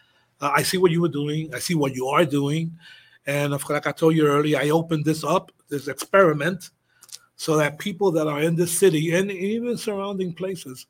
uh, 0.40 0.51
I 0.55 0.62
see 0.62 0.79
what 0.79 0.90
you 0.90 1.01
were 1.01 1.09
doing, 1.09 1.55
I 1.55 1.59
see 1.59 1.74
what 1.74 1.94
you 1.94 2.07
are 2.09 2.24
doing, 2.24 2.77
and 3.27 3.53
of 3.53 3.64
course, 3.64 3.77
like 3.77 3.87
I 3.87 3.92
told 3.92 4.16
you 4.16 4.27
earlier, 4.27 4.59
I 4.59 4.70
opened 4.70 5.05
this 5.05 5.24
up, 5.24 5.53
this 5.68 5.88
experiment, 5.88 6.70
so 7.37 7.57
that 7.57 7.79
people 7.79 8.11
that 8.12 8.27
are 8.27 8.40
in 8.40 8.57
this 8.57 8.77
city 8.77 9.14
and 9.14 9.31
even 9.31 9.77
surrounding 9.77 10.33
places 10.33 10.87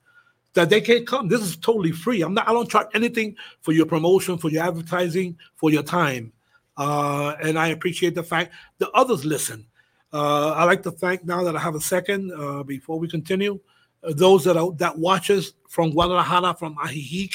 that 0.59 0.71
they 0.71 0.81
can't 0.81 1.07
come. 1.07 1.29
This 1.29 1.41
is 1.41 1.57
totally 1.57 1.93
free. 1.93 2.21
I'm 2.23 2.35
not. 2.35 2.49
I 2.49 2.53
don't 2.53 2.69
charge 2.69 2.89
anything 2.93 3.37
for 3.61 3.71
your 3.71 3.87
promotion, 3.87 4.39
for 4.39 4.51
your 4.51 4.65
advertising, 4.65 5.39
for 5.55 5.71
your 5.71 5.85
time, 5.85 6.33
uh, 6.77 7.37
and 7.41 7.57
I 7.57 7.69
appreciate 7.69 8.17
the 8.17 8.25
fact 8.25 8.53
that 8.79 8.91
others 8.93 9.25
listen. 9.25 9.65
Uh, 10.13 10.51
I 10.51 10.65
like 10.65 10.83
to 10.83 10.91
thank 10.91 11.25
now 11.25 11.45
that 11.45 11.55
I 11.55 11.61
have 11.61 11.77
a 11.77 11.81
second 11.81 12.33
uh, 12.33 12.65
before 12.65 12.99
we 12.99 13.07
continue 13.09 13.61
uh, 14.03 14.13
those 14.17 14.43
that 14.45 14.57
are 14.57 14.73
that 14.73 14.99
watch 14.99 15.31
us 15.31 15.53
from 15.69 15.93
Guadalajara, 15.93 16.55
from 16.55 16.75
Ajijic, 16.75 17.35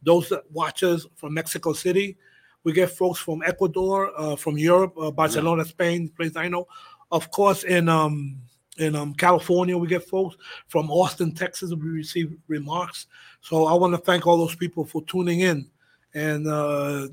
those 0.00 0.28
that 0.28 0.48
watch 0.52 0.84
us 0.84 1.04
from 1.16 1.34
Mexico 1.34 1.72
City. 1.72 2.16
We 2.62 2.72
get 2.72 2.90
folks 2.90 3.18
from 3.18 3.42
Ecuador, 3.44 4.12
uh, 4.16 4.36
from 4.36 4.56
Europe, 4.56 4.94
uh, 4.96 5.10
Barcelona, 5.10 5.64
Spain, 5.64 6.10
place 6.10 6.36
I 6.36 6.46
know. 6.46 6.68
Of 7.10 7.28
course, 7.32 7.64
in 7.64 7.88
um, 7.88 8.38
in 8.78 8.96
um, 8.96 9.14
California, 9.14 9.76
we 9.76 9.86
get 9.86 10.08
folks 10.08 10.36
from 10.68 10.90
Austin, 10.90 11.34
Texas. 11.34 11.72
We 11.72 11.88
receive 11.90 12.36
remarks. 12.48 13.06
So 13.40 13.66
I 13.66 13.74
want 13.74 13.94
to 13.94 13.98
thank 13.98 14.26
all 14.26 14.38
those 14.38 14.54
people 14.54 14.84
for 14.84 15.02
tuning 15.04 15.40
in 15.40 15.70
and 16.14 16.46
uh, 16.46 17.08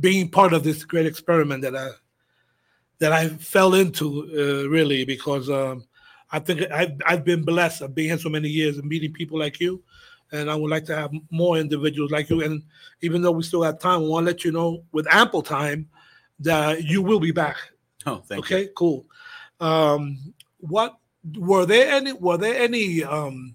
being 0.00 0.28
part 0.28 0.52
of 0.52 0.62
this 0.64 0.84
great 0.84 1.06
experiment 1.06 1.62
that 1.62 1.76
I 1.76 1.90
that 2.98 3.12
I 3.12 3.30
fell 3.30 3.74
into 3.74 4.28
uh, 4.32 4.68
really 4.68 5.04
because 5.04 5.50
um, 5.50 5.84
I 6.30 6.38
think 6.38 6.70
I've, 6.70 6.92
I've 7.04 7.24
been 7.24 7.42
blessed 7.42 7.82
of 7.82 7.96
being 7.96 8.10
here 8.10 8.18
so 8.18 8.28
many 8.28 8.48
years 8.48 8.78
and 8.78 8.88
meeting 8.88 9.12
people 9.12 9.38
like 9.38 9.58
you. 9.58 9.82
And 10.30 10.48
I 10.48 10.54
would 10.54 10.70
like 10.70 10.84
to 10.86 10.96
have 10.96 11.12
more 11.28 11.58
individuals 11.58 12.12
like 12.12 12.30
you. 12.30 12.42
And 12.42 12.62
even 13.00 13.20
though 13.20 13.32
we 13.32 13.42
still 13.42 13.64
have 13.64 13.80
time, 13.80 14.00
I 14.00 14.06
want 14.06 14.26
to 14.26 14.30
let 14.30 14.44
you 14.44 14.52
know 14.52 14.84
with 14.92 15.06
ample 15.10 15.42
time 15.42 15.88
that 16.38 16.84
you 16.84 17.02
will 17.02 17.18
be 17.18 17.32
back. 17.32 17.56
Oh, 18.06 18.22
thank 18.24 18.48
you. 18.48 18.56
okay, 18.56 18.68
cool. 18.76 19.04
Um, 19.60 20.32
what 20.62 20.96
were 21.38 21.66
there 21.66 21.92
any 21.92 22.12
were 22.14 22.38
there 22.38 22.54
any 22.56 23.04
um, 23.04 23.54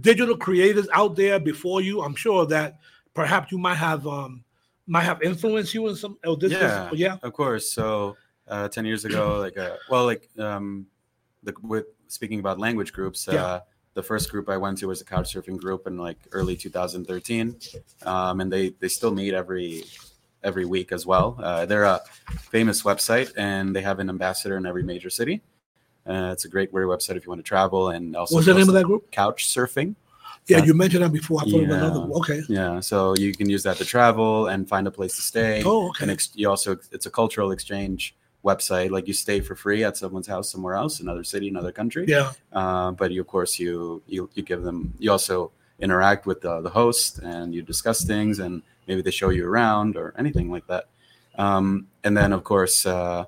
digital 0.00 0.36
creators 0.36 0.88
out 0.92 1.16
there 1.16 1.38
before 1.38 1.80
you? 1.82 2.02
I'm 2.02 2.14
sure 2.14 2.46
that 2.46 2.78
perhaps 3.14 3.52
you 3.52 3.58
might 3.58 3.76
have 3.76 4.06
um, 4.06 4.44
might 4.86 5.02
have 5.02 5.22
influenced 5.22 5.74
you 5.74 5.86
in 5.88 5.96
some. 5.96 6.16
Oh, 6.24 6.36
this 6.36 6.52
Yeah. 6.52 6.90
is, 6.90 6.98
yeah. 6.98 7.18
Of 7.22 7.32
course. 7.32 7.70
So 7.70 8.16
uh, 8.48 8.68
ten 8.68 8.84
years 8.84 9.04
ago, 9.04 9.38
like 9.46 9.56
uh, 9.58 9.76
well, 9.90 10.04
like 10.06 10.28
um, 10.38 10.86
the 11.42 11.54
with 11.62 11.86
speaking 12.08 12.40
about 12.40 12.58
language 12.58 12.92
groups, 12.92 13.28
Yeah. 13.30 13.44
uh, 13.44 13.60
the 13.94 14.02
first 14.02 14.30
group 14.30 14.48
I 14.48 14.56
went 14.56 14.78
to 14.78 14.86
was 14.88 15.00
a 15.00 15.04
couch 15.04 15.32
surfing 15.34 15.56
group 15.56 15.86
in 15.86 15.96
like 15.96 16.18
early 16.32 16.56
2013, 16.56 17.56
um, 18.06 18.40
and 18.40 18.52
they 18.52 18.70
they 18.80 18.88
still 18.88 19.12
meet 19.12 19.34
every 19.34 19.84
every 20.42 20.64
week 20.64 20.92
as 20.92 21.06
well. 21.06 21.38
Uh, 21.42 21.64
they're 21.64 21.84
a 21.84 22.00
famous 22.50 22.82
website, 22.82 23.32
and 23.36 23.74
they 23.74 23.80
have 23.82 24.00
an 24.00 24.08
ambassador 24.10 24.56
in 24.56 24.66
every 24.66 24.82
major 24.82 25.08
city. 25.10 25.40
Uh, 26.06 26.30
it's 26.32 26.44
a 26.44 26.48
great 26.48 26.72
website 26.72 27.16
if 27.16 27.24
you 27.24 27.30
want 27.30 27.38
to 27.38 27.48
travel, 27.48 27.88
and 27.90 28.14
also 28.16 28.34
What's 28.34 28.46
the 28.46 28.54
name 28.54 28.68
of 28.68 28.74
that 28.74 28.84
group? 28.84 29.10
couch 29.10 29.46
surfing. 29.46 29.94
Yeah, 30.46 30.58
Uh, 30.58 30.64
you 30.64 30.74
mentioned 30.74 31.02
that 31.02 31.12
before. 31.12 31.40
I 31.40 31.44
thought 31.44 31.62
yeah. 31.62 31.74
another. 31.74 32.00
Okay. 32.20 32.42
Yeah, 32.48 32.80
so 32.80 33.14
you 33.16 33.32
can 33.32 33.48
use 33.48 33.62
that 33.62 33.78
to 33.78 33.84
travel 33.84 34.48
and 34.48 34.68
find 34.68 34.86
a 34.86 34.90
place 34.90 35.16
to 35.16 35.22
stay. 35.22 35.62
Oh, 35.64 35.88
okay. 35.88 36.02
And 36.04 36.10
ex- 36.10 36.30
you 36.34 36.50
also 36.50 36.76
it's 36.92 37.06
a 37.06 37.10
cultural 37.10 37.50
exchange 37.52 38.14
website. 38.44 38.90
Like 38.90 39.08
you 39.08 39.14
stay 39.14 39.40
for 39.40 39.54
free 39.54 39.84
at 39.84 39.96
someone's 39.96 40.26
house 40.26 40.50
somewhere 40.50 40.74
else, 40.74 41.00
another 41.00 41.24
city, 41.24 41.48
another 41.48 41.72
country. 41.72 42.04
Yeah. 42.06 42.32
Uh, 42.52 42.90
but 42.90 43.10
you, 43.10 43.22
of 43.22 43.26
course, 43.26 43.58
you 43.58 44.02
you 44.06 44.28
you 44.34 44.42
give 44.42 44.62
them. 44.62 44.92
You 44.98 45.12
also 45.12 45.50
interact 45.80 46.26
with 46.26 46.42
the, 46.42 46.60
the 46.60 46.70
host 46.70 47.18
and 47.20 47.54
you 47.54 47.62
discuss 47.62 48.04
things, 48.04 48.38
and 48.38 48.62
maybe 48.86 49.00
they 49.00 49.10
show 49.10 49.30
you 49.30 49.48
around 49.48 49.96
or 49.96 50.12
anything 50.18 50.50
like 50.50 50.66
that. 50.66 50.84
Um, 51.36 51.88
and 52.04 52.14
then, 52.16 52.32
of 52.32 52.44
course, 52.44 52.84
uh, 52.86 53.24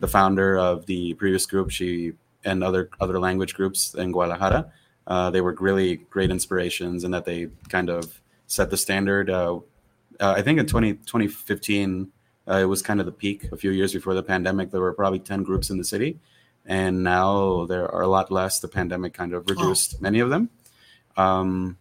the 0.00 0.08
founder 0.08 0.58
of 0.58 0.86
the 0.86 1.14
previous 1.14 1.46
group, 1.46 1.70
she 1.70 2.12
and 2.44 2.62
other 2.62 2.90
other 3.00 3.18
language 3.18 3.54
groups 3.54 3.94
in 3.94 4.12
Guadalajara, 4.12 4.70
uh, 5.06 5.30
they 5.30 5.40
were 5.40 5.56
really 5.58 5.96
great 5.96 6.30
inspirations, 6.30 7.04
and 7.04 7.14
that 7.14 7.24
they 7.24 7.48
kind 7.68 7.90
of 7.90 8.20
set 8.46 8.70
the 8.70 8.76
standard. 8.76 9.30
Uh, 9.30 9.56
uh, 10.18 10.34
I 10.36 10.42
think 10.42 10.58
in 10.58 10.66
20, 10.66 10.94
2015, 10.94 12.10
uh, 12.48 12.54
it 12.54 12.64
was 12.64 12.82
kind 12.82 13.00
of 13.00 13.06
the 13.06 13.12
peak. 13.12 13.50
A 13.52 13.56
few 13.56 13.70
years 13.70 13.92
before 13.92 14.14
the 14.14 14.22
pandemic, 14.22 14.70
there 14.70 14.80
were 14.80 14.92
probably 14.92 15.18
ten 15.18 15.42
groups 15.42 15.70
in 15.70 15.78
the 15.78 15.84
city, 15.84 16.18
and 16.64 17.02
now 17.02 17.66
there 17.66 17.92
are 17.92 18.02
a 18.02 18.08
lot 18.08 18.30
less. 18.30 18.60
The 18.60 18.68
pandemic 18.68 19.14
kind 19.14 19.34
of 19.34 19.48
reduced 19.48 20.00
many 20.00 20.20
of 20.20 20.30
them. 20.30 20.50
Um, 21.16 21.78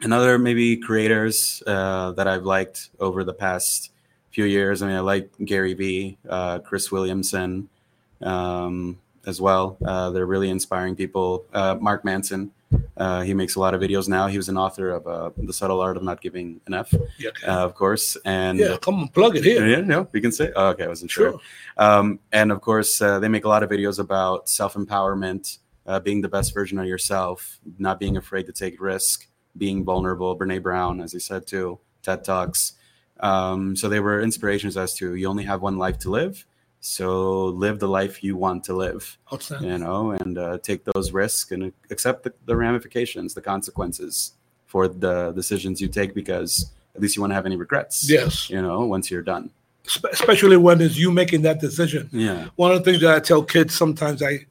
and 0.00 0.12
other 0.14 0.38
maybe 0.38 0.76
creators 0.76 1.62
uh, 1.66 2.12
that 2.12 2.28
I've 2.28 2.44
liked 2.44 2.90
over 3.00 3.24
the 3.24 3.34
past 3.34 3.90
few 4.38 4.44
years. 4.44 4.82
I 4.82 4.86
mean, 4.86 4.94
I 4.94 5.00
like 5.00 5.32
Gary 5.44 5.74
Vee, 5.74 6.16
uh, 6.28 6.60
Chris 6.60 6.92
Williamson 6.92 7.68
um, 8.22 8.96
as 9.26 9.40
well. 9.40 9.76
Uh, 9.84 10.10
they're 10.10 10.26
really 10.26 10.48
inspiring 10.48 10.94
people. 10.94 11.44
Uh, 11.52 11.74
Mark 11.80 12.04
Manson, 12.04 12.52
uh, 12.96 13.22
he 13.22 13.34
makes 13.34 13.56
a 13.56 13.58
lot 13.60 13.74
of 13.74 13.80
videos 13.80 14.06
now. 14.08 14.28
He 14.28 14.36
was 14.36 14.48
an 14.48 14.56
author 14.56 14.90
of 14.90 15.08
uh, 15.08 15.30
The 15.38 15.52
Subtle 15.52 15.80
Art 15.80 15.96
of 15.96 16.04
Not 16.04 16.20
Giving 16.20 16.60
Enough, 16.68 16.94
Yeah. 17.18 17.30
uh, 17.48 17.64
of 17.64 17.74
course. 17.74 18.16
And 18.24 18.60
yeah. 18.60 18.76
Come 18.80 19.08
plug 19.08 19.34
it 19.36 19.42
here. 19.42 19.66
yeah, 19.66 19.80
no, 19.80 20.06
we 20.12 20.20
can 20.20 20.30
say. 20.30 20.52
Oh, 20.54 20.68
okay, 20.68 20.84
I 20.84 20.88
wasn't 20.88 21.10
sure. 21.10 21.32
Sure. 21.32 21.40
Um, 21.76 22.20
and 22.30 22.52
of 22.52 22.60
course, 22.60 23.02
uh, 23.02 23.18
they 23.18 23.26
make 23.26 23.44
a 23.44 23.48
lot 23.48 23.64
of 23.64 23.70
videos 23.70 23.98
about 23.98 24.48
self 24.48 24.74
empowerment, 24.74 25.58
uh, 25.84 25.98
being 25.98 26.20
the 26.20 26.28
best 26.28 26.54
version 26.54 26.78
of 26.78 26.86
yourself, 26.86 27.58
not 27.76 27.98
being 27.98 28.16
afraid 28.16 28.46
to 28.46 28.52
take 28.52 28.80
risk, 28.80 29.26
being 29.56 29.84
vulnerable. 29.84 30.38
Brene 30.38 30.62
Brown, 30.62 31.00
as 31.00 31.12
he 31.12 31.18
said 31.18 31.44
too, 31.44 31.80
TED 32.04 32.22
Talks. 32.22 32.74
Um, 33.20 33.74
so 33.76 33.88
they 33.88 34.00
were 34.00 34.20
inspirations 34.22 34.76
as 34.76 34.94
to 34.94 35.14
you 35.14 35.28
only 35.28 35.44
have 35.44 35.62
one 35.62 35.76
life 35.78 35.98
to 36.00 36.10
live. 36.10 36.46
So 36.80 37.46
live 37.46 37.80
the 37.80 37.88
life 37.88 38.22
you 38.22 38.36
want 38.36 38.62
to 38.64 38.72
live, 38.72 39.18
you 39.60 39.78
know, 39.78 40.12
and 40.12 40.38
uh, 40.38 40.58
take 40.58 40.84
those 40.84 41.10
risks 41.12 41.50
and 41.50 41.72
accept 41.90 42.22
the, 42.22 42.32
the 42.46 42.54
ramifications, 42.54 43.34
the 43.34 43.40
consequences 43.40 44.34
for 44.66 44.86
the 44.86 45.32
decisions 45.32 45.80
you 45.80 45.88
take, 45.88 46.14
because 46.14 46.70
at 46.94 47.00
least 47.00 47.16
you 47.16 47.22
won't 47.22 47.32
have 47.32 47.46
any 47.46 47.56
regrets, 47.56 48.08
Yes. 48.08 48.48
you 48.48 48.62
know, 48.62 48.84
once 48.84 49.10
you're 49.10 49.22
done. 49.22 49.50
Especially 50.12 50.56
when 50.56 50.80
it's 50.80 50.96
you 50.96 51.10
making 51.10 51.42
that 51.42 51.60
decision. 51.60 52.08
Yeah. 52.12 52.46
One 52.54 52.70
of 52.70 52.78
the 52.78 52.84
things 52.90 53.02
that 53.02 53.14
I 53.16 53.20
tell 53.20 53.42
kids 53.42 53.74
sometimes, 53.74 54.22
I, 54.22 54.46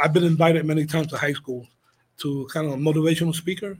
I've 0.00 0.14
been 0.14 0.24
invited 0.24 0.64
many 0.64 0.86
times 0.86 1.08
to 1.08 1.18
high 1.18 1.32
school 1.34 1.66
to 2.18 2.48
kind 2.50 2.66
of 2.66 2.72
a 2.72 2.76
motivational 2.76 3.34
speaker. 3.34 3.76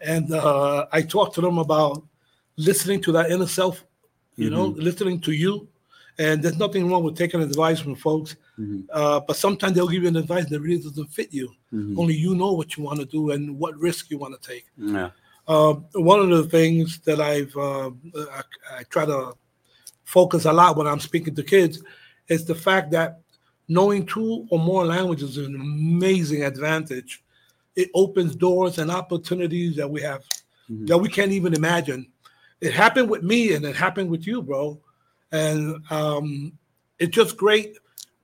And 0.00 0.32
uh, 0.32 0.86
I 0.92 1.02
talk 1.02 1.34
to 1.34 1.40
them 1.42 1.58
about 1.58 2.02
listening 2.56 3.00
to 3.02 3.12
that 3.12 3.30
inner 3.30 3.46
self 3.46 3.84
you 4.36 4.48
know, 4.48 4.68
listening 4.68 5.20
to 5.20 5.32
you. 5.32 5.68
And 6.18 6.42
there's 6.42 6.58
nothing 6.58 6.90
wrong 6.90 7.02
with 7.04 7.16
taking 7.16 7.42
advice 7.42 7.80
from 7.80 7.94
folks, 7.94 8.36
Mhm. 8.58 8.84
uh, 8.92 9.20
but 9.20 9.36
sometimes 9.36 9.74
they'll 9.74 9.88
give 9.88 10.02
you 10.02 10.08
an 10.08 10.16
advice 10.16 10.48
that 10.48 10.60
really 10.60 10.82
doesn't 10.82 11.08
fit 11.12 11.32
you. 11.32 11.52
Mhm. 11.72 11.98
Only 11.98 12.14
you 12.14 12.34
know 12.34 12.52
what 12.52 12.76
you 12.76 12.82
want 12.82 12.98
to 13.00 13.06
do 13.06 13.30
and 13.30 13.58
what 13.58 13.78
risk 13.78 14.10
you 14.10 14.18
want 14.18 14.40
to 14.40 14.48
take. 14.48 14.64
Yeah. 14.78 15.10
Uh, 15.46 15.74
one 15.94 16.20
of 16.20 16.28
the 16.30 16.44
things 16.44 16.98
that 17.04 17.20
I've 17.20 17.54
uh, 17.56 17.90
I, 18.14 18.42
I 18.78 18.82
try 18.84 19.04
to 19.04 19.34
focus 20.04 20.44
a 20.44 20.52
lot 20.52 20.76
when 20.76 20.86
I'm 20.86 21.00
speaking 21.00 21.34
to 21.34 21.42
kids 21.42 21.82
is 22.28 22.44
the 22.44 22.54
fact 22.54 22.90
that 22.92 23.20
knowing 23.68 24.04
two 24.06 24.46
or 24.50 24.58
more 24.58 24.84
languages 24.84 25.36
is 25.36 25.46
an 25.46 25.56
amazing 25.56 26.42
advantage. 26.44 27.22
It 27.76 27.90
opens 27.94 28.34
doors 28.36 28.78
and 28.78 28.90
opportunities 28.90 29.76
that 29.76 29.90
we 29.90 30.02
have 30.02 30.22
Mhm. 30.70 30.86
that 30.88 30.98
we 30.98 31.08
can't 31.08 31.32
even 31.32 31.54
imagine. 31.54 32.06
It 32.62 32.72
happened 32.72 33.10
with 33.10 33.22
me 33.22 33.40
and 33.54 33.64
it 33.64 33.76
happened 33.76 34.08
with 34.08 34.24
you, 34.26 34.40
bro. 34.40 34.78
And 35.32 35.60
um, 35.90 36.52
it's 36.98 37.14
just 37.14 37.36
great 37.36 37.76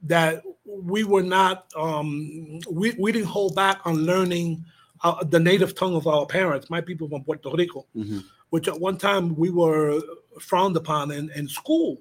that 0.04 0.42
we 0.64 1.02
were 1.12 1.24
not 1.24 1.66
um, 1.76 2.60
we, 2.70 2.86
we 2.98 3.10
didn't 3.12 3.26
hold 3.36 3.52
back 3.56 3.80
on 3.84 3.94
learning 4.12 4.64
uh, 5.02 5.24
the 5.24 5.40
native 5.40 5.74
tongue 5.74 5.96
of 6.00 6.06
our 6.06 6.24
parents, 6.26 6.70
my 6.70 6.80
people 6.80 7.08
from 7.08 7.24
Puerto 7.24 7.50
Rico, 7.50 7.86
Mhm. 7.96 8.22
which 8.50 8.68
at 8.68 8.78
one 8.88 8.96
time 8.96 9.34
we 9.36 9.50
were 9.50 10.00
frowned 10.40 10.76
upon 10.76 11.10
in, 11.10 11.30
in 11.34 11.48
school. 11.48 12.00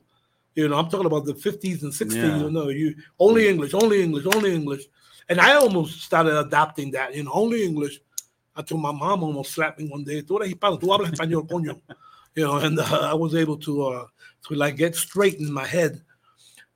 You 0.56 0.67
know, 0.67 0.78
I'm 0.78 0.89
talking 0.89 1.06
about 1.08 1.26
the 1.26 1.34
50s 1.34 1.84
and 1.84 1.91
60s. 1.93 2.15
Yeah. 2.15 2.38
You 2.43 2.52
know, 2.52 2.69
you 2.69 2.95
only 3.19 3.47
English, 3.47 3.73
only 3.73 4.04
English, 4.04 4.26
only 4.36 4.54
English. 4.54 4.84
And 5.30 5.39
I 5.39 5.56
almost 5.56 6.02
started 6.02 6.38
adapting 6.38 6.91
that, 6.91 7.15
you 7.15 7.23
know, 7.23 7.32
only 7.34 7.63
English. 7.63 8.00
Until 8.56 8.78
my 8.78 8.91
mom 8.91 9.21
almost 9.23 9.52
slapped 9.52 9.78
me 9.80 9.88
one 9.88 10.04
day. 10.04 10.23
Tú 10.23 10.36
eres 10.39 10.50
hispano, 10.52 10.80
tú 10.80 10.88
hablas 10.91 11.12
español, 11.13 11.47
coño. 11.47 11.80
You 12.38 12.43
know, 12.43 12.58
and 12.58 12.78
uh, 12.80 12.84
I 13.02 13.15
was 13.15 13.34
able 13.34 13.58
to 13.58 13.84
uh, 13.84 14.06
to 14.47 14.54
like 14.54 14.78
get 14.78 14.95
straight 14.95 15.39
in 15.39 15.52
my 15.52 15.65
head. 15.65 16.04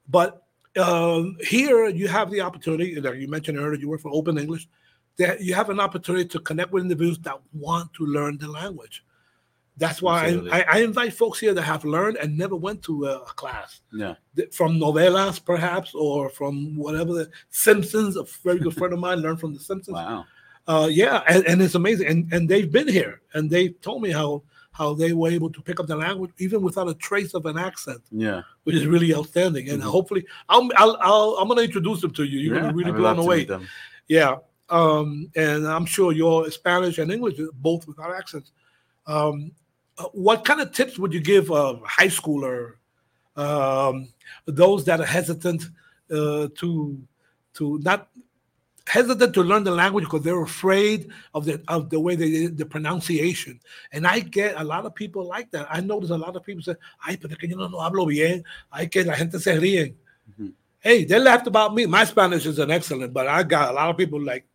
But 0.10 0.42
um, 0.76 1.38
here 1.40 1.88
you 1.88 2.08
have 2.08 2.32
the 2.32 2.42
opportunity, 2.42 3.00
like 3.00 3.20
you 3.20 3.28
mentioned 3.28 3.60
earlier, 3.60 3.80
you 3.80 3.88
work 3.88 4.02
for 4.02 4.12
Open 4.12 4.40
English, 4.40 4.68
that 5.18 5.40
you 5.42 5.54
have 5.54 5.70
an 5.70 5.80
opportunity 5.80 6.26
to 6.30 6.40
connect 6.40 6.72
with 6.72 6.82
individuals 6.82 7.20
that 7.20 7.40
want 7.54 7.94
to 7.94 8.06
learn 8.08 8.40
the 8.40 8.48
language. 8.48 9.06
That's 9.78 10.02
why 10.02 10.42
I, 10.52 10.62
I, 10.64 10.80
invite 10.80 11.14
folks 11.14 11.40
here 11.40 11.54
that 11.54 11.62
have 11.62 11.86
learned 11.86 12.18
and 12.18 12.38
never 12.38 12.56
went 12.56 12.84
to 12.84 13.06
a, 13.06 13.20
a 13.20 13.34
class 13.34 13.82
Yeah. 13.94 14.16
from 14.52 14.80
novelas, 14.80 15.44
perhaps, 15.44 15.94
or 15.94 16.30
from 16.30 16.76
whatever 16.76 17.14
the 17.14 17.30
Simpsons. 17.52 18.18
A 18.18 18.24
very 18.44 18.60
good 18.60 18.76
friend 18.76 18.94
of 18.94 19.00
mine 19.00 19.20
learned 19.20 19.40
from 19.40 19.54
the 19.54 19.60
Simpsons. 19.60 19.96
Wow. 19.96 20.26
Uh, 20.68 20.90
yeah, 20.92 21.22
and, 21.28 21.46
and 21.46 21.62
it's 21.62 21.76
amazing. 21.76 22.08
And 22.08 22.34
and 22.34 22.50
they've 22.50 22.72
been 22.72 22.88
here, 22.88 23.22
and 23.34 23.50
they 23.50 23.70
told 23.70 24.02
me 24.02 24.12
how 24.12 24.44
how 24.82 24.96
they 24.96 25.14
were 25.14 25.30
able 25.30 25.52
to 25.52 25.62
pick 25.62 25.80
up 25.80 25.86
the 25.86 25.96
language 25.96 26.32
even 26.40 26.60
without 26.68 26.90
a 26.90 26.96
trace 26.96 27.36
of 27.36 27.46
an 27.46 27.58
accent, 27.58 28.02
Yeah. 28.12 28.42
which 28.64 28.76
is 28.76 28.88
really 28.88 29.14
outstanding. 29.14 29.70
And 29.70 29.80
Mhm. 29.82 29.92
hopefully, 29.96 30.24
I'll, 30.50 30.68
I'll, 30.76 30.98
I'll 31.10 31.32
I'm 31.40 31.48
gonna 31.48 31.62
introduce 31.62 32.02
them 32.02 32.14
to 32.20 32.24
you. 32.24 32.40
You're 32.40 32.56
yeah. 32.56 32.62
gonna 32.62 32.74
be 32.74 32.84
really 32.84 32.98
blown 33.00 33.20
away. 33.20 33.46
them. 33.46 33.68
Yeah. 34.08 34.38
Um, 34.70 35.30
and 35.36 35.68
I'm 35.68 35.86
sure 35.86 36.12
your 36.14 36.50
Spanish 36.50 36.98
and 36.98 37.12
English, 37.12 37.38
both 37.68 37.86
without 37.88 38.12
accents. 38.22 38.50
Um, 39.06 39.52
uh, 40.00 40.06
what 40.14 40.46
kind 40.46 40.62
of 40.62 40.72
tips 40.72 40.98
would 40.98 41.14
you 41.14 41.22
give 41.22 41.52
a 41.52 41.76
high 41.98 42.08
schooler, 42.20 42.76
um, 43.36 44.08
those 44.46 44.84
that 44.86 45.00
are 45.00 45.12
hesitant 45.20 45.62
uh, 46.10 46.48
to 46.60 46.98
to 47.58 47.80
not 47.84 48.08
hesitant 48.92 49.34
to 49.34 49.42
learn 49.42 49.64
the 49.64 49.72
language 49.72 50.04
because 50.04 50.22
they're 50.22 50.44
afraid 50.44 51.10
of 51.34 51.46
the 51.46 51.62
of 51.70 51.90
the 51.90 52.00
way 52.00 52.14
they 52.16 52.48
the 52.48 52.66
pronunciation. 52.66 53.58
And 53.94 54.06
I 54.06 54.20
get 54.20 54.60
a 54.60 54.64
lot 54.64 54.86
of 54.86 54.94
people 54.94 55.24
like 55.26 55.50
that. 55.52 55.66
I 55.70 55.80
notice 55.80 56.10
a 56.10 56.18
lot 56.18 56.36
of 56.36 56.44
people 56.44 56.62
say, 56.62 56.76
"Ay, 57.06 57.16
pero 57.16 57.36
que 57.36 57.48
yo 57.48 57.56
no, 57.56 57.68
no 57.70 57.78
hablo 57.78 58.06
bien." 58.08 58.44
Ay, 58.72 58.88
que 58.88 59.06
la 59.06 59.14
gente 59.14 59.40
se 59.40 59.54
ríen. 59.58 59.96
Mhm. 60.32 60.52
Hey, 60.82 61.06
they 61.06 61.20
laughed 61.20 61.48
about 61.48 61.74
me. 61.74 61.86
My 61.86 62.04
Spanish 62.04 62.46
isn't 62.46 62.72
excellent, 62.72 63.14
but 63.14 63.28
I 63.28 63.44
got 63.44 63.70
a 63.70 63.74
lot 63.74 63.90
of 63.90 63.98
people 63.98 64.22
like 64.22 64.46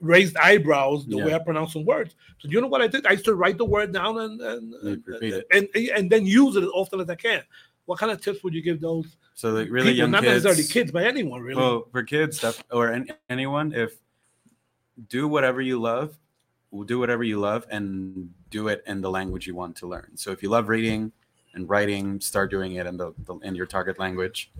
raised 0.00 0.36
eyebrows 0.38 1.04
the 1.06 1.18
way 1.26 1.34
I 1.34 1.38
pronounce 1.38 1.74
some 1.74 1.84
words. 1.84 2.14
So 2.38 2.48
you 2.48 2.60
know 2.62 2.68
what 2.68 2.80
I 2.80 2.86
did? 2.86 3.06
I 3.06 3.12
used 3.12 3.26
to 3.26 3.34
write 3.34 3.58
the 3.58 3.66
word 3.66 3.92
down 3.92 4.18
and 4.20 4.40
and, 4.40 4.74
You 5.20 5.44
and, 5.50 5.68
and, 5.74 5.88
and 5.96 6.10
then 6.10 6.24
use 6.24 6.56
it 6.56 6.62
as 6.62 6.70
often 6.70 7.00
as 7.00 7.10
I 7.10 7.16
can. 7.16 7.42
What 7.86 7.98
kind 7.98 8.10
of 8.10 8.20
tips 8.20 8.42
would 8.42 8.54
you 8.54 8.62
give 8.62 8.80
those 8.80 9.16
So 9.34 9.50
like 9.50 9.68
really 9.70 9.92
people, 9.92 9.98
young 9.98 10.10
not 10.10 10.22
kids. 10.22 10.44
necessarily 10.44 10.64
kids, 10.64 10.90
but 10.92 11.04
anyone 11.04 11.40
really? 11.40 11.60
Well, 11.60 11.86
for 11.92 12.02
kids 12.02 12.38
stuff 12.38 12.62
or 12.70 12.88
an, 12.88 13.08
anyone, 13.28 13.72
if 13.74 13.98
do 15.08 15.28
whatever 15.28 15.60
you 15.60 15.80
love, 15.80 16.16
do 16.86 16.98
whatever 16.98 17.22
you 17.22 17.38
love, 17.38 17.66
and 17.70 18.30
do 18.50 18.68
it 18.68 18.82
in 18.86 19.00
the 19.00 19.10
language 19.10 19.46
you 19.46 19.54
want 19.54 19.76
to 19.76 19.86
learn. 19.86 20.10
So 20.16 20.30
if 20.30 20.42
you 20.42 20.48
love 20.48 20.68
reading 20.68 21.12
and 21.54 21.68
writing, 21.68 22.20
start 22.20 22.50
doing 22.50 22.74
it 22.74 22.86
in 22.86 22.96
the, 22.96 23.12
the 23.18 23.34
in 23.38 23.54
your 23.54 23.66
target 23.66 23.98
language. 23.98 24.50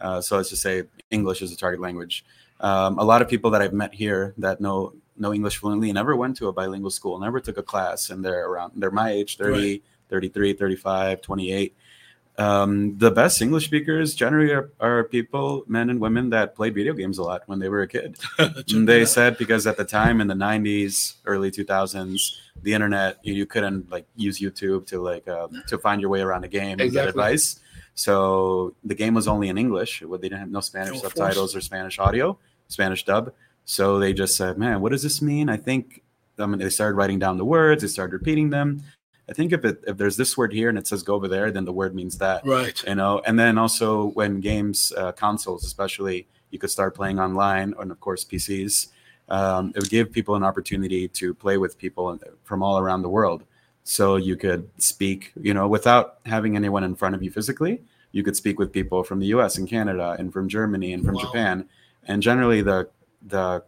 Uh, 0.00 0.20
so 0.20 0.36
let's 0.36 0.50
just 0.50 0.62
say 0.62 0.84
English 1.10 1.42
is 1.42 1.52
a 1.52 1.56
target 1.56 1.80
language. 1.80 2.24
Um, 2.60 2.98
a 2.98 3.04
lot 3.04 3.22
of 3.22 3.28
people 3.28 3.50
that 3.50 3.62
I've 3.62 3.72
met 3.72 3.94
here 3.94 4.34
that 4.38 4.60
know 4.60 4.94
know 5.16 5.34
English 5.34 5.58
fluently 5.58 5.92
never 5.92 6.16
went 6.16 6.36
to 6.38 6.48
a 6.48 6.52
bilingual 6.52 6.90
school, 6.90 7.18
never 7.18 7.40
took 7.40 7.58
a 7.58 7.62
class, 7.62 8.10
and 8.10 8.24
they're 8.24 8.46
around 8.46 8.72
they're 8.76 8.90
my 8.90 9.10
age, 9.10 9.36
30, 9.36 9.82
33, 10.08 10.54
35, 10.54 11.20
28 11.20 11.76
um, 12.40 12.96
the 12.96 13.10
best 13.10 13.42
English 13.42 13.66
speakers 13.66 14.14
generally 14.14 14.50
are, 14.50 14.72
are 14.80 15.04
people, 15.04 15.62
men 15.68 15.90
and 15.90 16.00
women 16.00 16.30
that 16.30 16.56
played 16.56 16.74
video 16.74 16.94
games 16.94 17.18
a 17.18 17.22
lot 17.22 17.42
when 17.44 17.58
they 17.58 17.68
were 17.68 17.82
a 17.82 17.86
kid. 17.86 18.16
And 18.72 18.88
they 18.88 19.04
said 19.04 19.36
because 19.36 19.66
at 19.66 19.76
the 19.76 19.84
time 19.84 20.22
in 20.22 20.26
the 20.26 20.34
90s, 20.34 21.16
early 21.26 21.50
2000s, 21.50 22.36
the 22.62 22.72
internet 22.72 23.18
you, 23.22 23.34
you 23.34 23.44
couldn't 23.44 23.90
like 23.90 24.06
use 24.16 24.40
YouTube 24.40 24.86
to 24.86 25.02
like 25.02 25.28
um, 25.28 25.62
to 25.68 25.76
find 25.76 26.00
your 26.00 26.08
way 26.08 26.22
around 26.22 26.44
a 26.44 26.48
game 26.48 26.80
and 26.80 26.90
get 26.90 27.08
advice. 27.08 27.60
So 27.94 28.74
the 28.84 28.94
game 28.94 29.12
was 29.12 29.28
only 29.28 29.50
in 29.50 29.58
English. 29.58 30.00
They 30.00 30.16
didn't 30.28 30.38
have 30.38 30.50
no 30.50 30.60
Spanish 30.60 30.96
of 31.02 31.12
subtitles 31.12 31.54
or 31.54 31.60
Spanish 31.60 31.98
audio, 31.98 32.38
Spanish 32.68 33.04
dub. 33.04 33.34
So 33.66 33.98
they 33.98 34.14
just 34.14 34.36
said, 34.36 34.56
"Man, 34.56 34.80
what 34.80 34.92
does 34.92 35.02
this 35.02 35.20
mean?" 35.20 35.50
I 35.50 35.58
think 35.58 36.02
I 36.38 36.46
mean, 36.46 36.58
they 36.58 36.70
started 36.70 36.94
writing 36.94 37.18
down 37.18 37.36
the 37.36 37.44
words. 37.44 37.82
They 37.82 37.88
started 37.88 38.14
repeating 38.14 38.48
them. 38.50 38.82
I 39.30 39.32
think 39.32 39.52
if 39.52 39.64
it 39.64 39.84
if 39.86 39.96
there's 39.96 40.16
this 40.16 40.36
word 40.36 40.52
here 40.52 40.68
and 40.68 40.76
it 40.76 40.86
says 40.86 41.02
go 41.04 41.14
over 41.14 41.28
there, 41.28 41.50
then 41.52 41.64
the 41.64 41.72
word 41.72 41.94
means 41.94 42.18
that 42.18 42.44
right. 42.44 42.82
you 42.84 42.96
know 42.96 43.22
and 43.26 43.38
then 43.38 43.56
also 43.58 44.06
when 44.06 44.40
games 44.40 44.92
uh, 44.96 45.12
consoles 45.12 45.64
especially 45.64 46.26
you 46.50 46.58
could 46.58 46.70
start 46.70 46.94
playing 46.94 47.18
online 47.20 47.74
and 47.78 47.90
of 47.92 48.00
course 48.00 48.24
pcs 48.24 48.88
um, 49.28 49.72
it 49.76 49.80
would 49.80 49.90
give 49.90 50.10
people 50.10 50.34
an 50.34 50.42
opportunity 50.42 51.06
to 51.06 51.32
play 51.32 51.56
with 51.56 51.78
people 51.78 52.18
from 52.42 52.62
all 52.62 52.78
around 52.78 53.02
the 53.02 53.08
world 53.08 53.44
so 53.84 54.16
you 54.16 54.36
could 54.36 54.68
speak 54.78 55.32
you 55.40 55.54
know 55.54 55.68
without 55.68 56.18
having 56.26 56.56
anyone 56.56 56.82
in 56.82 56.94
front 56.96 57.14
of 57.14 57.22
you 57.22 57.30
physically 57.30 57.80
you 58.12 58.22
could 58.24 58.36
speak 58.36 58.58
with 58.58 58.72
people 58.72 59.04
from 59.04 59.20
the 59.20 59.26
us 59.28 59.58
and 59.58 59.68
canada 59.68 60.16
and 60.18 60.32
from 60.32 60.48
germany 60.48 60.92
and 60.92 61.04
from 61.04 61.14
Wow. 61.14 61.22
japan 61.22 61.68
and 62.08 62.20
generally 62.22 62.62
the 62.62 62.88
the 63.28 63.62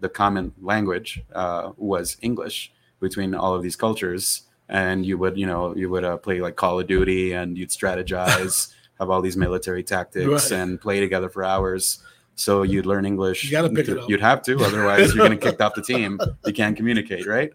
the 0.00 0.08
common 0.08 0.52
language 0.62 1.22
uh, 1.34 1.72
was 1.76 2.16
english 2.22 2.72
between 3.00 3.34
all 3.34 3.54
of 3.54 3.62
these 3.62 3.76
cultures 3.76 4.45
and 4.68 5.04
you 5.06 5.16
would 5.18 5.36
you 5.38 5.46
know 5.46 5.74
you 5.76 5.88
would 5.90 6.04
uh, 6.04 6.16
play 6.16 6.40
like 6.40 6.56
call 6.56 6.80
of 6.80 6.86
duty 6.86 7.32
and 7.32 7.56
you'd 7.58 7.70
strategize 7.70 8.72
have 8.98 9.10
all 9.10 9.20
these 9.22 9.36
military 9.36 9.82
tactics 9.82 10.26
Right. 10.26 10.52
and 10.60 10.80
play 10.80 11.00
together 11.00 11.28
for 11.28 11.44
hours. 11.44 12.02
So 12.38 12.62
you'd 12.64 12.84
learn 12.84 13.06
english. 13.06 13.44
You 13.44 13.50
gotta 13.50 13.70
pick 13.70 13.88
it 13.88 13.96
up. 13.98 14.08
you'd 14.10 14.20
have 14.20 14.42
to 14.42 14.58
otherwise 14.62 15.14
you're 15.14 15.26
going 15.26 15.30
to 15.30 15.36
get 15.36 15.50
kicked 15.52 15.60
off 15.62 15.74
the 15.74 15.82
team. 15.82 16.20
You 16.44 16.52
can't 16.52 16.76
communicate 16.76 17.26
right? 17.26 17.50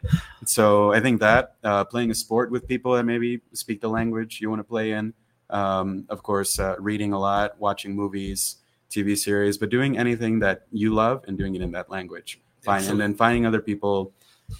So 0.46 0.92
i 0.92 1.00
think 1.00 1.20
that 1.20 1.56
uh, 1.64 1.84
playing 1.86 2.10
a 2.12 2.16
sport 2.16 2.50
with 2.52 2.68
people 2.68 2.94
that 2.94 3.04
maybe 3.04 3.42
speak 3.54 3.80
the 3.82 3.90
language 3.90 4.40
you 4.42 4.50
want 4.50 4.60
to 4.60 4.64
play 4.64 4.92
in 4.94 5.14
um, 5.52 6.06
of 6.10 6.24
course 6.24 6.58
uh, 6.60 6.76
reading 6.80 7.14
a 7.14 7.20
lot 7.20 7.60
watching 7.60 7.96
movies 7.96 8.58
tv 8.90 9.18
series 9.18 9.58
but 9.58 9.70
doing 9.70 9.98
anything 9.98 10.40
that 10.40 10.64
you 10.72 10.94
love 10.94 11.24
and 11.28 11.38
doing 11.38 11.54
it 11.56 11.62
in 11.62 11.72
that 11.72 11.90
language. 11.90 12.40
Fine 12.64 12.84
and 12.86 13.00
then 13.00 13.14
finding 13.16 13.46
other 13.46 13.62
people 13.62 14.14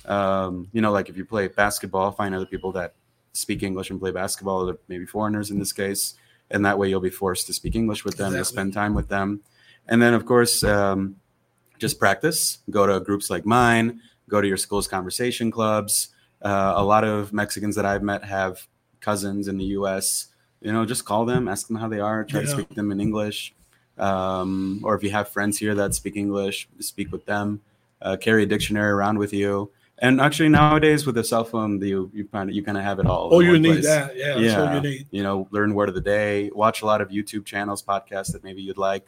um, 0.06 0.68
you 0.74 0.82
know 0.82 0.92
like 0.92 1.10
if 1.10 1.18
you 1.18 1.26
play 1.26 1.48
basketball 1.48 2.12
find 2.12 2.34
other 2.36 2.46
people 2.46 2.72
that 2.72 2.94
speak 3.34 3.64
english 3.64 3.90
and 3.90 4.00
play 4.00 4.12
basketball 4.12 4.70
or 4.70 4.78
maybe 4.88 5.06
foreigners 5.06 5.52
in 5.52 5.60
this 5.60 5.72
case 5.72 6.16
and 6.50 6.66
that 6.66 6.78
way 6.78 6.90
you'll 6.90 7.00
be 7.00 7.10
forced 7.10 7.48
to 7.48 7.54
speak 7.54 7.76
english 7.76 8.04
with 8.04 8.18
them 8.18 8.32
to 8.34 8.40
Exactly. 8.40 8.56
spend 8.56 8.74
time 8.74 8.94
with 8.94 9.08
them. 9.08 9.42
And 9.88 10.02
then 10.02 10.14
of 10.14 10.26
course 10.26 10.64
um, 10.64 11.16
just 11.80 11.98
practice. 11.98 12.60
Go 12.70 12.86
to 12.86 13.00
groups 13.00 13.30
like 13.30 13.46
mine 13.46 14.02
go 14.30 14.40
to 14.42 14.48
your 14.48 14.58
school's 14.58 14.88
conversation 14.88 15.52
clubs. 15.52 16.10
Uh, 16.42 16.74
a 16.76 16.84
lot 16.84 17.04
of 17.04 17.32
mexicans 17.34 17.76
that 17.76 17.86
i've 17.86 18.02
met 18.04 18.24
have 18.24 18.68
cousins 19.00 19.48
in 19.48 19.58
the 19.58 19.66
us 19.66 20.28
you 20.62 20.72
know 20.74 20.86
just 20.86 21.06
call 21.06 21.24
them 21.26 21.48
ask 21.48 21.68
them 21.68 21.76
how 21.78 21.88
they 21.88 22.00
are 22.00 22.24
try 22.24 22.42
to 22.42 22.48
speak 22.48 22.68
to 22.70 22.76
them 22.76 22.92
in 22.92 23.00
english. 23.00 23.54
Um, 23.98 24.82
or 24.84 24.96
if 24.96 25.04
you 25.04 25.12
have 25.12 25.30
friends 25.30 25.58
here 25.60 25.76
that 25.76 25.94
speak 25.94 26.16
english 26.18 26.68
speak 26.80 27.12
with 27.12 27.26
them. 27.26 27.62
Uh, 28.02 28.18
carry 28.18 28.42
a 28.44 28.46
dictionary 28.48 28.90
around 28.90 29.20
with 29.20 29.32
you 29.32 29.70
and 30.02 30.20
actually 30.20 30.50
nowadays 30.50 31.06
with 31.06 31.18
a 31.18 31.24
cell 31.24 31.44
phone 31.44 31.80
you 31.82 32.10
you 32.14 32.26
kind 32.26 32.50
of 32.50 32.56
you 32.56 32.64
kind 32.64 32.78
of 32.78 32.84
have 32.84 33.00
it 33.00 33.06
all 33.06 33.30
Oh, 33.32 33.40
you 33.40 33.58
need 33.60 33.74
place 33.74 33.86
that. 33.86 34.16
Yeah, 34.18 34.34
that's 34.40 34.56
all 34.56 34.66
Yeah. 34.66 34.76
you 34.76 34.82
need. 34.82 35.08
you 35.12 35.24
know 35.24 35.48
learn 35.52 35.74
word 35.74 35.90
of 35.90 35.96
the 35.96 36.02
day 36.02 36.50
watch 36.54 36.82
a 36.82 36.86
lot 36.86 37.02
of 37.02 37.10
youtube 37.10 37.46
channels 37.46 37.82
podcasts 37.84 38.32
that 38.34 38.44
maybe 38.44 38.62
you'd 38.62 38.78
like 38.78 39.06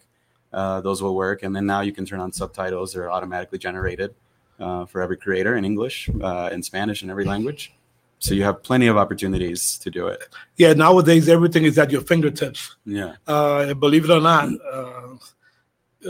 uh, 0.53 0.81
those 0.81 1.01
will 1.01 1.15
work 1.15 1.41
and 1.43 1.55
then 1.55 1.65
now 1.65 1.81
you 1.81 1.91
can 1.91 2.05
turn 2.05 2.19
on 2.19 2.31
subtitles 2.31 2.93
they're 2.93 3.11
automatically 3.11 3.57
generated 3.57 4.13
uh, 4.59 4.85
for 4.85 5.01
every 5.01 5.17
creator 5.17 5.57
in 5.57 5.65
english 5.65 6.09
uh, 6.21 6.49
in 6.53 6.61
spanish 6.61 7.01
in 7.03 7.09
every 7.09 7.25
language 7.25 7.73
so 8.19 8.33
you 8.33 8.43
have 8.43 8.63
plenty 8.63 8.87
of 8.87 8.95
opportunities 8.95 9.77
to 9.79 9.91
do 9.91 10.07
it. 10.07 10.21
Yeah, 10.55 10.71
nowadays 10.71 11.27
everything 11.27 11.65
is 11.65 11.77
at 11.77 11.91
your 11.91 11.99
fingertips. 11.99 12.77
Yeah. 12.85 13.15
Uh, 13.27 13.73
believe 13.73 14.05
it 14.05 14.11
or 14.11 14.21
not, 14.21 14.47
uh, 14.73 15.17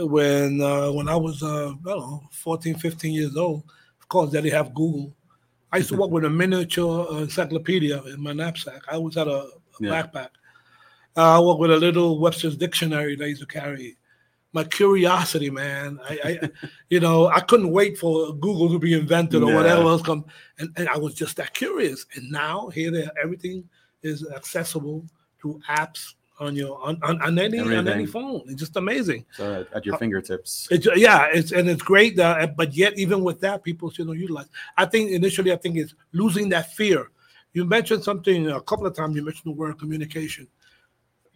when 0.06 0.60
uh, 0.60 0.92
when 0.92 1.08
I 1.08 1.16
was 1.16 1.42
uh, 1.42 1.70
I 1.70 1.88
don't 1.88 1.98
know 1.98 2.22
14, 2.30 2.76
15 2.76 3.12
years 3.12 3.36
old, 3.36 3.64
course 4.14 4.30
they 4.30 4.40
didn't 4.40 4.56
have 4.56 4.72
Google. 4.74 5.12
I 5.72 5.78
used 5.78 5.88
to 5.90 5.96
walk 5.96 6.12
with 6.12 6.24
a 6.24 6.30
miniature 6.30 7.08
encyclopedia 7.20 8.00
in 8.04 8.20
my 8.22 8.32
knapsack. 8.32 8.82
I 8.88 8.94
always 8.94 9.16
had 9.16 9.26
a, 9.26 9.40
a 9.40 9.48
Yeah. 9.80 9.90
backpack. 9.90 10.28
Uh, 11.16 11.36
I 11.36 11.38
walked 11.40 11.60
with 11.60 11.72
a 11.72 11.76
little 11.76 12.20
Webster's 12.20 12.56
dictionary 12.56 13.16
that 13.16 13.24
I 13.24 13.28
used 13.28 13.40
to 13.40 13.46
carry. 13.46 13.96
My 14.52 14.62
curiosity, 14.62 15.50
man. 15.50 15.98
I, 16.08 16.14
I 16.24 16.50
you 16.90 17.00
know, 17.00 17.26
I 17.26 17.40
couldn't 17.40 17.70
wait 17.72 17.98
for 17.98 18.32
Google 18.34 18.68
to 18.70 18.78
be 18.78 18.94
invented 18.94 19.42
or 19.42 19.52
whatever 19.52 19.82
else 19.82 20.02
come, 20.02 20.24
and, 20.58 20.70
and 20.76 20.88
I 20.88 20.96
was 20.96 21.14
just 21.14 21.36
that 21.38 21.54
curious. 21.54 22.06
And 22.14 22.30
now 22.30 22.68
here, 22.68 22.92
they, 22.92 23.08
everything 23.20 23.68
is 24.02 24.24
accessible 24.30 25.04
through 25.40 25.60
apps 25.68 26.14
on 26.40 26.56
your 26.56 26.82
on, 26.82 26.98
on, 27.02 27.20
on 27.22 27.38
any 27.38 27.58
on 27.58 27.88
any 27.88 28.06
phone. 28.06 28.42
It's 28.46 28.60
just 28.60 28.76
amazing. 28.76 29.24
So 29.32 29.60
at, 29.60 29.72
at 29.72 29.86
your 29.86 29.96
fingertips. 29.98 30.68
It's 30.70 30.86
yeah, 30.96 31.28
it's 31.32 31.52
and 31.52 31.68
it's 31.68 31.82
great. 31.82 32.18
Uh, 32.18 32.48
but 32.56 32.74
yet, 32.74 32.98
even 32.98 33.22
with 33.22 33.40
that, 33.40 33.62
people 33.62 33.90
still 33.90 34.06
don't 34.06 34.18
utilize. 34.18 34.46
I 34.76 34.86
think 34.86 35.10
initially, 35.10 35.52
I 35.52 35.56
think 35.56 35.76
it's 35.76 35.94
losing 36.12 36.48
that 36.50 36.72
fear. 36.74 37.10
You 37.52 37.64
mentioned 37.64 38.02
something 38.02 38.50
a 38.50 38.60
couple 38.60 38.86
of 38.86 38.96
times. 38.96 39.14
You 39.16 39.24
mentioned 39.24 39.54
the 39.54 39.56
word 39.56 39.78
communication. 39.78 40.48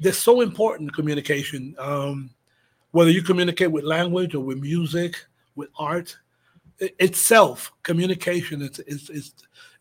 They're 0.01 0.13
so 0.13 0.41
important. 0.41 0.95
Communication, 0.95 1.75
um, 1.79 2.31
whether 2.91 3.11
you 3.11 3.23
communicate 3.23 3.71
with 3.71 3.85
language 3.85 4.35
or 4.35 4.41
with 4.41 4.59
music, 4.59 5.17
with 5.55 5.69
art, 5.79 6.17
itself, 6.81 7.73
communication 7.83 8.63
is 8.63 8.79
is 8.81 9.11
is 9.11 9.33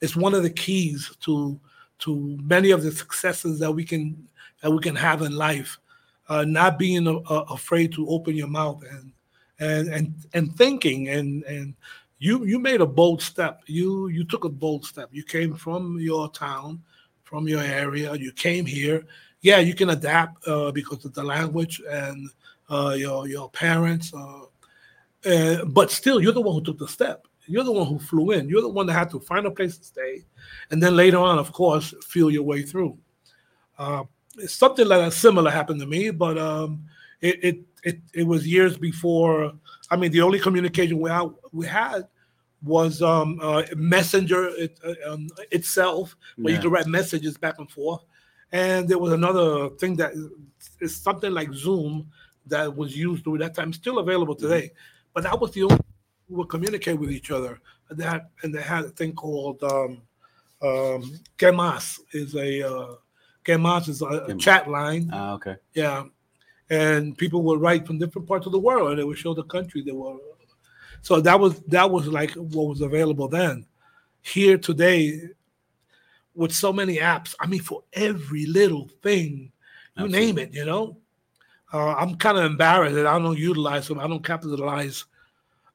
is 0.01 0.15
one 0.15 0.33
of 0.33 0.43
the 0.43 0.49
keys 0.49 1.15
to 1.21 1.59
to 1.99 2.37
many 2.43 2.71
of 2.71 2.83
the 2.83 2.91
successes 2.91 3.59
that 3.59 3.71
we 3.71 3.83
can 3.83 4.27
that 4.61 4.71
we 4.71 4.79
can 4.79 4.95
have 4.95 5.21
in 5.21 5.35
life. 5.35 5.77
Uh, 6.29 6.43
not 6.43 6.77
being 6.77 7.07
uh, 7.07 7.15
uh, 7.29 7.45
afraid 7.49 7.93
to 7.93 8.07
open 8.09 8.35
your 8.35 8.49
mouth 8.49 8.83
and 8.91 9.13
and 9.59 9.87
and 9.87 10.13
and 10.33 10.55
thinking 10.55 11.07
and 11.07 11.43
and 11.43 11.73
you 12.19 12.45
you 12.45 12.59
made 12.59 12.81
a 12.81 12.85
bold 12.85 13.21
step. 13.21 13.61
You 13.65 14.09
you 14.09 14.25
took 14.25 14.43
a 14.43 14.49
bold 14.49 14.85
step. 14.85 15.09
You 15.11 15.23
came 15.23 15.55
from 15.55 15.99
your 15.99 16.29
town 16.31 16.83
from 17.23 17.47
your 17.47 17.61
area. 17.61 18.13
You 18.15 18.31
came 18.31 18.65
here. 18.65 19.05
Yeah 19.41 19.59
you 19.59 19.73
can 19.73 19.91
adapt 19.91 20.45
uh, 20.47 20.71
because 20.71 21.05
of 21.05 21.13
the 21.13 21.23
language 21.23 21.81
and 21.89 22.29
uh, 22.69 22.95
your 22.97 23.27
your 23.27 23.49
parents 23.51 24.13
uh, 24.13 25.63
but 25.65 25.91
still 25.91 26.21
you're 26.21 26.33
the 26.33 26.41
one 26.41 26.55
who 26.55 26.63
took 26.63 26.79
the 26.79 26.87
step. 26.87 27.25
You're 27.45 27.63
the 27.63 27.71
one 27.71 27.87
who 27.87 27.99
flew 27.99 28.31
in. 28.31 28.49
You're 28.49 28.61
the 28.61 28.67
one 28.67 28.87
that 28.87 28.93
had 28.93 29.09
to 29.11 29.21
find 29.21 29.45
a 29.45 29.51
place 29.51 29.77
to 29.77 29.83
stay 29.85 30.25
and 30.71 30.83
then 30.83 30.95
later 30.97 31.19
on 31.19 31.39
of 31.39 31.53
course 31.53 31.93
feel 32.03 32.29
your 32.29 32.43
way 32.43 32.63
through 32.63 32.97
something 34.45 34.87
like 34.87 34.99
that 34.99 35.13
similar 35.13 35.49
happened 35.49 35.79
to 35.79 35.85
me 35.87 36.11
but 36.11 36.37
um, 36.37 36.83
it, 37.21 37.43
it 37.43 37.59
it 37.83 37.99
it 38.13 38.23
was 38.23 38.47
years 38.47 38.77
before. 38.77 39.53
I 39.89 39.95
mean, 39.95 40.11
the 40.11 40.21
only 40.21 40.39
communication 40.39 40.99
we 40.99 41.09
had, 41.09 41.29
we 41.51 41.65
had 41.65 42.07
was 42.61 43.01
um, 43.01 43.39
uh, 43.41 43.63
Messenger 43.75 44.49
it, 44.49 44.79
uh, 44.83 45.13
um, 45.13 45.29
itself, 45.51 46.15
where 46.35 46.51
Yeah. 46.51 46.57
you 46.57 46.61
could 46.63 46.71
write 46.71 46.87
messages 46.87 47.37
back 47.37 47.55
and 47.59 47.71
forth. 47.71 48.03
And 48.51 48.87
there 48.89 48.99
was 48.99 49.13
another 49.13 49.69
thing 49.69 49.95
that 49.97 50.13
is, 50.81 50.95
something 50.95 51.31
like 51.31 51.53
Zoom 51.53 52.11
that 52.47 52.75
was 52.75 52.95
used 52.97 53.23
during 53.23 53.39
that 53.41 53.55
time, 53.55 53.71
still 53.73 53.99
available 53.99 54.35
today. 54.35 54.71
But 55.13 55.23
that 55.23 55.39
was 55.39 55.51
the 55.51 55.63
only 55.63 55.79
we 56.27 56.35
would 56.35 56.49
communicate 56.49 56.99
with 56.99 57.11
each 57.11 57.31
other. 57.31 57.59
And 57.89 57.97
that 57.99 58.29
and 58.43 58.53
they 58.53 58.61
had 58.61 58.85
a 58.85 58.89
thing 58.89 59.13
called 59.13 59.63
um, 59.63 60.01
um, 60.61 61.19
Gemas 61.37 61.99
is 62.11 62.35
a 62.35 62.67
uh, 62.69 62.95
Gemas 63.47 63.87
is 63.87 64.01
a, 64.01 64.05
a 64.05 64.35
chat 64.35 64.69
line. 64.69 65.09
Ah, 65.13 65.33
okay. 65.33 65.55
Yeah. 65.73 66.03
And 66.69 67.17
people 67.17 67.41
would 67.43 67.61
write 67.61 67.87
from 67.87 67.97
different 67.97 68.27
parts 68.27 68.45
of 68.45 68.51
the 68.51 68.59
world 68.59 68.91
and 68.91 68.99
it 68.99 69.07
would 69.07 69.17
show 69.17 69.33
the 69.33 69.43
country 69.43 69.81
they 69.81 69.93
were. 69.93 70.17
So 71.01 71.21
that 71.21 71.39
was 71.39 71.61
that 71.61 71.89
was 71.89 72.07
like 72.07 72.31
what 72.31 72.67
was 72.67 72.81
available 72.81 73.27
then. 73.29 73.65
Here 74.21 74.57
today, 74.57 75.21
with 76.35 76.51
so 76.51 76.73
many 76.73 76.97
apps, 76.97 77.33
I 77.39 77.47
mean, 77.47 77.61
for 77.61 77.83
every 77.93 78.45
little 78.45 78.89
thing, 79.01 79.51
you 79.97 80.07
name 80.09 80.37
it, 80.37 80.53
you 80.53 80.65
know. 80.65 80.97
Uh, 81.73 81.93
I'm 81.93 82.15
kind 82.15 82.37
of 82.37 82.45
embarrassed 82.45 82.95
that 82.95 83.07
I 83.07 83.17
don't 83.19 83.37
utilize 83.37 83.87
them. 83.87 83.99
I 83.99 84.07
don't 84.07 84.23
capitalize 84.23 85.05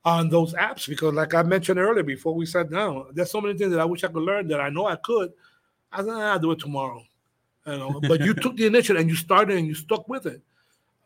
on 0.05 0.29
those 0.29 0.55
apps 0.55 0.89
because, 0.89 1.15
like 1.15 1.35
I 1.35 1.43
mentioned 1.43 1.79
earlier 1.79 2.03
before 2.03 2.35
we 2.35 2.47
sat 2.47 2.71
down, 2.71 3.07
there's 3.13 3.31
so 3.31 3.41
many 3.41 3.57
things 3.57 3.71
that 3.73 3.81
I 3.81 3.85
wish 3.85 4.05
I 4.05 4.09
could 4.09 4.23
learn 4.23 4.49
that 4.49 4.61
I 4.61 4.69
know 4.69 4.87
I 4.87 4.97
could. 4.97 5.33
I 5.91 5.99
said, 5.99 6.11
"Ah, 6.11 6.33
I'll 6.33 6.39
do 6.39 6.53
it 6.53 6.59
tomorrow. 6.59 7.03
You 7.67 7.79
know, 7.79 8.01
but 8.01 8.21
you 8.25 8.35
took 8.35 8.57
the 8.57 8.67
initiative 8.67 9.01
and 9.01 9.09
you 9.11 9.17
started 9.17 9.57
and 9.57 9.67
you 9.67 9.75
stuck 9.75 10.09
with 10.09 10.27
it. 10.27 10.43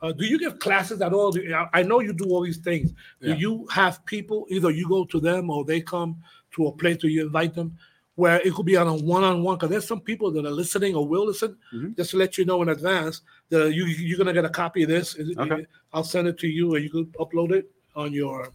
Uh, 0.03 0.13
do 0.13 0.25
you 0.27 0.39
give 0.39 0.59
classes 0.59 1.01
at 1.01 1.13
all? 1.13 1.37
You- 1.37 1.55
I- 1.73 1.83
know 1.83 2.01
you 2.01 2.13
do 2.13 2.27
all 2.27 2.43
these 2.43 2.59
things. 2.59 2.93
Do 3.21 3.29
Yeah. 3.31 3.35
you 3.37 3.67
have 3.71 4.05
people 4.07 4.47
either 4.51 4.71
you 4.71 4.89
go 4.89 5.05
to 5.07 5.21
them 5.21 5.51
or 5.51 5.65
they 5.65 5.81
come 5.81 6.17
to 6.53 6.67
a 6.69 6.73
place 6.73 7.03
where 7.03 7.11
you 7.11 7.25
invite 7.27 7.55
them, 7.55 7.77
where 8.15 8.41
it 8.43 8.55
could 8.55 8.67
be 8.67 8.77
on 8.77 8.87
a 8.87 8.95
one-on-one? 8.95 9.57
Because 9.57 9.71
there's 9.71 9.87
some 9.87 10.01
people 10.01 10.31
that 10.33 10.45
are 10.47 10.51
listening 10.51 10.95
or 10.95 11.07
will 11.07 11.27
listen. 11.27 11.57
Mhm. 11.75 11.97
Just 11.97 12.11
to 12.11 12.17
let 12.19 12.37
you 12.39 12.45
know 12.45 12.61
in 12.63 12.69
advance 12.71 13.23
that 13.51 13.75
you 13.75 13.85
you're 13.87 14.19
gonna 14.19 14.33
get 14.35 14.45
a 14.45 14.51
copy 14.51 14.83
of 14.83 14.89
this. 14.89 15.15
Is 15.17 15.31
it- 15.31 15.39
Okay. 15.39 15.67
I'll 15.93 16.05
send 16.05 16.29
it 16.29 16.39
to 16.39 16.49
you, 16.49 16.75
and 16.75 16.85
you 16.85 16.91
can 16.91 17.07
upload 17.19 17.53
it 17.53 17.71
on 17.95 18.13
your 18.13 18.53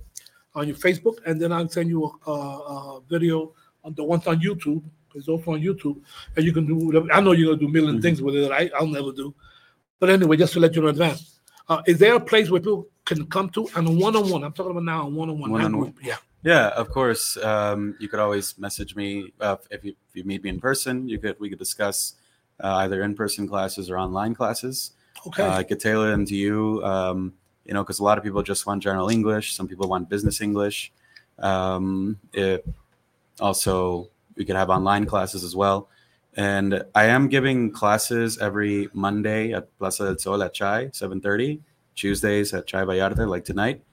on 0.54 0.68
your 0.68 0.76
Facebook, 0.78 1.18
and 1.26 1.40
then 1.42 1.52
I'll 1.54 1.70
send 1.70 1.90
you 1.90 2.04
a, 2.28 2.30
a, 2.30 2.98
a 2.98 3.02
video 3.10 3.54
on 3.86 3.94
the 3.96 4.04
ones 4.04 4.28
on 4.28 4.40
YouTube. 4.42 4.84
It's 5.16 5.28
also 5.28 5.52
on 5.52 5.62
YouTube, 5.62 6.00
and 6.36 6.46
you 6.46 6.54
can 6.54 6.66
do. 6.66 6.76
Whatever. 6.76 7.12
I 7.12 7.20
know 7.22 7.32
you're 7.32 7.56
gonna 7.56 7.60
do 7.60 7.68
a 7.68 7.72
1000000 7.72 8.00
Mhm. 8.00 8.02
things 8.02 8.22
with 8.22 8.36
it 8.36 8.42
that 8.42 8.52
I, 8.52 8.70
I'll 8.78 8.88
never 8.88 9.12
do. 9.12 9.34
But 10.00 10.10
anyway, 10.10 10.38
just 10.38 10.54
to 10.54 10.60
let 10.60 10.76
you 10.76 10.82
know 10.82 10.88
in 10.90 10.96
advance, 10.96 11.40
uh, 11.70 11.82
is 11.86 12.00
there 12.00 12.16
a 12.16 12.20
place 12.20 12.50
where 12.50 12.60
people 12.60 12.88
can 13.06 13.26
come 13.28 13.50
to 13.52 13.68
and 13.76 14.00
one-on-one? 14.00 14.44
I'm 14.44 14.54
talking 14.54 14.72
about 14.72 14.84
now 14.84 15.08
one-on-one. 15.08 15.52
One-on-one. 15.52 15.94
Yeah. 16.02 16.18
Yeah, 16.44 16.70
of 16.70 16.90
course. 16.90 17.38
Um, 17.38 17.96
you 18.00 18.08
could 18.10 18.20
always 18.20 18.58
message 18.58 18.96
me 18.96 19.32
uh, 19.40 19.58
if 19.70 19.84
you 19.86 19.92
if 20.10 20.16
you 20.16 20.24
meet 20.24 20.44
me 20.44 20.50
in 20.50 20.60
person. 20.60 21.08
You 21.08 21.20
could 21.20 21.40
we 21.40 21.50
could 21.50 21.60
discuss 21.60 22.16
uh, 22.60 22.78
either 22.78 23.04
in 23.04 23.14
person 23.16 23.48
classes 23.48 23.90
or 23.92 23.98
online 23.98 24.34
classes. 24.34 24.92
Okay. 25.28 25.44
Uh, 25.44 25.54
I 25.58 25.64
could 25.64 25.80
tailor 25.80 26.10
them 26.10 26.26
to 26.26 26.36
you. 26.36 26.84
Um, 26.84 27.34
you 27.66 27.76
know, 27.76 27.84
because 27.84 28.00
a 28.00 28.04
lot 28.04 28.18
of 28.18 28.24
people 28.24 28.42
just 28.42 28.66
want 28.66 28.82
general 28.82 29.10
English. 29.10 29.54
Some 29.56 29.68
people 29.68 29.88
want 29.88 30.10
business 30.10 30.42
English. 30.42 30.92
Um, 31.38 32.18
it, 32.34 32.66
also, 33.40 34.10
we 34.42 34.46
could 34.46 34.56
have 34.56 34.72
online 34.72 35.06
classes 35.06 35.44
as 35.44 35.56
well. 35.56 35.88
And 36.36 36.84
I 36.96 37.06
am 37.06 37.28
giving 37.28 37.72
classes 37.72 38.40
every 38.40 38.90
Monday 38.92 39.54
at 39.54 39.64
Plaza 39.78 40.06
del 40.06 40.18
Sol 40.18 40.42
at 40.42 40.54
Chai, 40.54 40.86
7.30. 40.88 41.60
Tuesdays 41.94 42.54
at 42.54 42.66
Chai 42.66 42.84
Vallarta, 42.84 43.28
like 43.28 43.46
tonight. 43.46 43.84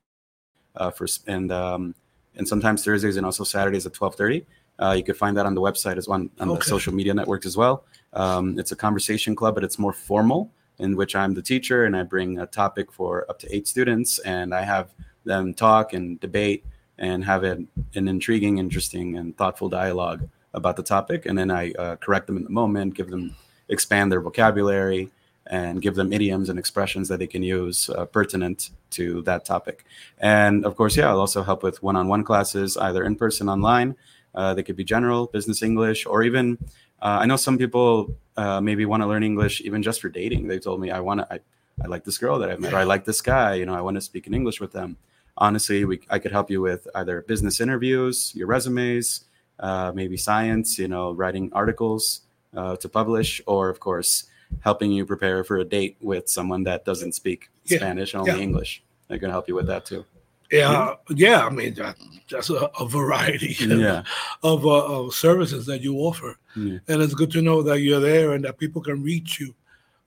Uh, 0.74 0.90
for 0.90 1.06
and 1.26 1.50
um, 1.52 1.94
and 2.36 2.46
sometimes 2.48 2.82
Thursdays 2.84 3.16
and 3.18 3.26
also 3.26 3.44
Saturdays 3.44 3.84
at 3.84 3.92
12.30. 3.92 4.46
Uh, 4.80 4.94
you 4.96 5.02
could 5.02 5.16
find 5.16 5.36
that 5.36 5.44
on 5.44 5.54
the 5.54 5.60
website 5.60 5.98
as 5.98 6.06
well 6.08 6.20
on 6.42 6.48
the 6.48 6.54
Okay. 6.54 6.70
social 6.74 6.94
media 6.94 7.12
networks 7.12 7.44
as 7.44 7.56
well. 7.56 7.84
Um, 8.12 8.58
it's 8.58 8.72
a 8.72 8.76
conversation 8.76 9.34
club, 9.36 9.54
but 9.56 9.64
it's 9.64 9.78
more 9.78 9.92
formal 9.92 10.50
in 10.78 10.96
which 10.96 11.14
I'm 11.16 11.34
the 11.34 11.42
teacher 11.42 11.84
and 11.84 11.94
I 11.96 12.04
bring 12.04 12.38
a 12.38 12.46
topic 12.46 12.92
for 12.92 13.26
up 13.28 13.38
to 13.40 13.46
eight 13.54 13.66
students 13.66 14.20
and 14.20 14.54
I 14.54 14.62
have 14.62 14.94
them 15.24 15.52
talk 15.52 15.92
and 15.92 16.18
debate 16.20 16.64
and 16.98 17.24
have 17.24 17.42
an, 17.42 17.68
an 17.94 18.06
intriguing, 18.08 18.58
interesting, 18.58 19.16
and 19.18 19.36
thoughtful 19.36 19.68
dialogue 19.68 20.28
about 20.54 20.76
the 20.76 20.82
topic. 20.82 21.26
And 21.26 21.38
then 21.38 21.50
I 21.50 21.72
uh, 21.72 21.96
correct 21.96 22.26
them 22.26 22.36
in 22.36 22.44
the 22.44 22.50
moment, 22.50 22.94
give 22.94 23.10
them, 23.10 23.36
expand 23.68 24.10
their 24.10 24.20
vocabulary, 24.20 25.10
and 25.46 25.80
give 25.80 25.94
them 25.94 26.12
idioms 26.12 26.48
and 26.48 26.58
expressions 26.58 27.08
that 27.08 27.18
they 27.18 27.26
can 27.26 27.42
use 27.42 27.88
uh, 27.90 28.04
pertinent 28.04 28.70
to 28.90 29.22
that 29.22 29.44
topic. 29.44 29.84
And 30.18 30.64
of 30.64 30.76
course, 30.76 30.96
yeah, 30.96 31.08
I'll 31.08 31.20
also 31.20 31.42
help 31.42 31.62
with 31.62 31.82
one 31.82 31.96
on 31.96 32.08
one 32.08 32.24
classes, 32.24 32.76
either 32.76 33.02
in 33.04 33.16
person, 33.16 33.48
online. 33.48 33.96
Uh, 34.34 34.54
they 34.54 34.62
could 34.62 34.76
be 34.76 34.84
general, 34.84 35.26
business 35.26 35.62
English, 35.62 36.06
or 36.06 36.22
even 36.22 36.58
uh, 37.00 37.18
I 37.22 37.26
know 37.26 37.36
some 37.36 37.58
people 37.58 38.14
uh, 38.36 38.60
maybe 38.60 38.84
want 38.84 39.02
to 39.02 39.06
learn 39.06 39.22
English 39.22 39.60
even 39.62 39.82
just 39.82 40.00
for 40.00 40.08
dating. 40.08 40.48
They 40.48 40.58
told 40.58 40.80
me, 40.80 40.90
I 40.90 41.00
want 41.00 41.20
to, 41.20 41.32
I, 41.32 41.40
I 41.82 41.86
like 41.86 42.04
this 42.04 42.18
girl 42.18 42.38
that 42.40 42.50
I've 42.50 42.60
met, 42.60 42.72
or 42.72 42.78
I 42.78 42.84
like 42.84 43.04
this 43.04 43.20
guy, 43.20 43.54
you 43.54 43.66
know, 43.66 43.74
I 43.74 43.80
want 43.80 43.96
to 43.96 44.00
speak 44.00 44.26
in 44.26 44.34
English 44.34 44.60
with 44.60 44.72
them. 44.72 44.96
Honestly, 45.36 45.84
we, 45.84 46.00
I 46.10 46.18
could 46.18 46.32
help 46.32 46.50
you 46.50 46.60
with 46.60 46.88
either 46.94 47.22
business 47.22 47.60
interviews, 47.60 48.32
your 48.34 48.48
resumes, 48.48 49.24
uh, 49.60 49.92
maybe 49.94 50.16
science, 50.16 50.78
you 50.78 50.88
know, 50.88 51.12
writing 51.12 51.50
articles 51.52 52.22
uh, 52.56 52.76
to 52.76 52.88
publish, 52.88 53.40
or 53.46 53.68
of 53.68 53.80
course, 53.80 54.24
helping 54.60 54.90
you 54.90 55.04
prepare 55.04 55.44
for 55.44 55.58
a 55.58 55.64
date 55.64 55.96
with 56.00 56.28
someone 56.28 56.64
that 56.64 56.84
doesn't 56.84 57.12
speak 57.12 57.50
Yeah, 57.64 57.78
Spanish, 57.78 58.14
only 58.14 58.32
yeah. 58.32 58.38
English. 58.38 58.82
I 59.10 59.18
can 59.18 59.30
help 59.30 59.48
you 59.48 59.54
with 59.54 59.66
that 59.66 59.84
too. 59.84 60.04
Yeah, 60.50 60.94
yeah. 61.10 61.44
I 61.44 61.50
mean, 61.50 61.74
that, 61.74 61.96
that's 62.30 62.48
a, 62.48 62.70
a 62.80 62.88
variety 62.88 63.54
Yeah. 63.60 64.02
of, 64.42 64.64
uh, 64.64 64.86
of 64.86 65.12
services 65.12 65.66
that 65.66 65.82
you 65.82 65.96
offer, 65.98 66.38
and 66.54 66.80
it's 66.88 67.14
good 67.14 67.30
to 67.32 67.42
know 67.42 67.62
that 67.62 67.80
you're 67.80 68.00
there 68.00 68.32
and 68.32 68.44
that 68.44 68.58
people 68.58 68.80
can 68.82 69.02
reach 69.02 69.38
you. 69.38 69.54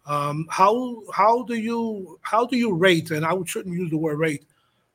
Um, 0.07 0.47
how 0.49 1.03
how 1.13 1.43
do 1.43 1.53
you 1.53 2.19
how 2.23 2.47
do 2.47 2.57
you 2.57 2.73
rate? 2.73 3.11
And 3.11 3.23
I 3.23 3.33
shouldn't 3.45 3.75
use 3.75 3.91
the 3.91 3.97
word 3.97 4.17
rate. 4.17 4.43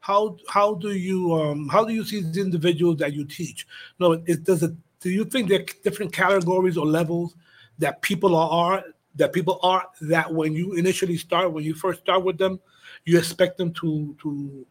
How 0.06 0.36
how 0.48 0.74
do 0.74 0.90
you 0.92 1.34
um, 1.34 1.68
how 1.68 1.84
do 1.84 1.92
you 1.92 2.04
see 2.04 2.20
these 2.20 2.36
individuals 2.36 2.98
that 2.98 3.12
you 3.12 3.24
teach? 3.24 3.66
No, 3.98 4.12
it 4.12 4.44
does 4.44 4.62
it 4.62 4.72
do 5.00 5.10
you 5.10 5.24
think 5.24 5.48
there 5.48 5.60
are 5.60 5.66
different 5.84 6.12
categories 6.12 6.76
or 6.76 6.86
levels 6.86 7.34
that 7.78 8.02
people 8.02 8.34
are 8.36 8.84
that 9.16 9.32
people 9.32 9.58
are 9.62 9.84
that 10.02 10.32
when 10.32 10.52
you 10.52 10.74
initially 10.74 11.16
start 11.16 11.52
when 11.52 11.64
you 11.64 11.74
first 11.74 12.00
start 12.00 12.22
with 12.22 12.38
them 12.38 12.60
you 13.04 13.18
expect 13.18 13.56
them 13.58 13.72
to 13.72 14.16
to 14.20 14.66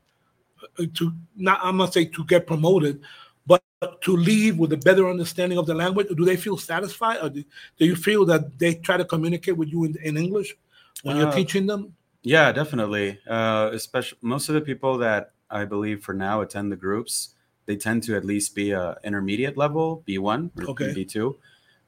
uh, 0.79 0.85
to 0.93 1.11
not 1.35 1.59
i'm 1.63 1.77
not 1.77 1.93
say 1.93 2.05
to 2.05 2.23
get 2.25 2.47
promoted 2.47 3.01
but 3.47 3.61
to 4.01 4.15
leave 4.15 4.57
with 4.57 4.73
a 4.73 4.77
better 4.77 5.09
understanding 5.09 5.57
of 5.57 5.65
the 5.65 5.73
language 5.73 6.07
do 6.15 6.25
they 6.25 6.37
feel 6.37 6.57
satisfied 6.57 7.19
or 7.21 7.29
do, 7.29 7.43
do 7.77 7.85
you 7.85 7.95
feel 7.95 8.25
that 8.25 8.57
they 8.57 8.75
try 8.75 8.97
to 8.97 9.05
communicate 9.05 9.55
with 9.55 9.69
you 9.69 9.85
in, 9.85 9.95
in 10.03 10.17
english 10.17 10.55
when 11.03 11.17
you're 11.17 11.27
Uh, 11.27 11.35
teaching 11.35 11.65
them 11.65 11.93
Yeah, 12.25 12.51
definitely. 12.51 13.19
Uh, 13.27 13.69
especially 13.71 14.17
most 14.21 14.49
of 14.49 14.55
the 14.55 14.61
people 14.61 14.97
that 14.97 15.31
I 15.49 15.65
believe 15.65 16.03
for 16.03 16.13
now 16.13 16.41
attend 16.41 16.71
the 16.71 16.75
groups, 16.75 17.35
they 17.67 17.75
tend 17.77 18.01
to 18.03 18.15
at 18.17 18.25
least 18.25 18.55
be 18.55 18.71
a 18.71 18.97
intermediate 19.03 19.57
level, 19.57 20.03
B1 20.07 20.49
or 20.57 20.71
Okay. 20.71 20.91
B2, 20.93 21.35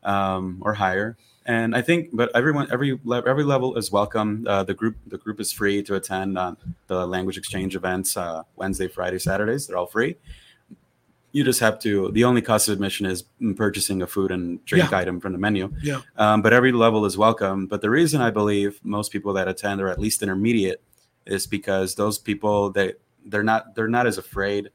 um, 0.04 0.60
or 0.62 0.76
higher. 0.76 1.18
And 1.48 1.76
I 1.76 1.82
think, 1.82 2.10
but 2.14 2.30
everyone, 2.36 2.68
every 2.72 3.00
every 3.10 3.44
level 3.46 3.78
is 3.78 3.92
welcome. 3.92 4.46
Uh, 4.48 4.64
the 4.64 4.74
group, 4.76 4.98
the 5.08 5.18
group 5.18 5.40
is 5.40 5.52
free 5.52 5.82
to 5.84 5.96
attend 5.96 6.38
on 6.38 6.58
the 6.88 7.08
language 7.08 7.38
exchange 7.38 7.76
events 7.76 8.16
uh, 8.16 8.44
Wednesday, 8.58 8.88
Friday, 8.88 9.18
Saturdays. 9.18 9.66
They're 9.66 9.78
all 9.78 9.86
free. 9.88 10.18
You 11.34 11.44
just 11.44 11.60
have 11.60 11.78
to. 11.80 12.10
The 12.12 12.24
only 12.24 12.42
cost 12.42 12.68
of 12.68 12.74
admission 12.74 13.06
is 13.06 13.24
purchasing 13.56 14.02
a 14.02 14.08
food 14.08 14.32
and 14.32 14.64
drink 14.66 14.92
Yeah. 14.92 14.98
item 14.98 15.20
from 15.20 15.34
the 15.34 15.38
menu 15.38 15.72
yeah 15.84 16.02
um, 16.16 16.42
but 16.42 16.54
every 16.54 16.72
level 16.72 17.06
is 17.06 17.18
welcome. 17.18 17.68
But 17.68 17.82
the 17.82 17.90
reason 17.90 18.22
I 18.22 18.32
believe 18.32 18.80
most 18.84 19.12
people 19.12 19.34
that 19.34 19.48
attend 19.48 19.82
are 19.82 19.90
at 19.90 20.00
least 20.00 20.24
intermediate 20.24 20.82
is 21.26 21.46
because 21.46 21.96
those 21.96 22.18
people 22.18 22.72
they 22.72 22.94
they're 23.26 23.44
not 23.44 23.76
they're 23.76 23.90
not 23.90 24.08
as 24.08 24.18
afraid. 24.18 24.70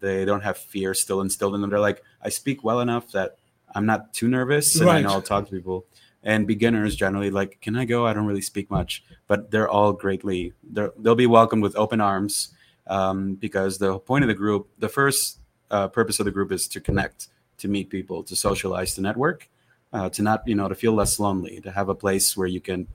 They 0.00 0.24
don't 0.24 0.42
have 0.42 0.58
fear 0.58 0.94
still 0.94 1.20
instilled 1.22 1.54
in 1.54 1.60
them. 1.60 1.70
They're 1.70 1.80
like, 1.80 2.02
I 2.22 2.28
speak 2.28 2.62
well 2.62 2.80
enough 2.80 3.10
that 3.12 3.36
I'm 3.74 3.86
not 3.86 4.12
too 4.12 4.28
nervous, 4.28 4.78
and 4.80 4.88
I 4.88 5.00
know 5.00 5.08
Right. 5.08 5.14
I'll 5.14 5.22
talk 5.22 5.46
to 5.46 5.50
people. 5.50 5.86
And 6.22 6.46
beginners 6.46 6.94
generally 6.96 7.30
like, 7.30 7.58
can 7.60 7.76
I 7.76 7.84
go? 7.84 8.06
I 8.06 8.12
don't 8.14 8.26
really 8.26 8.40
speak 8.40 8.70
much, 8.70 9.02
but 9.26 9.50
they're 9.50 9.68
all 9.68 9.92
greatly 9.92 10.52
they're, 10.62 10.92
they'll 10.98 11.14
be 11.14 11.26
welcomed 11.26 11.62
with 11.62 11.76
open 11.76 12.00
arms 12.00 12.48
um, 12.86 13.34
because 13.34 13.78
the 13.78 13.98
point 13.98 14.24
of 14.24 14.28
the 14.28 14.34
group, 14.34 14.68
the 14.78 14.88
first 14.88 15.40
uh, 15.74 15.88
purpose 15.88 16.16
of 16.20 16.24
the 16.28 16.34
group 16.36 16.50
is 16.52 16.62
to 16.74 16.78
connect, 16.88 17.28
to 17.58 17.66
meet 17.68 17.86
people, 17.96 18.22
to 18.30 18.34
socialize, 18.36 18.94
to 18.94 19.00
network 19.00 19.48
uh, 19.94 20.08
to 20.10 20.22
not 20.22 20.46
you 20.46 20.54
know 20.54 20.68
to 20.68 20.74
feel 20.74 20.92
less 20.92 21.18
lonely 21.18 21.60
to 21.60 21.70
have 21.70 21.88
a 21.88 21.94
place 21.94 22.36
where 22.36 22.48
you 22.48 22.60
can 22.60 22.86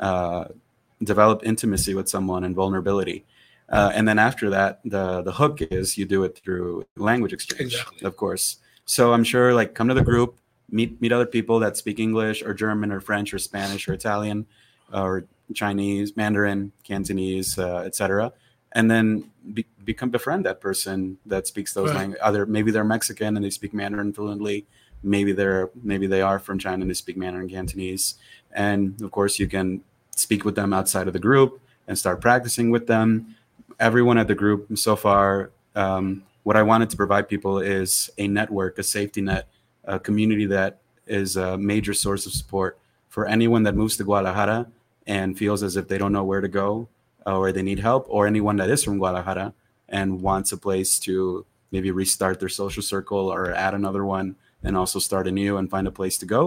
uh, 0.00 0.44
develop 1.02 1.42
intimacy 1.44 1.94
with 1.94 2.08
someone 2.08 2.44
and 2.44 2.54
vulnerability 2.54 3.24
uh, 3.68 3.90
and 3.94 4.06
then 4.08 4.18
after 4.18 4.48
that 4.48 4.80
the 4.84 5.20
the 5.22 5.32
hook 5.32 5.60
is 5.60 5.98
you 5.98 6.06
do 6.06 6.22
it 6.22 6.38
through 6.38 6.86
language 6.96 7.32
exchange 7.32 7.74
Exactly. 7.74 8.06
of 8.06 8.16
course 8.16 8.58
so 8.86 9.12
i'm 9.12 9.24
sure 9.24 9.52
like 9.52 9.74
come 9.74 9.88
to 9.88 9.94
the 9.94 10.02
group 10.02 10.38
meet 10.70 11.00
meet 11.02 11.12
other 11.12 11.26
people 11.26 11.58
that 11.58 11.76
speak 11.76 11.98
english 11.98 12.42
or 12.42 12.54
german 12.54 12.92
or 12.92 13.00
french 13.00 13.34
or 13.34 13.38
spanish 13.38 13.88
or 13.88 13.92
italian 13.92 14.46
or 14.92 15.24
chinese 15.52 16.16
mandarin 16.16 16.70
cantonese 16.84 17.58
uh, 17.58 17.78
etc 17.84 18.32
and 18.72 18.90
then 18.90 19.30
be, 19.52 19.66
become 19.84 20.10
befriend 20.10 20.44
that 20.44 20.60
person 20.60 21.18
that 21.26 21.46
speaks 21.46 21.72
those 21.74 21.88
Right. 21.90 21.96
languages 21.96 22.20
other 22.22 22.46
maybe 22.46 22.70
they're 22.70 22.84
mexican 22.84 23.36
and 23.36 23.44
they 23.44 23.50
speak 23.50 23.72
mandarin 23.74 24.12
fluently 24.12 24.66
maybe 25.04 25.32
they're 25.32 25.70
maybe 25.82 26.06
they 26.06 26.22
are 26.22 26.38
from 26.38 26.58
China 26.58 26.80
and 26.80 26.90
they 26.90 26.94
speak 26.94 27.16
Mandarin 27.16 27.48
Cantonese. 27.48 28.14
And 28.52 29.00
of 29.02 29.10
course, 29.10 29.38
you 29.38 29.46
can 29.46 29.82
speak 30.16 30.44
with 30.44 30.54
them 30.54 30.72
outside 30.72 31.06
of 31.06 31.12
the 31.12 31.18
group 31.18 31.60
and 31.86 31.98
start 31.98 32.20
practicing 32.20 32.70
with 32.70 32.86
them. 32.86 33.36
Everyone 33.78 34.16
at 34.16 34.28
the 34.28 34.34
group 34.34 34.66
so 34.78 34.96
far, 34.96 35.50
um, 35.74 36.24
what 36.42 36.56
I 36.56 36.62
wanted 36.62 36.88
to 36.90 36.96
provide 36.96 37.28
people 37.28 37.58
is 37.58 38.10
a 38.16 38.26
network, 38.28 38.78
a 38.78 38.82
safety 38.82 39.20
net, 39.20 39.48
a 39.84 39.98
community 40.00 40.46
that 40.46 40.78
is 41.06 41.36
a 41.36 41.58
major 41.58 41.92
source 41.92 42.24
of 42.26 42.32
support 42.32 42.78
for 43.08 43.26
anyone 43.26 43.62
that 43.64 43.74
moves 43.74 43.96
to 43.98 44.04
Guadalajara 44.04 44.66
and 45.06 45.36
feels 45.36 45.62
as 45.62 45.76
if 45.76 45.86
they 45.88 45.98
don't 45.98 46.12
know 46.12 46.24
where 46.24 46.40
to 46.40 46.48
go 46.48 46.88
uh, 47.26 47.36
or 47.36 47.52
they 47.52 47.62
need 47.62 47.80
help, 47.80 48.06
or 48.08 48.26
anyone 48.26 48.56
that 48.56 48.70
is 48.70 48.82
from 48.84 48.98
Guadalajara 48.98 49.52
and 49.94 50.20
wants 50.20 50.50
a 50.52 50.56
place 50.56 50.98
to 51.06 51.46
maybe 51.70 51.90
restart 51.92 52.40
their 52.40 52.48
social 52.62 52.82
circle 52.82 53.32
or 53.32 53.52
add 53.66 53.74
another 53.74 54.04
one 54.04 54.34
and 54.64 54.76
also 54.76 54.98
start 54.98 55.28
a 55.28 55.30
new 55.30 55.56
and 55.58 55.70
find 55.70 55.86
a 55.86 55.90
place 56.00 56.18
to 56.18 56.26
go. 56.26 56.42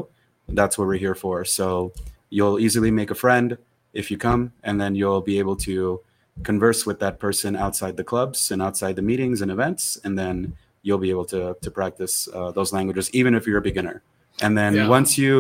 That's 0.60 0.78
what 0.78 0.88
we're 0.88 1.04
here 1.08 1.16
for. 1.16 1.46
So 1.46 1.94
you'll 2.30 2.60
easily 2.60 2.92
make 2.92 3.10
a 3.10 3.16
friend 3.16 3.58
if 3.94 4.12
you 4.12 4.18
come, 4.18 4.52
and 4.64 4.80
then 4.82 4.96
you'll 4.96 5.22
be 5.22 5.40
able 5.40 5.56
to 5.70 6.02
converse 6.44 6.86
with 6.86 7.00
that 7.00 7.20
person 7.20 7.56
outside 7.56 7.96
the 7.98 8.04
clubs 8.04 8.52
and 8.52 8.62
outside 8.62 8.96
the 8.96 9.02
meetings 9.02 9.42
and 9.42 9.50
events, 9.50 9.98
and 10.04 10.20
then 10.20 10.36
you'll 10.84 11.04
be 11.08 11.10
able 11.10 11.26
to 11.34 11.56
to 11.62 11.70
practice 11.72 12.28
uh, 12.34 12.52
those 12.52 12.72
languages, 12.78 13.10
even 13.14 13.34
if 13.34 13.48
you're 13.48 13.58
a 13.66 13.68
beginner. 13.72 13.98
And 14.42 14.58
then 14.58 14.74
Yeah. 14.76 14.90
once 14.98 15.18
you 15.18 15.36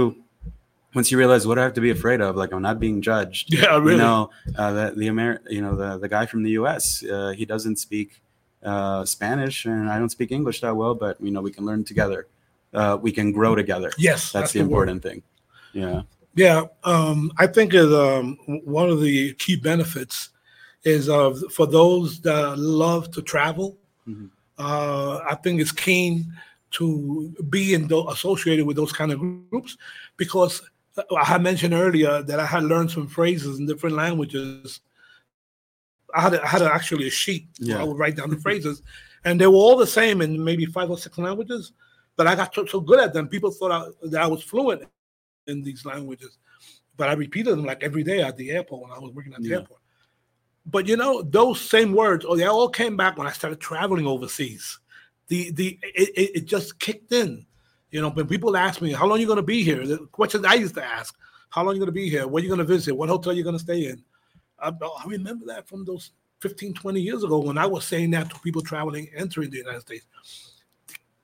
once 0.93 1.11
you 1.11 1.17
realize 1.17 1.45
what 1.45 1.55
do 1.55 1.61
I 1.61 1.63
have 1.65 1.73
to 1.73 1.81
be 1.81 1.91
afraid 1.91 2.21
of, 2.21 2.35
like 2.35 2.51
I'm 2.51 2.61
not 2.61 2.79
being 2.79 3.01
judged. 3.01 3.53
yeah 3.53 3.77
really 3.77 3.91
You 3.93 3.97
know, 3.97 4.29
uh, 4.57 4.71
the 4.73 4.93
the 4.95 5.07
Amer- 5.07 5.41
you 5.49 5.61
know 5.61 5.75
the 5.75 5.97
the 5.97 6.07
guy 6.09 6.25
from 6.25 6.43
the 6.43 6.51
U.S. 6.51 7.03
Uh, 7.03 7.33
he 7.35 7.45
doesn't 7.45 7.77
speak 7.77 8.21
uh, 8.63 9.05
Spanish, 9.05 9.65
and 9.65 9.89
I 9.89 9.99
don't 9.99 10.09
speak 10.09 10.31
English 10.31 10.61
that 10.61 10.75
well, 10.75 10.95
but 10.95 11.19
you 11.21 11.31
know 11.31 11.41
we 11.41 11.51
can 11.51 11.65
learn 11.65 11.83
together. 11.83 12.27
Uh, 12.73 12.97
we 13.01 13.11
can 13.11 13.31
grow 13.31 13.55
together. 13.55 13.91
yes 13.97 14.31
That's, 14.31 14.51
the 14.51 14.59
word. 14.59 14.65
important 14.67 15.03
thing. 15.03 15.23
Yeah. 15.73 16.01
Yeah, 16.35 16.65
um, 16.83 17.31
I 17.39 17.47
think 17.47 17.73
is 17.73 17.91
um, 17.91 18.38
one 18.63 18.89
of 18.89 19.01
the 19.01 19.33
key 19.35 19.55
benefits 19.55 20.29
is 20.83 21.09
of 21.09 21.39
for 21.51 21.65
those 21.65 22.19
that 22.21 22.59
love 22.59 23.09
to 23.11 23.21
travel. 23.23 23.77
Mhm. 24.07 24.29
Uh, 24.59 25.19
I 25.29 25.35
think 25.35 25.59
it's 25.61 25.71
keen 25.71 26.31
to 26.71 27.33
be 27.49 27.73
in 27.73 27.89
associated 28.09 28.65
with 28.67 28.75
those 28.77 28.91
kind 28.91 29.11
of 29.11 29.19
groups 29.49 29.77
because 30.17 30.61
I 31.16 31.24
had 31.24 31.43
mentioned 31.43 31.74
earlier 31.74 32.22
that 32.24 32.39
I 32.39 32.45
had 32.45 32.64
learned 32.64 32.91
some 32.91 33.08
phrases 33.08 33.60
in 33.60 33.66
different 33.66 33.95
languages. 33.95 34.82
I 36.14 36.22
had, 36.22 36.36
I 36.36 36.48
had 36.48 36.62
actually 36.64 37.08
a 37.08 37.12
sheet 37.12 37.48
where 37.60 37.80
I 37.80 37.84
would 37.84 37.98
write 37.98 38.16
down 38.16 38.30
the 38.30 38.38
phrases, 38.38 38.82
and 39.26 39.39
they 39.39 39.48
were 39.48 39.56
all 39.56 39.78
the 39.78 39.88
same 39.88 40.22
in 40.22 40.43
maybe 40.43 40.66
five 40.66 40.89
or 40.89 40.98
six 40.98 41.18
languages. 41.18 41.74
But 42.16 42.28
I 42.28 42.36
got 42.36 42.54
so, 42.56 42.66
so 42.66 42.80
good 42.80 43.00
at 43.00 43.14
them, 43.14 43.28
people 43.28 43.52
thought 43.52 43.72
I, 43.72 44.08
that 44.08 44.22
I 44.22 44.28
was 44.28 44.41
fluent 44.43 44.84
in 45.48 45.64
these 45.64 45.86
languages. 45.86 46.38
But 46.95 47.10
I 47.10 47.14
repeated 47.14 47.52
them 47.52 47.66
like 47.66 47.84
every 47.84 48.04
day 48.04 48.22
at 48.22 48.38
the 48.38 48.52
airport 48.52 48.84
when 48.84 48.91
I 48.91 49.00
was 49.00 49.14
working 49.14 49.34
at 49.34 49.41
the 49.41 49.50
Yeah. 49.50 49.56
airport. 49.58 49.82
But 50.66 50.88
you 50.88 50.98
know, 50.98 51.22
those 51.22 51.62
same 51.62 51.93
words, 51.93 52.26
oh, 52.28 52.36
they 52.36 52.45
all 52.45 52.70
came 52.70 52.98
back 52.98 53.18
when 53.18 53.28
I 53.28 53.32
started 53.32 53.60
traveling 53.60 54.06
overseas. 54.06 54.80
The 55.28 55.52
the 55.52 55.80
it, 55.84 56.32
it 56.36 56.45
just 56.45 56.80
kicked 56.80 57.12
in. 57.12 57.45
You 57.91 58.01
know, 58.01 58.09
when 58.09 58.27
people 58.27 58.57
ask 58.57 58.81
me, 58.81 58.91
how 58.91 59.05
long 59.05 59.19
you 59.19 59.27
gonna 59.27 59.41
be 59.41 59.63
here? 59.63 59.85
The 59.85 59.97
questions 60.11 60.45
I 60.45 60.55
used 60.55 60.75
to 60.75 60.83
ask, 60.83 61.15
how 61.49 61.63
long 61.63 61.75
you 61.75 61.79
gonna 61.79 61.91
be 61.91 62.09
here? 62.09 62.27
Where 62.27 62.43
you 62.43 62.49
gonna 62.49 62.63
visit? 62.63 62.95
What 62.95 63.09
hotel 63.09 63.31
are 63.31 63.35
you 63.35 63.43
gonna 63.43 63.59
stay 63.59 63.88
in? 63.88 64.03
I, 64.59 64.69
I 64.69 65.05
remember 65.05 65.45
that 65.47 65.67
from 65.67 65.85
those 65.85 66.11
15, 66.41 66.73
20 66.73 66.99
years 66.99 67.23
ago 67.23 67.39
when 67.39 67.57
I 67.57 67.65
was 67.65 67.85
saying 67.85 68.11
that 68.11 68.29
to 68.29 68.39
people 68.39 68.61
traveling, 68.61 69.09
entering 69.15 69.49
the 69.49 69.57
United 69.57 69.81
States. 69.81 70.05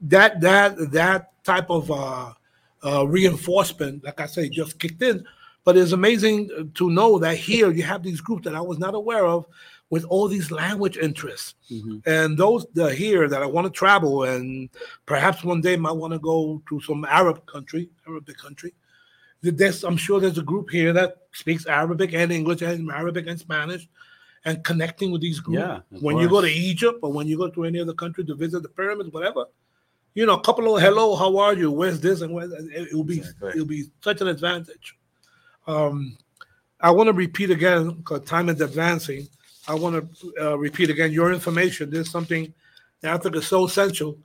That 0.02 0.42
that 0.42 0.92
that 0.92 1.44
type 1.44 1.70
of 1.70 1.90
uh, 1.92 2.34
uh, 2.84 3.08
reinforcement, 3.08 4.04
like 4.04 4.20
I 4.20 4.26
say, 4.26 4.50
just 4.50 4.80
kicked 4.80 5.02
in. 5.02 5.26
But 5.66 5.78
it's 5.78 5.94
amazing 5.94 6.72
to 6.74 6.90
know 6.90 7.18
that 7.20 7.38
here 7.38 7.72
you 7.72 7.84
have 7.84 8.04
these 8.04 8.20
groups 8.20 8.44
that 8.44 8.56
I 8.56 8.62
was 8.62 8.80
not 8.80 8.96
aware 8.96 9.26
of 9.26 9.46
with 9.94 10.06
all 10.06 10.28
these 10.28 10.50
language 10.50 10.98
interests. 10.98 11.54
Mhm. 11.70 12.02
And 12.08 12.36
those 12.36 12.66
that 12.74 12.86
are 12.92 13.00
here 13.06 13.28
that 13.32 13.44
I 13.44 13.46
want 13.46 13.66
to 13.68 13.80
travel 13.84 14.24
and 14.24 14.68
perhaps 15.06 15.44
one 15.44 15.62
day 15.62 15.76
might 15.78 16.00
want 16.02 16.14
to 16.14 16.20
go 16.32 16.64
to 16.70 16.82
some 16.82 17.06
Arab 17.06 17.46
country, 17.46 17.84
Arabic 18.08 18.38
country. 18.40 18.74
There's, 19.44 19.84
I'm 19.84 19.98
sure 20.06 20.20
there's 20.20 20.40
a 20.40 20.50
group 20.52 20.72
here 20.72 20.94
that 20.94 21.12
speaks 21.34 21.68
Arabic 21.68 22.12
and 22.16 22.32
English 22.32 22.64
and 22.64 22.90
Arabic 22.90 23.28
and 23.28 23.40
Spanish 23.40 23.88
and 24.46 24.64
connecting 24.64 25.12
with 25.12 25.22
these 25.22 25.40
groups. 25.40 25.60
Yeah, 25.60 25.82
when 26.06 26.18
you 26.18 26.28
go 26.28 26.42
to. 26.42 26.48
Egypt 26.48 26.98
or 27.04 27.12
when 27.14 27.28
you 27.28 27.38
go 27.38 27.50
to 27.52 27.64
any 27.64 27.80
other 27.80 27.94
country 27.94 28.26
to 28.26 28.34
visit 28.34 28.64
the 28.64 28.70
pyramids, 28.70 29.12
whatever, 29.12 29.46
you 30.16 30.26
know, 30.26 30.38
a 30.42 30.42
couple 30.42 30.76
of 30.76 30.82
hello, 30.82 31.16
how 31.16 31.38
are 31.38 31.54
you? 31.54 31.70
Where's 31.70 32.00
this 32.00 32.22
and 32.22 32.34
where's 32.34 32.50
that? 32.50 32.68
It, 32.74 32.96
will 32.96 33.04
be 33.04 33.20
Exactly. 33.20 33.50
it'll 33.52 33.74
be 33.78 33.84
such 34.02 34.22
an 34.22 34.28
advantage. 34.28 34.98
Um, 35.68 36.18
I 36.80 36.90
want 36.90 37.10
to 37.10 37.14
repeat 37.14 37.52
again 37.52 37.92
because 37.98 38.22
time 38.22 38.50
is 38.50 38.60
advancing. 38.60 39.28
I 39.68 39.76
want 39.76 39.96
to 40.20 40.34
uh, 40.42 40.56
repeat 40.58 40.90
again 40.90 41.12
your 41.12 41.32
information. 41.32 41.90
There's 41.90 42.10
something 42.12 42.54
that 43.02 43.14
I 43.14 43.18
think 43.18 43.36
is 43.36 43.48
so 43.48 43.66
essential 43.66 44.18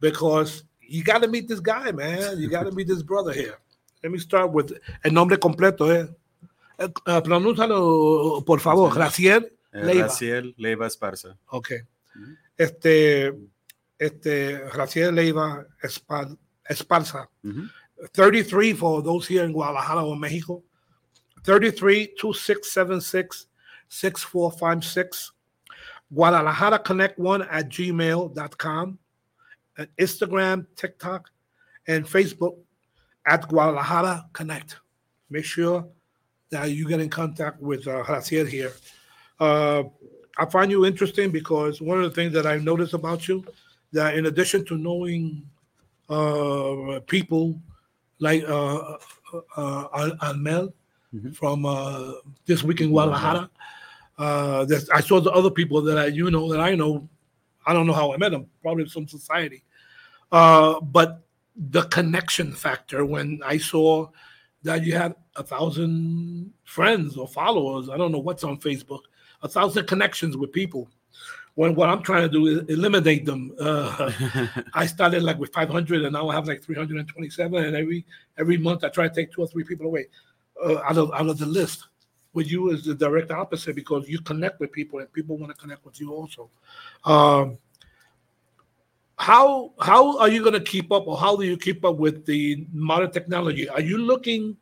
because 0.00 0.64
you 0.80 1.02
got 1.02 1.22
to 1.22 1.28
meet 1.28 1.48
this 1.48 1.60
guy, 1.60 1.90
man. 1.92 2.38
You 2.38 2.48
got 2.48 2.64
to 2.64 2.70
meet 2.72 2.86
this 2.86 3.02
brother 3.02 3.32
here. 3.32 3.58
Let 4.02 4.12
me 4.12 4.18
start 4.18 4.52
with 4.52 4.72
el 5.04 5.12
nombre 5.12 5.36
completo. 5.38 5.88
Eh? 5.90 6.06
Eh, 6.78 6.88
uh, 7.06 7.20
pronúncialo, 7.22 8.44
por 8.44 8.60
favor. 8.60 8.90
Graciel 8.92 9.50
Eh, 9.72 9.82
Leiva. 9.84 10.04
Raciel 10.04 10.54
Leiva 10.56 10.86
Esparza. 10.86 11.36
Ok. 11.50 11.72
Este, 12.56 13.32
este, 13.98 14.58
Raciel 14.72 15.12
Leiva 15.14 15.66
Espal- 15.82 16.38
Esparza. 16.68 17.28
Mhm. 17.42 17.68
33 18.12 18.74
for 18.74 19.02
those 19.02 19.26
here 19.26 19.44
in 19.44 19.52
Guadalajara 19.52 20.04
or 20.04 20.16
Mexico. 20.16 20.62
33 21.42 22.14
2676 22.16 23.48
6456. 23.94 25.32
Guadalajara 26.12 26.78
Connect 26.80 27.18
One 27.18 27.42
at 27.42 27.68
gmail.com. 27.68 28.98
And 29.76 29.88
Instagram, 29.98 30.66
TikTok, 30.76 31.30
and 31.88 32.04
Facebook 32.04 32.56
at 33.26 33.48
Guadalajara 33.48 34.26
Connect. 34.32 34.76
Make 35.30 35.44
sure 35.44 35.86
that 36.50 36.70
you 36.70 36.86
get 36.86 37.00
in 37.00 37.08
contact 37.10 37.60
with 37.60 37.86
uh, 37.88 38.04
Jaciel 38.04 38.48
here. 38.48 38.72
Uh, 39.40 39.84
I 40.38 40.44
find 40.46 40.70
you 40.70 40.84
interesting 40.86 41.30
because 41.30 41.80
one 41.80 41.98
of 41.98 42.04
the 42.04 42.10
things 42.14 42.32
that 42.34 42.46
I've 42.46 42.62
noticed 42.62 42.94
about 42.94 43.26
you 43.26 43.44
that 43.92 44.14
in 44.16 44.26
addition 44.26 44.64
to 44.66 44.76
knowing 44.78 45.42
uh, 46.08 47.00
people 47.06 47.60
like 48.20 48.44
uh, 48.44 48.76
uh, 48.76 48.96
uh, 49.56 49.88
Al- 49.94 50.16
Almel 50.18 50.72
Mhm. 51.14 51.34
from 51.36 51.64
uh, 51.64 52.14
this 52.44 52.64
week 52.64 52.80
in 52.80 52.90
Guadalajara, 52.90 53.48
uh, 54.18 54.64
there's- 54.64 54.88
I 54.90 55.00
saw 55.00 55.20
the 55.20 55.30
other 55.32 55.50
people 55.50 55.80
that 55.82 55.98
I 55.98 56.06
you 56.06 56.30
know 56.30 56.50
that 56.52 56.60
I 56.60 56.74
know. 56.74 57.08
I 57.66 57.72
don't 57.72 57.86
know 57.86 57.94
how 57.94 58.12
I 58.12 58.16
met 58.18 58.30
them, 58.32 58.46
probably 58.62 58.86
some 58.88 59.08
society. 59.08 59.64
Uh, 60.30 60.80
but 60.80 61.22
the 61.56 61.82
connection 61.84 62.52
factor 62.52 63.06
when 63.06 63.40
I 63.44 63.58
saw 63.58 64.08
that 64.64 64.82
you 64.84 64.94
had 64.94 65.14
a 65.36 65.42
thousand 65.42 66.52
friends 66.64 67.16
or 67.16 67.26
followers, 67.28 67.88
I 67.88 67.96
don't 67.96 68.12
know 68.12 68.18
what's 68.18 68.44
on 68.44 68.58
Facebook, 68.58 69.00
a 69.42 69.48
thousand 69.48 69.86
connections 69.86 70.36
with 70.36 70.52
people. 70.52 70.90
When 71.54 71.74
what 71.76 71.88
I'm 71.88 72.02
trying 72.02 72.22
to 72.22 72.28
do 72.28 72.46
is 72.48 72.68
eliminate 72.68 73.24
them. 73.24 73.54
Uh, 73.60 74.10
I 74.74 74.86
started 74.86 75.22
like 75.22 75.38
with 75.38 75.52
500, 75.52 76.02
and 76.02 76.12
now 76.12 76.28
I 76.28 76.34
have 76.34 76.48
like 76.48 76.62
327. 76.62 77.64
And 77.64 77.76
every 77.76 78.04
every 78.38 78.58
month 78.58 78.82
I 78.82 78.88
try 78.88 79.06
to 79.08 79.14
take 79.14 79.30
two 79.32 79.42
or 79.42 79.46
three 79.46 79.62
people 79.62 79.86
away 79.86 80.06
uh, 80.64 80.78
out 80.78 80.98
of 80.98 81.12
out 81.14 81.28
of 81.28 81.38
the 81.38 81.46
list. 81.46 81.86
With 82.34 82.50
you 82.50 82.70
is 82.70 82.84
the 82.84 82.94
direct 82.94 83.30
opposite 83.30 83.74
because 83.74 84.08
you 84.08 84.20
connect 84.20 84.60
with 84.60 84.72
people, 84.72 84.98
and 84.98 85.12
people 85.12 85.38
want 85.38 85.54
to 85.54 85.60
connect 85.60 85.84
with 85.84 86.00
you 86.00 86.12
also. 86.12 86.50
Um, 87.04 87.58
how 89.16 89.72
how 89.80 90.18
are 90.18 90.28
you 90.28 90.40
going 90.42 90.54
to 90.54 90.60
keep 90.60 90.90
up, 90.90 91.06
or 91.06 91.16
how 91.16 91.36
do 91.36 91.44
you 91.44 91.56
keep 91.56 91.84
up 91.84 91.96
with 91.96 92.26
the 92.26 92.66
modern 92.72 93.10
technology? 93.12 93.68
Are 93.68 93.80
you 93.80 93.98
looking 93.98 94.56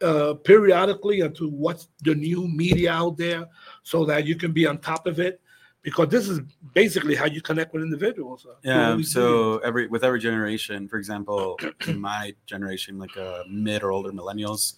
uh, 0.00 0.34
periodically 0.34 1.20
into 1.20 1.48
what's 1.48 1.88
the 2.04 2.14
new 2.14 2.46
media 2.46 2.92
out 2.92 3.16
there 3.16 3.46
so 3.82 4.04
that 4.04 4.26
you 4.26 4.36
can 4.36 4.52
be 4.52 4.66
on 4.66 4.78
top 4.78 5.06
of 5.06 5.18
it? 5.18 5.40
Because 5.82 6.08
this 6.08 6.28
is 6.28 6.40
basically 6.74 7.14
how 7.14 7.26
you 7.26 7.40
connect 7.40 7.72
with 7.72 7.82
individuals. 7.82 8.46
uh, 8.46 8.54
Yeah. 8.62 8.96
these 8.96 9.12
So 9.12 9.58
every 9.58 9.86
with 9.86 10.04
every 10.04 10.20
generation, 10.20 10.88
for 10.88 10.96
example, 10.96 11.58
in 11.86 12.00
my 12.00 12.34
generation, 12.46 12.98
like 12.98 13.16
uh, 13.16 13.42
mid 13.48 13.82
or 13.82 13.90
older 13.92 14.12
millennials, 14.12 14.74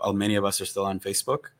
uh, 0.00 0.12
many 0.12 0.36
of 0.36 0.44
us 0.44 0.60
are 0.60 0.66
still 0.66 0.86
on 0.86 1.00
Facebook, 1.00 1.50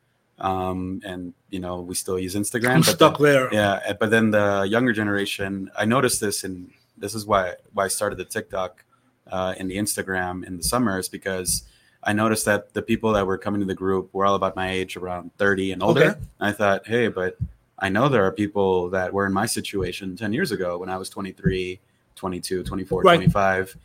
um, 0.41 1.01
and 1.05 1.33
you 1.49 1.59
know 1.59 1.81
we 1.81 1.95
still 1.95 2.19
use. 2.19 2.35
Instagram. 2.35 2.69
I'm 2.71 2.81
but 2.81 2.95
stuck 2.95 3.17
then- 3.19 3.31
there. 3.31 3.53
yeah, 3.53 3.79
uh, 3.87 3.93
but 3.93 4.09
then 4.09 4.31
the 4.31 4.63
younger 4.69 4.91
generation, 4.93 5.71
I 5.77 5.85
noticed 5.85 6.19
this, 6.19 6.43
and 6.43 6.69
this 6.97 7.15
is 7.15 7.25
why 7.25 7.55
why 7.73 7.85
I 7.85 7.87
started 7.87 8.17
the 8.17 8.25
TikTok 8.25 8.83
uh, 9.31 9.53
and 9.57 9.69
the 9.71 9.77
Instagram 9.77 10.45
in 10.45 10.57
the 10.57 10.63
summers 10.63 11.07
because 11.07 11.63
I 12.03 12.13
noticed 12.13 12.45
that 12.45 12.73
the 12.73 12.81
people 12.81 13.13
that 13.13 13.25
were 13.25 13.37
coming 13.37 13.61
to 13.61 13.67
the 13.67 13.75
group 13.75 14.13
were 14.13 14.25
all 14.25 14.35
about 14.35 14.55
my 14.55 14.71
age, 14.71 14.97
around 14.97 15.31
thirty 15.37 15.71
and 15.71 15.81
older. 15.83 16.01
Okay. 16.01 16.19
And 16.39 16.49
I 16.49 16.51
thought, 16.51 16.87
hey, 16.87 17.07
but 17.07 17.37
I 17.79 17.89
know 17.89 18.09
there 18.09 18.25
are 18.25 18.31
people 18.31 18.89
that 18.91 19.11
were 19.13 19.25
in 19.25 19.33
my 19.33 19.47
situation 19.47 20.15
10 20.15 20.33
years 20.33 20.51
ago 20.51 20.77
when 20.77 20.87
I 20.87 20.97
was 20.97 21.09
23, 21.09 21.79
22, 22.15 22.63
24, 22.63 23.01
Right. 23.01 23.15
25 23.15 23.75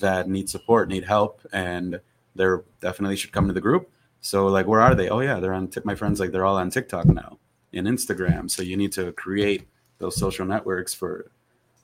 that 0.00 0.28
need 0.28 0.50
support, 0.50 0.88
need 0.88 1.04
help, 1.04 1.40
and 1.52 2.00
they're 2.34 2.64
definitely 2.80 3.14
should 3.14 3.30
come 3.30 3.46
to 3.46 3.52
the 3.52 3.60
group. 3.60 3.88
So, 4.24 4.46
like, 4.46 4.66
where 4.66 4.80
are 4.80 4.94
they? 4.94 5.10
Oh, 5.10 5.20
yeah, 5.20 5.38
they're 5.38 5.52
on 5.52 5.68
Tik 5.68 5.84
my 5.84 5.94
friends, 5.94 6.18
like, 6.18 6.32
they're 6.32 6.46
all 6.46 6.56
on 6.56 6.70
TikTok 6.70 7.04
now 7.04 7.38
and 7.74 7.86
Instagram. 7.86 8.50
So, 8.50 8.62
you 8.62 8.74
need 8.74 8.92
to 8.92 9.12
create 9.12 9.68
those 9.98 10.16
social 10.16 10.46
networks 10.46 10.94
for 10.94 11.30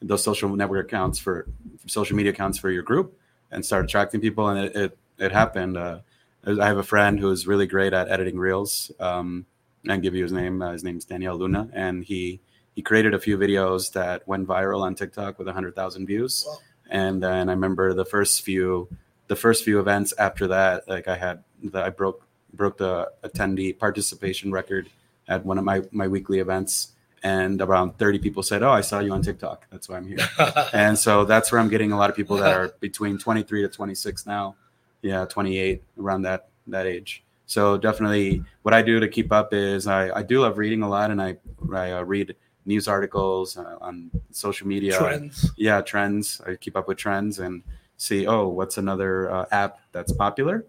those 0.00 0.24
social 0.24 0.48
network 0.56 0.86
accounts 0.86 1.18
for 1.18 1.46
social 1.86 2.16
media 2.16 2.32
accounts 2.32 2.58
for 2.58 2.70
your 2.70 2.82
group 2.82 3.18
and 3.50 3.62
start 3.62 3.84
attracting 3.84 4.22
people. 4.22 4.48
And 4.48 4.64
it, 4.64 4.74
it, 4.74 4.98
it 5.18 5.32
happened. 5.32 5.76
Uh, 5.76 5.98
I 6.46 6.66
have 6.66 6.78
a 6.78 6.82
friend 6.82 7.20
who's 7.20 7.46
really 7.46 7.66
great 7.66 7.92
at 7.92 8.08
editing 8.08 8.38
reels. 8.38 8.90
Um, 8.98 9.44
I 9.86 9.98
give 9.98 10.14
you 10.14 10.22
his 10.22 10.32
name. 10.32 10.62
Uh, 10.62 10.72
his 10.72 10.82
name's 10.82 11.04
Daniel 11.04 11.36
Luna, 11.36 11.68
and 11.74 12.02
he 12.02 12.40
he 12.74 12.80
created 12.80 13.12
a 13.12 13.18
few 13.18 13.36
videos 13.36 13.92
that 13.92 14.26
went 14.26 14.48
viral 14.48 14.80
on 14.80 14.94
TikTok 14.94 15.38
with 15.38 15.46
hundred 15.48 15.74
thousand 15.74 16.06
views. 16.06 16.46
Wow. 16.48 16.58
And 16.88 17.22
then 17.22 17.50
I 17.50 17.52
remember 17.52 17.92
the 17.92 18.06
first 18.06 18.40
few 18.40 18.88
the 19.28 19.36
first 19.36 19.62
few 19.62 19.78
events 19.78 20.14
after 20.18 20.46
that, 20.48 20.88
like 20.88 21.06
I 21.06 21.16
had 21.16 21.44
that 21.64 21.84
I 21.84 21.90
broke 21.90 22.26
broke 22.52 22.78
the 22.78 23.10
attendee 23.22 23.78
participation 23.78 24.52
record 24.52 24.88
at 25.28 25.44
one 25.44 25.58
of 25.58 25.64
my 25.64 25.82
my 25.90 26.08
weekly 26.08 26.38
events, 26.38 26.92
and 27.22 27.60
around 27.60 27.98
thirty 27.98 28.18
people 28.18 28.42
said, 28.42 28.62
"Oh, 28.62 28.70
I 28.70 28.80
saw 28.80 29.00
you 29.00 29.12
on 29.12 29.22
TikTok. 29.22 29.66
That's 29.70 29.88
why 29.88 29.96
I'm 29.96 30.06
here." 30.06 30.18
and 30.72 30.98
so 30.98 31.24
that's 31.24 31.52
where 31.52 31.60
I'm 31.60 31.68
getting 31.68 31.92
a 31.92 31.96
lot 31.96 32.10
of 32.10 32.16
people 32.16 32.36
that 32.38 32.52
are 32.52 32.68
between 32.80 33.18
23 33.18 33.62
to 33.62 33.68
26 33.68 34.26
now. 34.26 34.56
Yeah, 35.02 35.24
28 35.24 35.82
around 35.98 36.22
that 36.22 36.48
that 36.66 36.86
age. 36.86 37.24
So 37.46 37.76
definitely, 37.76 38.44
what 38.62 38.74
I 38.74 38.82
do 38.82 39.00
to 39.00 39.08
keep 39.08 39.32
up 39.32 39.52
is 39.52 39.88
I, 39.88 40.10
I 40.18 40.22
do 40.22 40.40
love 40.40 40.56
reading 40.56 40.82
a 40.82 40.88
lot, 40.88 41.10
and 41.10 41.20
I 41.20 41.36
I 41.72 41.92
uh, 41.92 42.02
read 42.02 42.36
news 42.64 42.86
articles 42.86 43.56
uh, 43.56 43.76
on 43.80 44.10
social 44.30 44.66
media. 44.68 44.96
Trends. 44.96 45.50
Yeah, 45.56 45.80
trends. 45.80 46.40
I 46.46 46.54
keep 46.56 46.76
up 46.76 46.86
with 46.86 46.98
trends 46.98 47.38
and 47.38 47.62
see 47.96 48.26
oh 48.26 48.48
what's 48.48 48.78
another 48.78 49.30
uh, 49.30 49.46
app 49.50 49.80
that's 49.92 50.12
popular, 50.12 50.64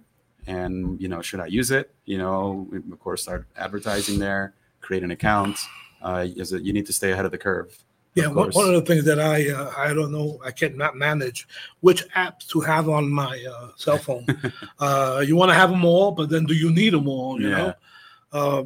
and 0.48 1.00
you 1.02 1.08
know 1.08 1.22
should 1.22 1.40
I 1.40 1.48
use 1.48 1.72
it? 1.72 1.94
You 2.06 2.18
know, 2.18 2.68
we, 2.70 2.78
of 2.78 3.00
course, 3.00 3.24
start 3.24 3.48
advertising 3.56 4.20
there, 4.20 4.54
create 4.82 5.04
an 5.04 5.12
account. 5.12 5.58
Uh, 6.02 6.26
is 6.36 6.52
it 6.54 6.64
you 6.64 6.74
need 6.74 6.86
to 6.88 6.94
stay 6.94 7.12
ahead 7.12 7.26
of 7.26 7.32
the 7.32 7.38
curve. 7.38 7.78
Yeah, 8.14 8.26
of 8.26 8.36
one, 8.36 8.52
one 8.52 8.68
of 8.68 8.74
the 8.74 8.82
things 8.82 9.06
that 9.06 9.20
I 9.20 9.50
uh, 9.50 9.72
I 9.78 9.94
don't 9.94 10.12
know 10.12 10.40
I 10.44 10.52
cannot 10.52 10.96
manage 10.96 11.48
which 11.80 12.08
apps 12.10 12.48
to 12.50 12.60
have 12.62 12.90
on 12.90 13.10
my 13.10 13.44
uh, 13.50 13.70
cell 13.78 13.98
phone. 14.06 14.26
uh, 14.80 15.24
you 15.26 15.36
want 15.36 15.50
to 15.50 15.56
have 15.56 15.70
them 15.70 15.86
all, 15.86 16.12
but 16.12 16.30
then 16.30 16.46
do 16.46 16.54
you 16.54 16.72
need 16.72 16.94
them 16.94 17.08
all? 17.08 17.40
You 17.40 17.50
know, 17.50 17.74
uh, 18.34 18.64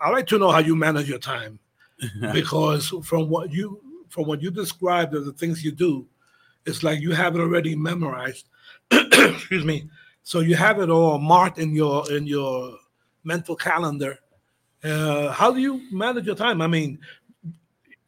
I 0.00 0.10
like 0.10 0.26
to 0.28 0.38
know 0.38 0.50
how 0.50 0.60
you 0.60 0.74
manage 0.74 1.08
your 1.08 1.18
time 1.18 1.58
because 2.32 2.88
from 3.04 3.28
what 3.28 3.52
you 3.52 3.80
from 4.08 4.26
what 4.26 4.40
you 4.40 4.50
described 4.50 5.14
of 5.14 5.26
the 5.26 5.32
things 5.32 5.64
you 5.64 5.72
do, 5.72 6.06
it's 6.64 6.82
like 6.82 7.00
you 7.00 7.12
have 7.12 7.34
it 7.34 7.40
already 7.40 7.74
memorized. 7.76 8.48
Excuse 8.90 9.64
me. 9.64 9.88
So 10.26 10.40
you 10.40 10.56
have 10.56 10.80
it 10.80 10.90
all 10.90 11.18
marked 11.18 11.58
in 11.58 11.72
your 11.72 12.12
in 12.12 12.26
your 12.26 12.78
mental 13.22 13.54
calendar. 13.54 14.18
Uh, 14.82 15.30
how 15.30 15.52
do 15.52 15.60
you 15.60 15.80
manage 15.92 16.26
your 16.26 16.34
time? 16.34 16.60
I 16.60 16.66
mean, 16.66 16.98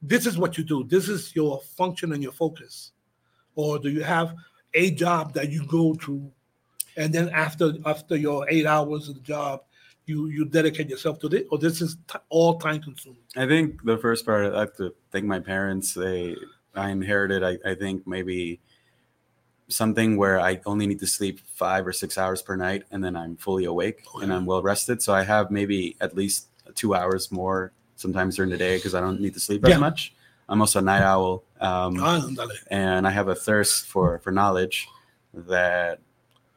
this 0.03 0.27
is 0.27 0.37
what 0.37 0.59
you 0.59 0.65
do. 0.65 0.83
This 0.83 1.09
is 1.09 1.33
your 1.37 1.61
function 1.61 2.13
and 2.13 2.21
your 2.21 2.33
focus. 2.33 2.91
Or 3.55 3.79
do 3.79 3.89
you 3.89 4.03
have 4.03 4.35
a 4.75 4.91
job 4.91 5.33
that 5.35 5.51
you 5.51 5.65
go 5.69 5.95
to, 6.07 6.29
and 6.97 7.15
then 7.15 7.29
after 7.29 7.75
after 7.87 8.17
your 8.17 8.51
eight 8.51 8.67
hours 8.67 9.09
of 9.09 9.15
the 9.15 9.21
job, 9.21 9.61
you 10.07 10.27
you 10.27 10.45
dedicate 10.45 10.91
yourself 10.91 11.21
to 11.21 11.29
this, 11.29 11.45
or 11.53 11.59
this 11.59 11.81
is 11.81 11.99
t- 12.09 12.19
all 12.31 12.59
time 12.59 12.83
consuming? 12.83 13.23
I 13.37 13.47
think 13.47 13.85
the 13.85 13.97
first 13.97 14.27
part, 14.27 14.53
I 14.53 14.59
have 14.59 14.77
to 14.79 14.93
thank 15.13 15.25
my 15.25 15.39
parents. 15.39 15.95
They, 15.95 16.35
I 16.75 16.91
inherited, 16.91 17.45
I, 17.45 17.59
I 17.65 17.77
think 17.77 18.09
maybe 18.09 18.61
something 19.69 20.17
where 20.17 20.41
I 20.41 20.61
only 20.67 20.87
need 20.87 20.99
to 21.01 21.07
sleep 21.07 21.41
five 21.55 21.87
or 21.87 21.93
six 21.93 22.17
hours 22.19 22.41
per 22.43 22.57
night, 22.57 22.85
and 22.91 23.03
then 23.05 23.15
I'm 23.17 23.37
fully 23.37 23.65
awake 23.65 24.05
Oh, 24.15 24.21
and. 24.21 24.33
I'm 24.33 24.47
well 24.47 24.63
rested. 24.63 25.03
So 25.03 25.15
I 25.15 25.23
have 25.25 25.51
maybe 25.51 25.97
at 26.01 26.17
least 26.17 26.49
two 26.75 26.95
hours 26.95 27.31
more 27.31 27.73
sometimes 27.97 28.37
during 28.37 28.51
the 28.51 28.57
day 28.57 28.77
because 28.77 28.95
I 28.95 29.01
don't 29.01 29.21
need 29.21 29.35
to 29.35 29.41
sleep 29.41 29.63
Yeah. 29.67 29.75
as 29.75 29.81
much. 29.81 30.15
I'm 30.49 30.61
also 30.63 30.79
a 30.79 30.83
night 30.83 31.03
owl, 31.03 31.43
um, 31.61 31.97
Ándale. 31.97 32.57
and 32.71 33.07
I 33.07 33.11
have 33.11 33.29
a 33.29 33.35
thirst 33.35 33.87
for 33.87 34.19
for 34.21 34.31
knowledge 34.33 34.89
that 35.35 35.99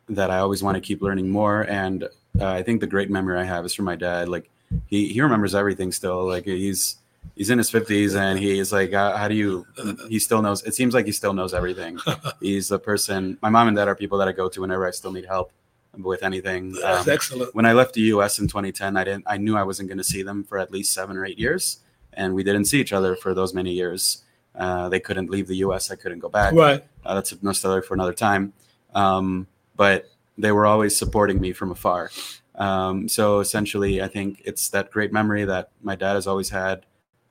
that 0.07 0.29
I 0.31 0.37
always 0.39 0.63
want 0.63 0.75
to 0.75 0.81
keep 0.81 1.01
learning 1.01 1.29
more. 1.29 1.61
And 1.69 2.03
uh, 2.39 2.47
I 2.47 2.63
think 2.63 2.79
the 2.81 2.87
great 2.87 3.09
memory 3.09 3.37
I 3.39 3.43
have 3.43 3.65
is 3.65 3.73
from 3.73 3.85
my 3.85 3.95
dad. 3.97 4.29
Like 4.29 4.49
he 4.87 5.07
he 5.11 5.19
remembers 5.21 5.53
everything 5.55 5.91
still. 5.91 6.25
Like 6.25 6.45
he's 6.45 6.95
he's 7.35 7.49
in 7.49 7.57
his 7.57 7.69
fifties 7.69 8.15
and 8.15 8.37
he's 8.39 8.71
like, 8.71 8.93
uh, 8.93 9.15
how 9.17 9.27
do 9.27 9.35
you? 9.35 9.65
He 10.09 10.19
still 10.19 10.41
knows. 10.41 10.63
It 10.63 10.75
seems 10.75 10.93
like 10.93 11.05
he 11.05 11.11
still 11.11 11.33
knows 11.33 11.53
everything. 11.53 11.97
he's 12.41 12.67
the 12.69 12.79
person. 12.79 13.37
My 13.41 13.49
mom 13.49 13.67
and 13.67 13.77
dad 13.77 13.87
are 13.87 13.95
people 13.95 14.17
that 14.19 14.27
I 14.27 14.31
go 14.31 14.49
to 14.49 14.61
whenever 14.61 14.87
I 14.87 14.91
still 14.91 15.11
need 15.11 15.25
help 15.25 15.51
with 15.97 16.23
anything. 16.23 16.71
That's 16.73 17.07
Um, 17.07 17.13
excellent. 17.13 17.53
when 17.55 17.65
I 17.65 17.73
left 17.73 17.93
the 17.95 18.01
U.S. 18.15 18.39
in 18.39 18.47
2010, 18.47 18.95
I 18.97 19.03
didn't. 19.03 19.23
I 19.27 19.37
knew 19.37 19.57
I 19.57 19.63
wasn't 19.63 19.89
going 19.89 19.97
to 19.97 20.03
see 20.03 20.23
them 20.23 20.43
for 20.43 20.57
at 20.57 20.71
least 20.71 20.93
seven 20.93 21.17
or 21.17 21.25
eight 21.25 21.37
years, 21.39 21.79
and 22.13 22.33
we 22.33 22.43
didn't 22.43 22.65
see 22.65 22.79
each 22.79 22.93
other 22.93 23.15
for 23.15 23.33
those 23.33 23.53
many 23.53 23.71
years. 23.73 24.23
Uh, 24.55 24.89
they 24.89 24.99
couldn't 24.99 25.29
leave 25.29 25.47
the 25.47 25.57
U.S. 25.57 25.91
I 25.91 25.95
couldn't 25.95 26.19
go 26.19 26.29
back. 26.29 26.53
Right. 26.53 26.83
Uh, 27.05 27.15
that's 27.15 27.33
no 27.41 27.51
story 27.53 27.81
for 27.81 27.93
another 27.93 28.13
time. 28.13 28.53
Um, 28.93 29.47
but 29.77 30.09
they 30.37 30.51
were 30.51 30.65
always 30.65 30.95
supporting 30.97 31.39
me 31.39 31.53
from 31.53 31.71
afar. 31.71 32.11
Um, 32.55 33.07
so 33.07 33.39
essentially, 33.39 34.01
I 34.01 34.07
think 34.07 34.41
it's 34.45 34.69
that 34.69 34.91
great 34.91 35.13
memory 35.13 35.45
that 35.45 35.69
my 35.81 35.95
dad 35.95 36.13
has 36.15 36.27
always 36.27 36.49
had, 36.49 36.85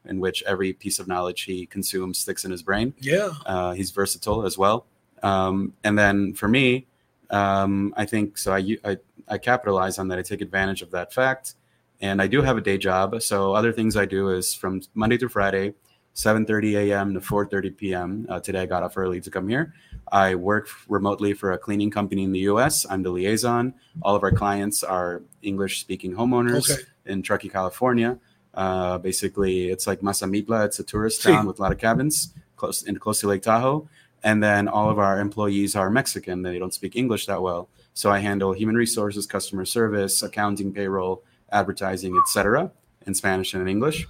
in 0.07 0.21
which 0.21 0.43
every 0.47 0.73
piece 0.73 0.99
of 0.99 1.07
knowledge 1.07 1.43
he 1.43 1.67
consumes 1.67 2.19
sticks 2.19 2.45
in 2.45 2.51
his 2.51 2.63
brain. 2.63 2.95
Yeah. 3.01 3.31
Uh, 3.47 3.73
he's 3.73 3.91
versatile 3.91 4.45
as 4.47 4.57
well. 4.57 4.87
Um, 5.23 5.75
and 5.85 5.99
then 5.99 6.35
for 6.35 6.49
me, 6.49 6.87
um, 7.31 7.93
I 7.97 8.07
think 8.07 8.39
so. 8.39 8.53
I 8.55 8.97
I 9.29 9.39
capitalize 9.39 9.99
on 9.99 10.09
that. 10.09 10.19
I 10.19 10.23
take 10.23 10.41
advantage 10.41 10.83
of 10.83 10.91
that 10.91 11.13
fact, 11.13 11.55
and 12.01 12.21
I 12.21 12.27
do 12.27 12.43
have 12.43 12.57
a 12.57 12.61
day 12.61 12.79
job. 12.79 13.23
So 13.23 13.55
other 13.55 13.73
things 13.73 13.97
I 13.97 14.05
do 14.07 14.31
is 14.31 14.53
from 14.55 14.81
Monday 14.95 15.17
through 15.19 15.29
Friday, 15.29 15.75
7:30 16.17 16.75
a.m. 16.91 17.15
to 17.15 17.21
4:30 17.21 17.77
p.m. 17.77 18.27
Uh, 18.29 18.41
today 18.41 18.63
I 18.63 18.67
got 18.67 18.83
off 18.83 18.97
early 18.97 19.21
to 19.21 19.31
come 19.31 19.47
here. 19.49 19.75
I 20.11 20.35
work 20.35 20.69
remotely 20.89 21.35
for 21.35 21.53
a 21.53 21.59
cleaning 21.59 21.91
company 21.91 22.25
in 22.25 22.33
the 22.33 22.41
U.S. 22.41 22.85
I'm 22.91 23.03
the 23.05 23.11
liaison. 23.11 23.75
All 24.03 24.17
of 24.17 24.25
our 24.25 24.33
clients 24.33 24.83
are 24.83 25.23
English-speaking 25.43 26.13
homeowners 26.15 26.69
Okay. 26.69 26.83
in 27.07 27.23
Truckee, 27.23 27.49
California. 27.51 28.19
Uh, 28.55 28.99
basically, 28.99 29.71
it's 29.71 29.87
like 29.87 30.01
Mazamitla. 30.01 30.67
It's 30.67 30.79
a 30.79 30.85
tourist 30.85 31.23
town 31.27 31.47
with 31.47 31.59
a 31.59 31.63
lot 31.63 31.73
of 31.73 31.79
cabins 31.79 32.35
close 32.61 32.83
in 32.83 32.99
close 32.99 33.21
to 33.21 33.29
Lake 33.29 33.43
Tahoe. 33.43 33.89
And 34.23 34.43
then 34.43 34.69
all 34.69 34.91
of 34.91 34.99
our 34.99 35.19
employees 35.19 35.75
are 35.75 35.89
Mexican. 35.91 36.43
They 36.43 36.59
don't 36.59 36.75
speak 36.75 36.95
English 36.95 37.27
that 37.27 37.41
well. 37.41 37.69
So 37.95 38.11
I 38.11 38.19
handle 38.19 38.53
human 38.53 38.77
resources, 38.77 39.27
customer 39.27 39.65
service, 39.65 40.23
accounting, 40.23 40.73
payroll, 40.73 41.23
advertising, 41.51 42.15
etc. 42.23 42.71
in 43.07 43.15
Spanish 43.15 43.55
and 43.55 43.63
in 43.63 43.69
English. 43.69 44.07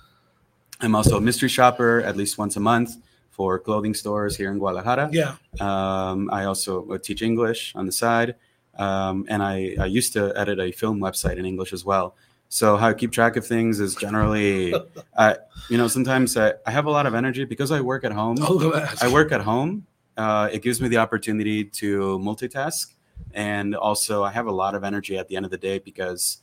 I'm 0.81 0.95
also 0.95 1.17
a 1.17 1.21
mystery 1.21 1.49
shopper 1.49 2.01
at 2.01 2.17
least 2.17 2.39
once 2.39 2.57
a 2.57 2.61
month 2.61 2.97
for 3.31 3.59
clothing 3.59 3.95
stores 3.95 4.37
here 4.37 4.51
in 4.51 4.59
Guadalajara. 4.59 5.11
Yeah. 5.13 5.37
Um, 5.61 6.29
I 6.33 6.45
also 6.45 6.91
uh, 6.91 6.99
teach 6.99 7.23
English 7.23 7.73
on 7.75 7.87
the 7.87 7.93
side, 7.93 8.35
um, 8.77 9.27
and 9.29 9.43
I, 9.43 9.77
I 9.79 9.87
used 9.87 10.13
to 10.15 10.33
edit 10.37 10.59
a 10.59 10.73
film 10.73 10.99
website 11.01 11.37
in 11.37 11.45
English 11.47 11.73
as 11.73 11.85
well. 11.85 12.17
So 12.53 12.77
how 12.77 12.89
I 12.89 12.95
keep 12.95 13.13
track 13.13 13.37
of 13.37 13.47
things 13.47 13.79
is 13.79 13.95
generally, 13.95 14.75
I, 15.17 15.37
you 15.71 15.79
know, 15.79 15.87
sometimes 15.87 16.37
I, 16.37 16.55
I 16.67 16.73
have 16.73 16.85
a 16.87 16.91
lot 16.91 17.07
of 17.07 17.15
energy 17.15 17.45
because 17.45 17.71
I 17.71 17.81
work 17.81 18.03
at 18.03 18.11
home. 18.11 18.39
Oh, 18.41 18.73
I 19.01 19.07
work 19.07 19.31
at 19.31 19.41
home. 19.41 19.87
Uh, 20.17 20.49
it 20.53 20.61
gives 20.61 20.81
me 20.81 20.89
the 20.89 20.97
opportunity 20.97 21.65
to 21.65 22.19
multitask, 22.19 22.93
and 23.33 23.77
also 23.77 24.25
I 24.25 24.33
have 24.33 24.47
a 24.49 24.53
lot 24.53 24.75
of 24.75 24.83
energy 24.83 25.17
at 25.17 25.29
the 25.29 25.37
end 25.37 25.45
of 25.45 25.53
the 25.53 25.59
day 25.59 25.79
because 25.79 26.39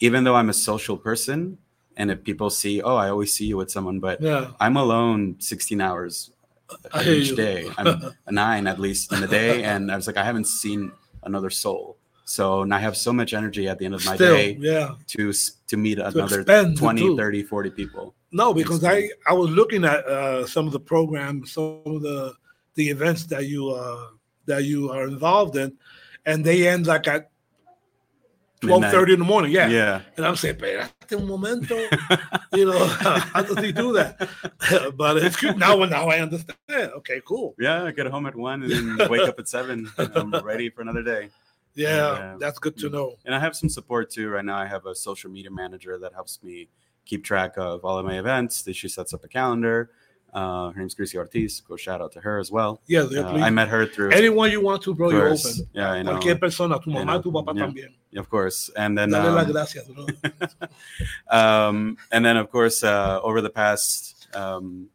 even 0.00 0.24
though 0.24 0.34
I'm 0.34 0.50
a 0.50 0.52
social 0.52 0.96
person, 0.96 1.58
and 1.96 2.10
if 2.10 2.24
people 2.24 2.50
see, 2.50 2.82
oh, 2.82 2.96
I 2.96 3.08
always 3.08 3.32
see 3.32 3.46
you 3.46 3.56
with 3.56 3.70
someone, 3.70 4.00
but 4.00 4.20
Yeah. 4.20 4.50
I'm 4.58 4.76
alone 4.76 5.36
16 5.38 5.80
hours 5.80 6.32
each 7.06 7.36
day. 7.36 7.70
I'm 7.78 8.12
nine 8.28 8.66
at 8.66 8.80
least 8.80 9.12
in 9.12 9.22
a 9.22 9.28
day, 9.28 9.62
and 9.62 9.92
I 9.92 9.94
was 9.94 10.08
like, 10.08 10.16
I 10.16 10.24
haven't 10.24 10.48
seen 10.48 10.90
another 11.22 11.48
soul. 11.48 11.96
So 12.24 12.62
and 12.62 12.74
I 12.74 12.78
have 12.78 12.96
so 12.96 13.12
much 13.12 13.34
energy 13.34 13.68
at 13.68 13.78
the 13.78 13.84
end 13.84 13.94
of 13.94 14.04
my 14.06 14.14
Still, 14.14 14.34
day 14.34 14.56
yeah. 14.58 14.94
to 15.08 15.32
to 15.32 15.76
meet 15.76 15.98
another 15.98 16.40
expend 16.40 16.78
20, 16.78 17.16
30, 17.16 17.42
40 17.42 17.70
people. 17.70 18.14
No, 18.32 18.54
because 18.54 18.82
I 18.82 19.08
I 19.26 19.34
was 19.34 19.50
looking 19.50 19.84
at 19.84 20.04
uh, 20.06 20.46
some 20.46 20.66
of 20.66 20.72
the 20.72 20.80
programs, 20.80 21.52
some 21.52 21.82
of 21.86 22.02
the 22.02 22.34
the 22.74 22.88
events 22.88 23.26
that 23.26 23.46
you 23.46 23.70
uh, 23.70 24.08
that 24.46 24.64
you 24.64 24.90
are 24.90 25.06
involved 25.06 25.56
in, 25.56 25.76
and 26.26 26.44
they 26.44 26.66
end 26.66 26.86
like 26.86 27.06
at 27.06 27.30
twelve 28.60 28.84
thirty 28.90 29.12
in 29.12 29.18
the 29.18 29.24
morning. 29.24 29.52
Yeah. 29.52 29.68
Yeah. 29.68 30.00
And 30.16 30.26
I'm 30.26 30.36
saying, 30.36 30.56
espérate 30.56 30.90
un 31.12 31.26
momento, 31.26 31.76
you 32.54 32.64
know, 32.64 32.86
how 32.86 33.42
does 33.42 33.58
he 33.58 33.72
do 33.72 33.92
that? 33.92 34.28
but 34.96 35.16
it's 35.18 35.36
good 35.36 35.58
now. 35.58 35.76
Now 35.84 36.08
I 36.08 36.20
understand. 36.20 36.56
Okay, 36.68 37.20
cool. 37.24 37.54
Yeah, 37.58 37.84
I 37.84 37.90
get 37.92 38.06
home 38.06 38.26
at 38.26 38.34
one 38.34 38.62
and 38.62 38.98
then 38.98 39.08
wake 39.10 39.28
up 39.28 39.38
at 39.38 39.48
seven. 39.48 39.90
and 39.98 40.16
I'm 40.16 40.30
ready 40.44 40.70
for 40.70 40.82
another 40.82 41.02
day. 41.02 41.30
Yeah, 41.74 41.88
Yeah. 42.16 42.36
that's 42.38 42.58
good 42.58 42.76
to 42.78 42.88
know. 42.88 43.16
And 43.24 43.34
I 43.34 43.40
have 43.40 43.54
some 43.56 43.68
support 43.68 44.10
too. 44.10 44.28
Right 44.30 44.44
now, 44.44 44.56
I 44.56 44.66
have 44.66 44.86
a 44.86 44.94
social 44.94 45.30
media 45.30 45.50
manager 45.50 45.98
that 45.98 46.12
helps 46.12 46.42
me 46.42 46.68
keep 47.04 47.24
track 47.24 47.54
of 47.56 47.84
all 47.84 47.98
of 47.98 48.04
my 48.06 48.18
events. 48.18 48.64
She 48.72 48.88
sets 48.88 49.12
up 49.12 49.24
a 49.24 49.28
calendar. 49.28 49.90
Uh, 50.32 50.70
her 50.72 50.80
name's 50.80 50.94
Gracie 50.94 51.16
Ortiz. 51.16 51.60
Go 51.60 51.76
shout 51.76 52.00
out 52.00 52.10
to 52.12 52.20
her 52.20 52.40
as 52.40 52.50
well. 52.50 52.80
Yeah, 52.86 53.02
Uh, 53.02 53.06
please. 53.30 53.42
I 53.42 53.50
met 53.50 53.68
her 53.68 53.86
through. 53.86 54.10
Anyone 54.10 54.50
you 54.50 54.60
want 54.60 54.82
to, 54.82 54.92
bro, 54.94 55.10
you're 55.10 55.28
open. 55.28 55.52
Yeah, 55.72 55.92
I 55.92 56.02
know. 56.02 56.12
Cualquier 56.12 56.36
persona, 56.40 56.80
tu 56.80 56.90
mamá, 56.90 57.22
tu 57.22 57.30
papá 57.30 57.54
Yeah. 57.56 57.66
también. 57.66 57.94
Of 58.16 58.28
course. 58.28 58.68
And 58.76 58.96
then 58.98 59.10
Dale 59.10 59.30
las 59.32 59.46
um, 59.46 59.52
gracias, 59.52 59.86
bro. 59.88 60.06
um, 61.30 61.96
and 62.10 62.24
then 62.24 62.36
of 62.36 62.50
course 62.50 62.82
uh, 62.84 63.20
over 63.22 63.40
the 63.40 63.50
past 63.50 64.28
um, 64.34 64.88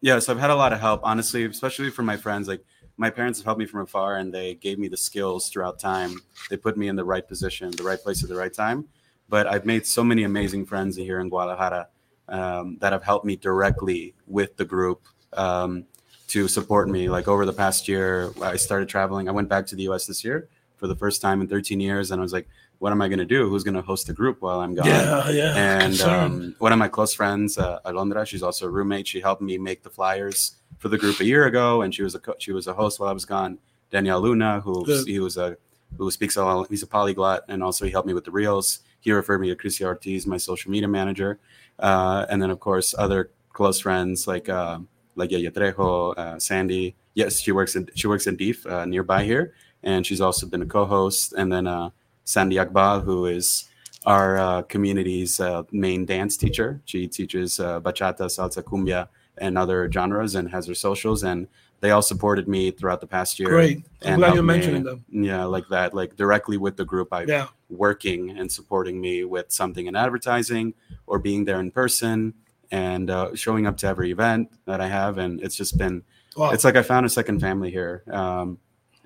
yeah 0.00 0.18
so 0.18 0.32
i've 0.32 0.40
had 0.40 0.50
a 0.50 0.54
lot 0.54 0.72
of 0.72 0.80
help 0.80 1.00
honestly 1.04 1.44
especially 1.44 1.90
from 1.90 2.06
my 2.06 2.16
friends 2.16 2.48
like 2.48 2.64
my 3.00 3.08
parents 3.08 3.38
have 3.38 3.46
helped 3.46 3.58
me 3.58 3.64
from 3.64 3.80
afar 3.80 4.16
and 4.16 4.32
they 4.32 4.56
gave 4.56 4.78
me 4.78 4.86
the 4.86 4.96
skills 4.96 5.48
throughout 5.48 5.78
time. 5.78 6.20
They 6.50 6.58
put 6.58 6.76
me 6.76 6.86
in 6.88 6.96
the 6.96 7.04
right 7.04 7.26
position 7.26 7.70
the 7.70 7.82
right 7.82 7.98
place 7.98 8.22
at 8.22 8.28
the 8.28 8.36
right 8.36 8.52
time. 8.52 8.86
But 9.30 9.46
i've 9.46 9.64
made 9.64 9.86
so 9.86 10.04
many 10.04 10.24
amazing 10.24 10.66
friends 10.66 10.96
here 10.96 11.18
in 11.20 11.30
guadalajara 11.30 11.88
um, 12.28 12.76
that 12.80 12.92
have 12.92 13.02
helped 13.02 13.24
me 13.24 13.36
directly 13.36 14.14
with 14.26 14.54
the 14.58 14.66
group 14.66 15.08
um, 15.32 15.86
to 16.28 16.46
support 16.46 16.90
me. 16.90 17.08
Like 17.08 17.26
over 17.26 17.46
the 17.46 17.54
past 17.54 17.88
year 17.88 18.32
i 18.42 18.56
started 18.56 18.86
traveling. 18.90 19.30
I 19.30 19.32
went 19.32 19.48
back 19.48 19.64
to 19.68 19.76
the 19.76 19.84
us 19.84 20.04
this 20.04 20.22
year 20.22 20.50
for 20.76 20.86
the 20.86 20.96
first 20.96 21.22
time 21.22 21.40
in 21.40 21.48
13 21.48 21.80
years 21.80 22.10
and 22.10 22.20
i 22.20 22.22
was 22.22 22.34
like 22.34 22.48
what 22.80 22.90
am 22.92 23.00
i 23.00 23.08
going 23.08 23.18
to 23.26 23.30
do 23.38 23.48
who's 23.48 23.62
going 23.68 23.74
to 23.82 23.82
host 23.82 24.06
the 24.08 24.12
group 24.20 24.36
while 24.42 24.60
i'm 24.60 24.74
gone 24.74 24.86
Yeah, 24.86 25.30
yeah. 25.30 25.54
and 25.84 26.00
um, 26.02 26.54
one 26.58 26.72
of 26.72 26.78
my 26.78 26.88
close 26.88 27.12
friends, 27.14 27.56
uh, 27.58 27.78
Alondra, 27.86 28.26
she's 28.26 28.42
also 28.42 28.66
a 28.66 28.70
roommate. 28.70 29.06
She 29.06 29.20
helped 29.20 29.42
me 29.42 29.56
make 29.58 29.82
the 29.86 29.90
flyers 29.98 30.56
for 30.78 30.88
the 30.88 30.98
group 30.98 31.20
a 31.20 31.24
year 31.32 31.44
ago, 31.46 31.82
and 31.82 31.94
she 31.94 32.02
was 32.02 32.14
a 32.14 32.20
co- 32.26 32.38
she 32.44 32.52
was 32.52 32.66
a 32.66 32.74
host 32.80 32.98
while 32.98 33.10
I 33.10 33.12
was 33.20 33.26
gone. 33.36 33.58
Daniel 33.94 34.20
Luna, 34.20 34.60
who 34.64 34.74
he 35.04 35.18
was 35.20 35.36
a 35.36 35.56
who 35.98 36.10
speaks 36.10 36.36
all 36.36 36.64
he's 36.72 36.82
a 36.82 36.86
polyglot, 36.86 37.40
and 37.48 37.62
also 37.62 37.84
he 37.84 37.90
helped 37.90 38.08
me 38.08 38.14
with 38.14 38.24
the 38.24 38.30
reels. 38.42 38.66
He 39.04 39.12
referred 39.12 39.40
me 39.40 39.48
to 39.52 39.56
Chrissy 39.56 39.84
Ortiz, 39.84 40.26
my 40.26 40.38
social 40.38 40.70
media 40.70 40.88
manager, 40.88 41.38
uh, 41.78 42.24
and 42.30 42.40
then 42.40 42.50
of 42.50 42.60
course 42.60 42.94
other 42.96 43.30
close 43.52 43.78
friends 43.80 44.26
like 44.26 44.48
uh, 44.48 44.78
like 45.16 45.30
Yaya 45.32 45.50
Trejo, 45.50 46.16
uh, 46.16 46.38
Sandy. 46.38 46.96
Yes, 47.14 47.40
she 47.40 47.52
works 47.52 47.76
in 47.76 47.88
she 47.94 48.06
works 48.06 48.26
in 48.26 48.36
Deef 48.36 48.64
uh, 48.66 48.84
nearby 48.86 49.24
here, 49.24 49.52
and 49.82 50.06
she's 50.06 50.20
also 50.20 50.46
been 50.46 50.62
a 50.62 50.66
co-host. 50.66 51.32
And 51.34 51.52
then 51.52 51.66
uh, 51.66 51.90
Sandy 52.30 52.56
Akbal, 52.56 53.02
who 53.02 53.26
is 53.26 53.68
our 54.06 54.38
uh, 54.38 54.62
community's 54.62 55.40
uh, 55.40 55.64
main 55.72 56.06
dance 56.06 56.36
teacher. 56.36 56.80
She 56.84 57.08
teaches 57.08 57.58
uh, 57.58 57.80
bachata, 57.80 58.26
salsa, 58.36 58.62
cumbia, 58.62 59.08
and 59.38 59.58
other 59.58 59.90
genres, 59.90 60.36
and 60.36 60.48
has 60.50 60.68
her 60.68 60.74
socials. 60.74 61.24
And 61.24 61.48
they 61.80 61.90
all 61.90 62.02
supported 62.02 62.46
me 62.46 62.70
throughout 62.70 63.00
the 63.00 63.06
past 63.08 63.40
year. 63.40 63.48
Great. 63.48 63.78
I'm 64.02 64.12
and 64.12 64.16
glad 64.20 64.34
you're 64.34 64.42
mentioning 64.44 64.84
them. 64.84 65.04
Yeah, 65.10 65.44
like 65.44 65.68
that, 65.70 65.92
like 65.92 66.14
directly 66.16 66.56
with 66.56 66.76
the 66.76 66.84
group. 66.84 67.08
I 67.12 67.24
Yeah. 67.24 67.48
working 67.68 68.30
and 68.38 68.50
supporting 68.50 69.00
me 69.00 69.24
with 69.24 69.50
something 69.50 69.86
in 69.86 69.96
advertising 69.96 70.74
or 71.06 71.18
being 71.18 71.46
there 71.46 71.58
in 71.58 71.70
person 71.72 72.34
and 72.70 73.10
uh, 73.10 73.34
showing 73.34 73.66
up 73.66 73.76
to 73.78 73.86
every 73.88 74.12
event 74.12 74.52
that 74.66 74.80
I 74.80 74.86
have. 74.86 75.18
And 75.18 75.40
it's 75.42 75.56
just 75.56 75.76
been 75.76 76.04
Wow. 76.36 76.50
it's 76.50 76.62
like 76.62 76.76
I 76.76 76.82
found 76.82 77.04
a 77.06 77.08
second 77.08 77.40
family 77.40 77.70
here. 77.72 78.04
Um, 78.08 78.58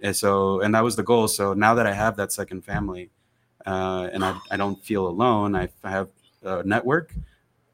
and 0.02 0.14
so, 0.14 0.60
and 0.60 0.74
that 0.74 0.84
was 0.84 0.96
the 0.96 1.02
goal. 1.02 1.28
So 1.28 1.54
now 1.54 1.74
that 1.74 1.86
I 1.86 1.92
have 1.92 2.16
that 2.16 2.32
second 2.32 2.64
family, 2.64 3.10
uh, 3.66 4.08
and 4.12 4.24
I, 4.24 4.38
I 4.50 4.56
don't 4.56 4.82
feel 4.84 5.06
alone, 5.06 5.54
I 5.54 5.68
have 5.82 6.08
a 6.42 6.62
network. 6.62 7.14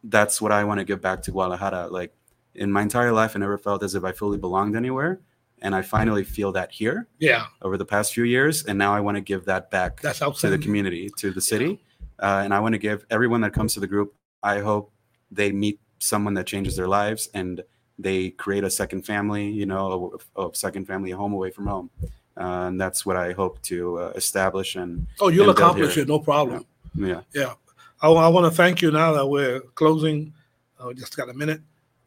That's 0.05 0.41
what 0.41 0.53
I 0.53 0.64
want 0.64 0.79
to 0.79 0.85
give 0.85 1.01
back 1.01 1.23
to 1.23 1.31
Guadalajara. 1.31 1.89
Like 1.89 2.14
in 2.55 2.71
my 2.71 2.83
entire 2.83 3.12
life, 3.12 3.37
I 3.37 3.41
never 3.41 3.59
felt 3.59 3.83
as 3.83 3.95
if 3.95 4.05
I 4.05 4.12
fully 4.12 4.39
belonged 4.39 4.77
anywhere. 4.77 5.21
And 5.62 5.75
I 5.75 5.83
finally 5.83 6.25
feel 6.25 6.53
that 6.53 6.73
here 6.73 7.07
yeah, 7.18 7.47
over 7.61 7.77
the 7.77 7.85
past 7.85 8.14
few 8.14 8.25
years. 8.25 8.64
And 8.64 8.79
now 8.79 8.95
I 8.95 9.01
want 9.01 9.16
to 9.16 9.21
give 9.21 9.45
that 9.45 9.71
back 9.71 10.01
that's 10.01 10.21
to 10.21 10.49
the 10.49 10.57
community, 10.57 11.11
to 11.18 11.31
the 11.33 11.41
city. 11.41 11.83
Uh, 12.18 12.41
and 12.45 12.55
I 12.55 12.61
want 12.61 12.73
to 12.73 12.79
give 12.79 13.05
everyone 13.11 13.43
that 13.43 13.53
comes 13.53 13.75
to 13.75 13.81
the 13.81 13.87
group, 13.87 14.14
I 14.43 14.61
hope 14.61 14.91
they 15.31 15.53
meet 15.53 15.79
someone 15.99 16.33
that 16.35 16.47
changes 16.47 16.77
their 16.77 16.89
lives 16.89 17.29
and 17.35 17.62
they 18.01 18.30
create 18.30 18.64
a 18.64 18.70
second 18.70 19.05
family, 19.07 19.48
you 19.48 19.66
know, 19.66 20.18
a, 20.36 20.46
a 20.46 20.55
second 20.55 20.86
family, 20.86 21.11
a 21.11 21.16
home 21.16 21.32
away 21.32 21.51
from 21.51 21.66
home. 21.66 21.90
Uh, 22.36 22.68
and 22.68 22.80
that's 22.80 23.05
what 23.05 23.16
I 23.16 23.32
hope 23.32 23.61
to 23.62 23.98
uh, 23.98 24.12
establish. 24.16 24.76
And 24.76 25.07
Oh, 25.20 25.28
you'll 25.28 25.51
and 25.51 25.59
accomplish 25.59 25.96
it, 25.98 26.09
no 26.09 26.18
problem. 26.18 26.64
yeah, 26.94 27.20
Yeah. 27.34 27.55
I, 28.03 28.09
want 28.09 28.51
to 28.51 28.57
thank 28.57 28.80
you 28.80 28.90
now 28.90 29.12
that 29.12 29.26
we're 29.26 29.61
closing. 29.74 30.32
Uh, 30.78 30.92
just 30.94 31.16
got 31.16 31.28
a 31.28 31.34
minute. 31.34 31.61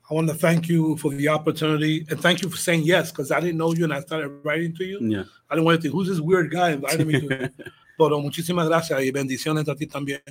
I 0.09 0.13
want 0.15 0.27
to 0.29 0.33
thank 0.35 0.67
you 0.67 0.97
for 0.97 1.11
the 1.11 1.27
opportunity 1.27 2.05
and 2.09 2.19
thank 2.19 2.41
you 2.41 2.49
for 2.49 2.57
saying 2.57 2.81
yes 2.83 3.11
because 3.11 3.31
I 3.31 3.39
didn't 3.39 3.57
know 3.57 3.73
you 3.73 3.83
and 3.83 3.93
I 3.93 3.99
started 4.01 4.29
writing 4.43 4.75
to 4.77 4.83
you. 4.83 4.97
yeah. 5.01 5.23
I 5.49 5.55
didn't 5.55 5.65
want 5.65 5.77
to 5.77 5.81
think, 5.83 5.93
who's 5.93 6.07
this 6.07 6.19
weird 6.19 6.51
guy 6.51 6.71
inviting 6.71 7.07
me 7.07 7.19
to 7.21 7.51
Pero 7.97 8.19
muchísimas 8.21 8.67
gracias 8.67 8.99
y 8.99 9.11
bendiciones 9.11 9.67
a 9.67 9.75
ti 9.75 9.85
también. 9.85 10.21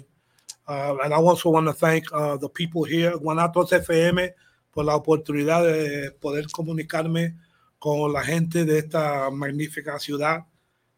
Uh, 0.67 0.97
and 1.05 1.15
I 1.15 1.17
also 1.17 1.51
want 1.51 1.67
to 1.69 1.73
thank 1.73 2.05
uh, 2.13 2.37
the 2.37 2.49
people 2.49 2.85
here, 2.85 3.13
Guanatos 3.19 3.71
FM, 3.71 4.31
por 4.73 4.85
la 4.85 4.97
oportunidad 4.97 5.65
de 5.65 6.11
poder 6.11 6.49
comunicarme 6.51 7.37
con 7.79 8.13
la 8.13 8.23
gente 8.23 8.65
de 8.65 8.79
esta 8.79 9.31
magnífica 9.31 9.99
ciudad. 9.99 10.47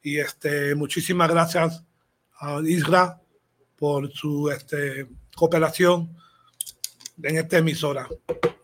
Y 0.02 0.18
este, 0.18 0.74
muchísimas 0.74 1.30
gracias 1.30 1.82
a 2.38 2.60
Isra 2.64 3.20
por 3.76 4.12
su 4.12 4.50
este, 4.50 5.06
cooperación 5.34 6.14
en 7.22 7.38
esta 7.38 7.58
emisora. 7.58 8.08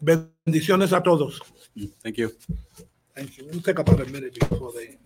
Bendiciones 0.00 0.92
a 0.92 1.02
todos. 1.02 1.40
Thank 2.02 2.16
you. 2.16 2.32
Thank 3.14 3.36
you. 3.36 3.46
We'll 3.46 3.62
take 3.62 3.80
about 3.80 4.00
a 4.00 4.04
minute 4.04 4.38
before 4.38 4.72
they 4.72 4.98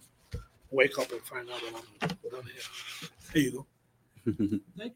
wake 0.70 0.98
up 0.98 1.10
and 1.12 1.22
find 1.22 1.48
out 1.50 1.60
that 2.00 2.16
I'm 2.22 2.30
done 2.30 2.44
here. 2.44 3.12
Here 3.32 3.42
you 3.42 3.66
go. 4.76 4.90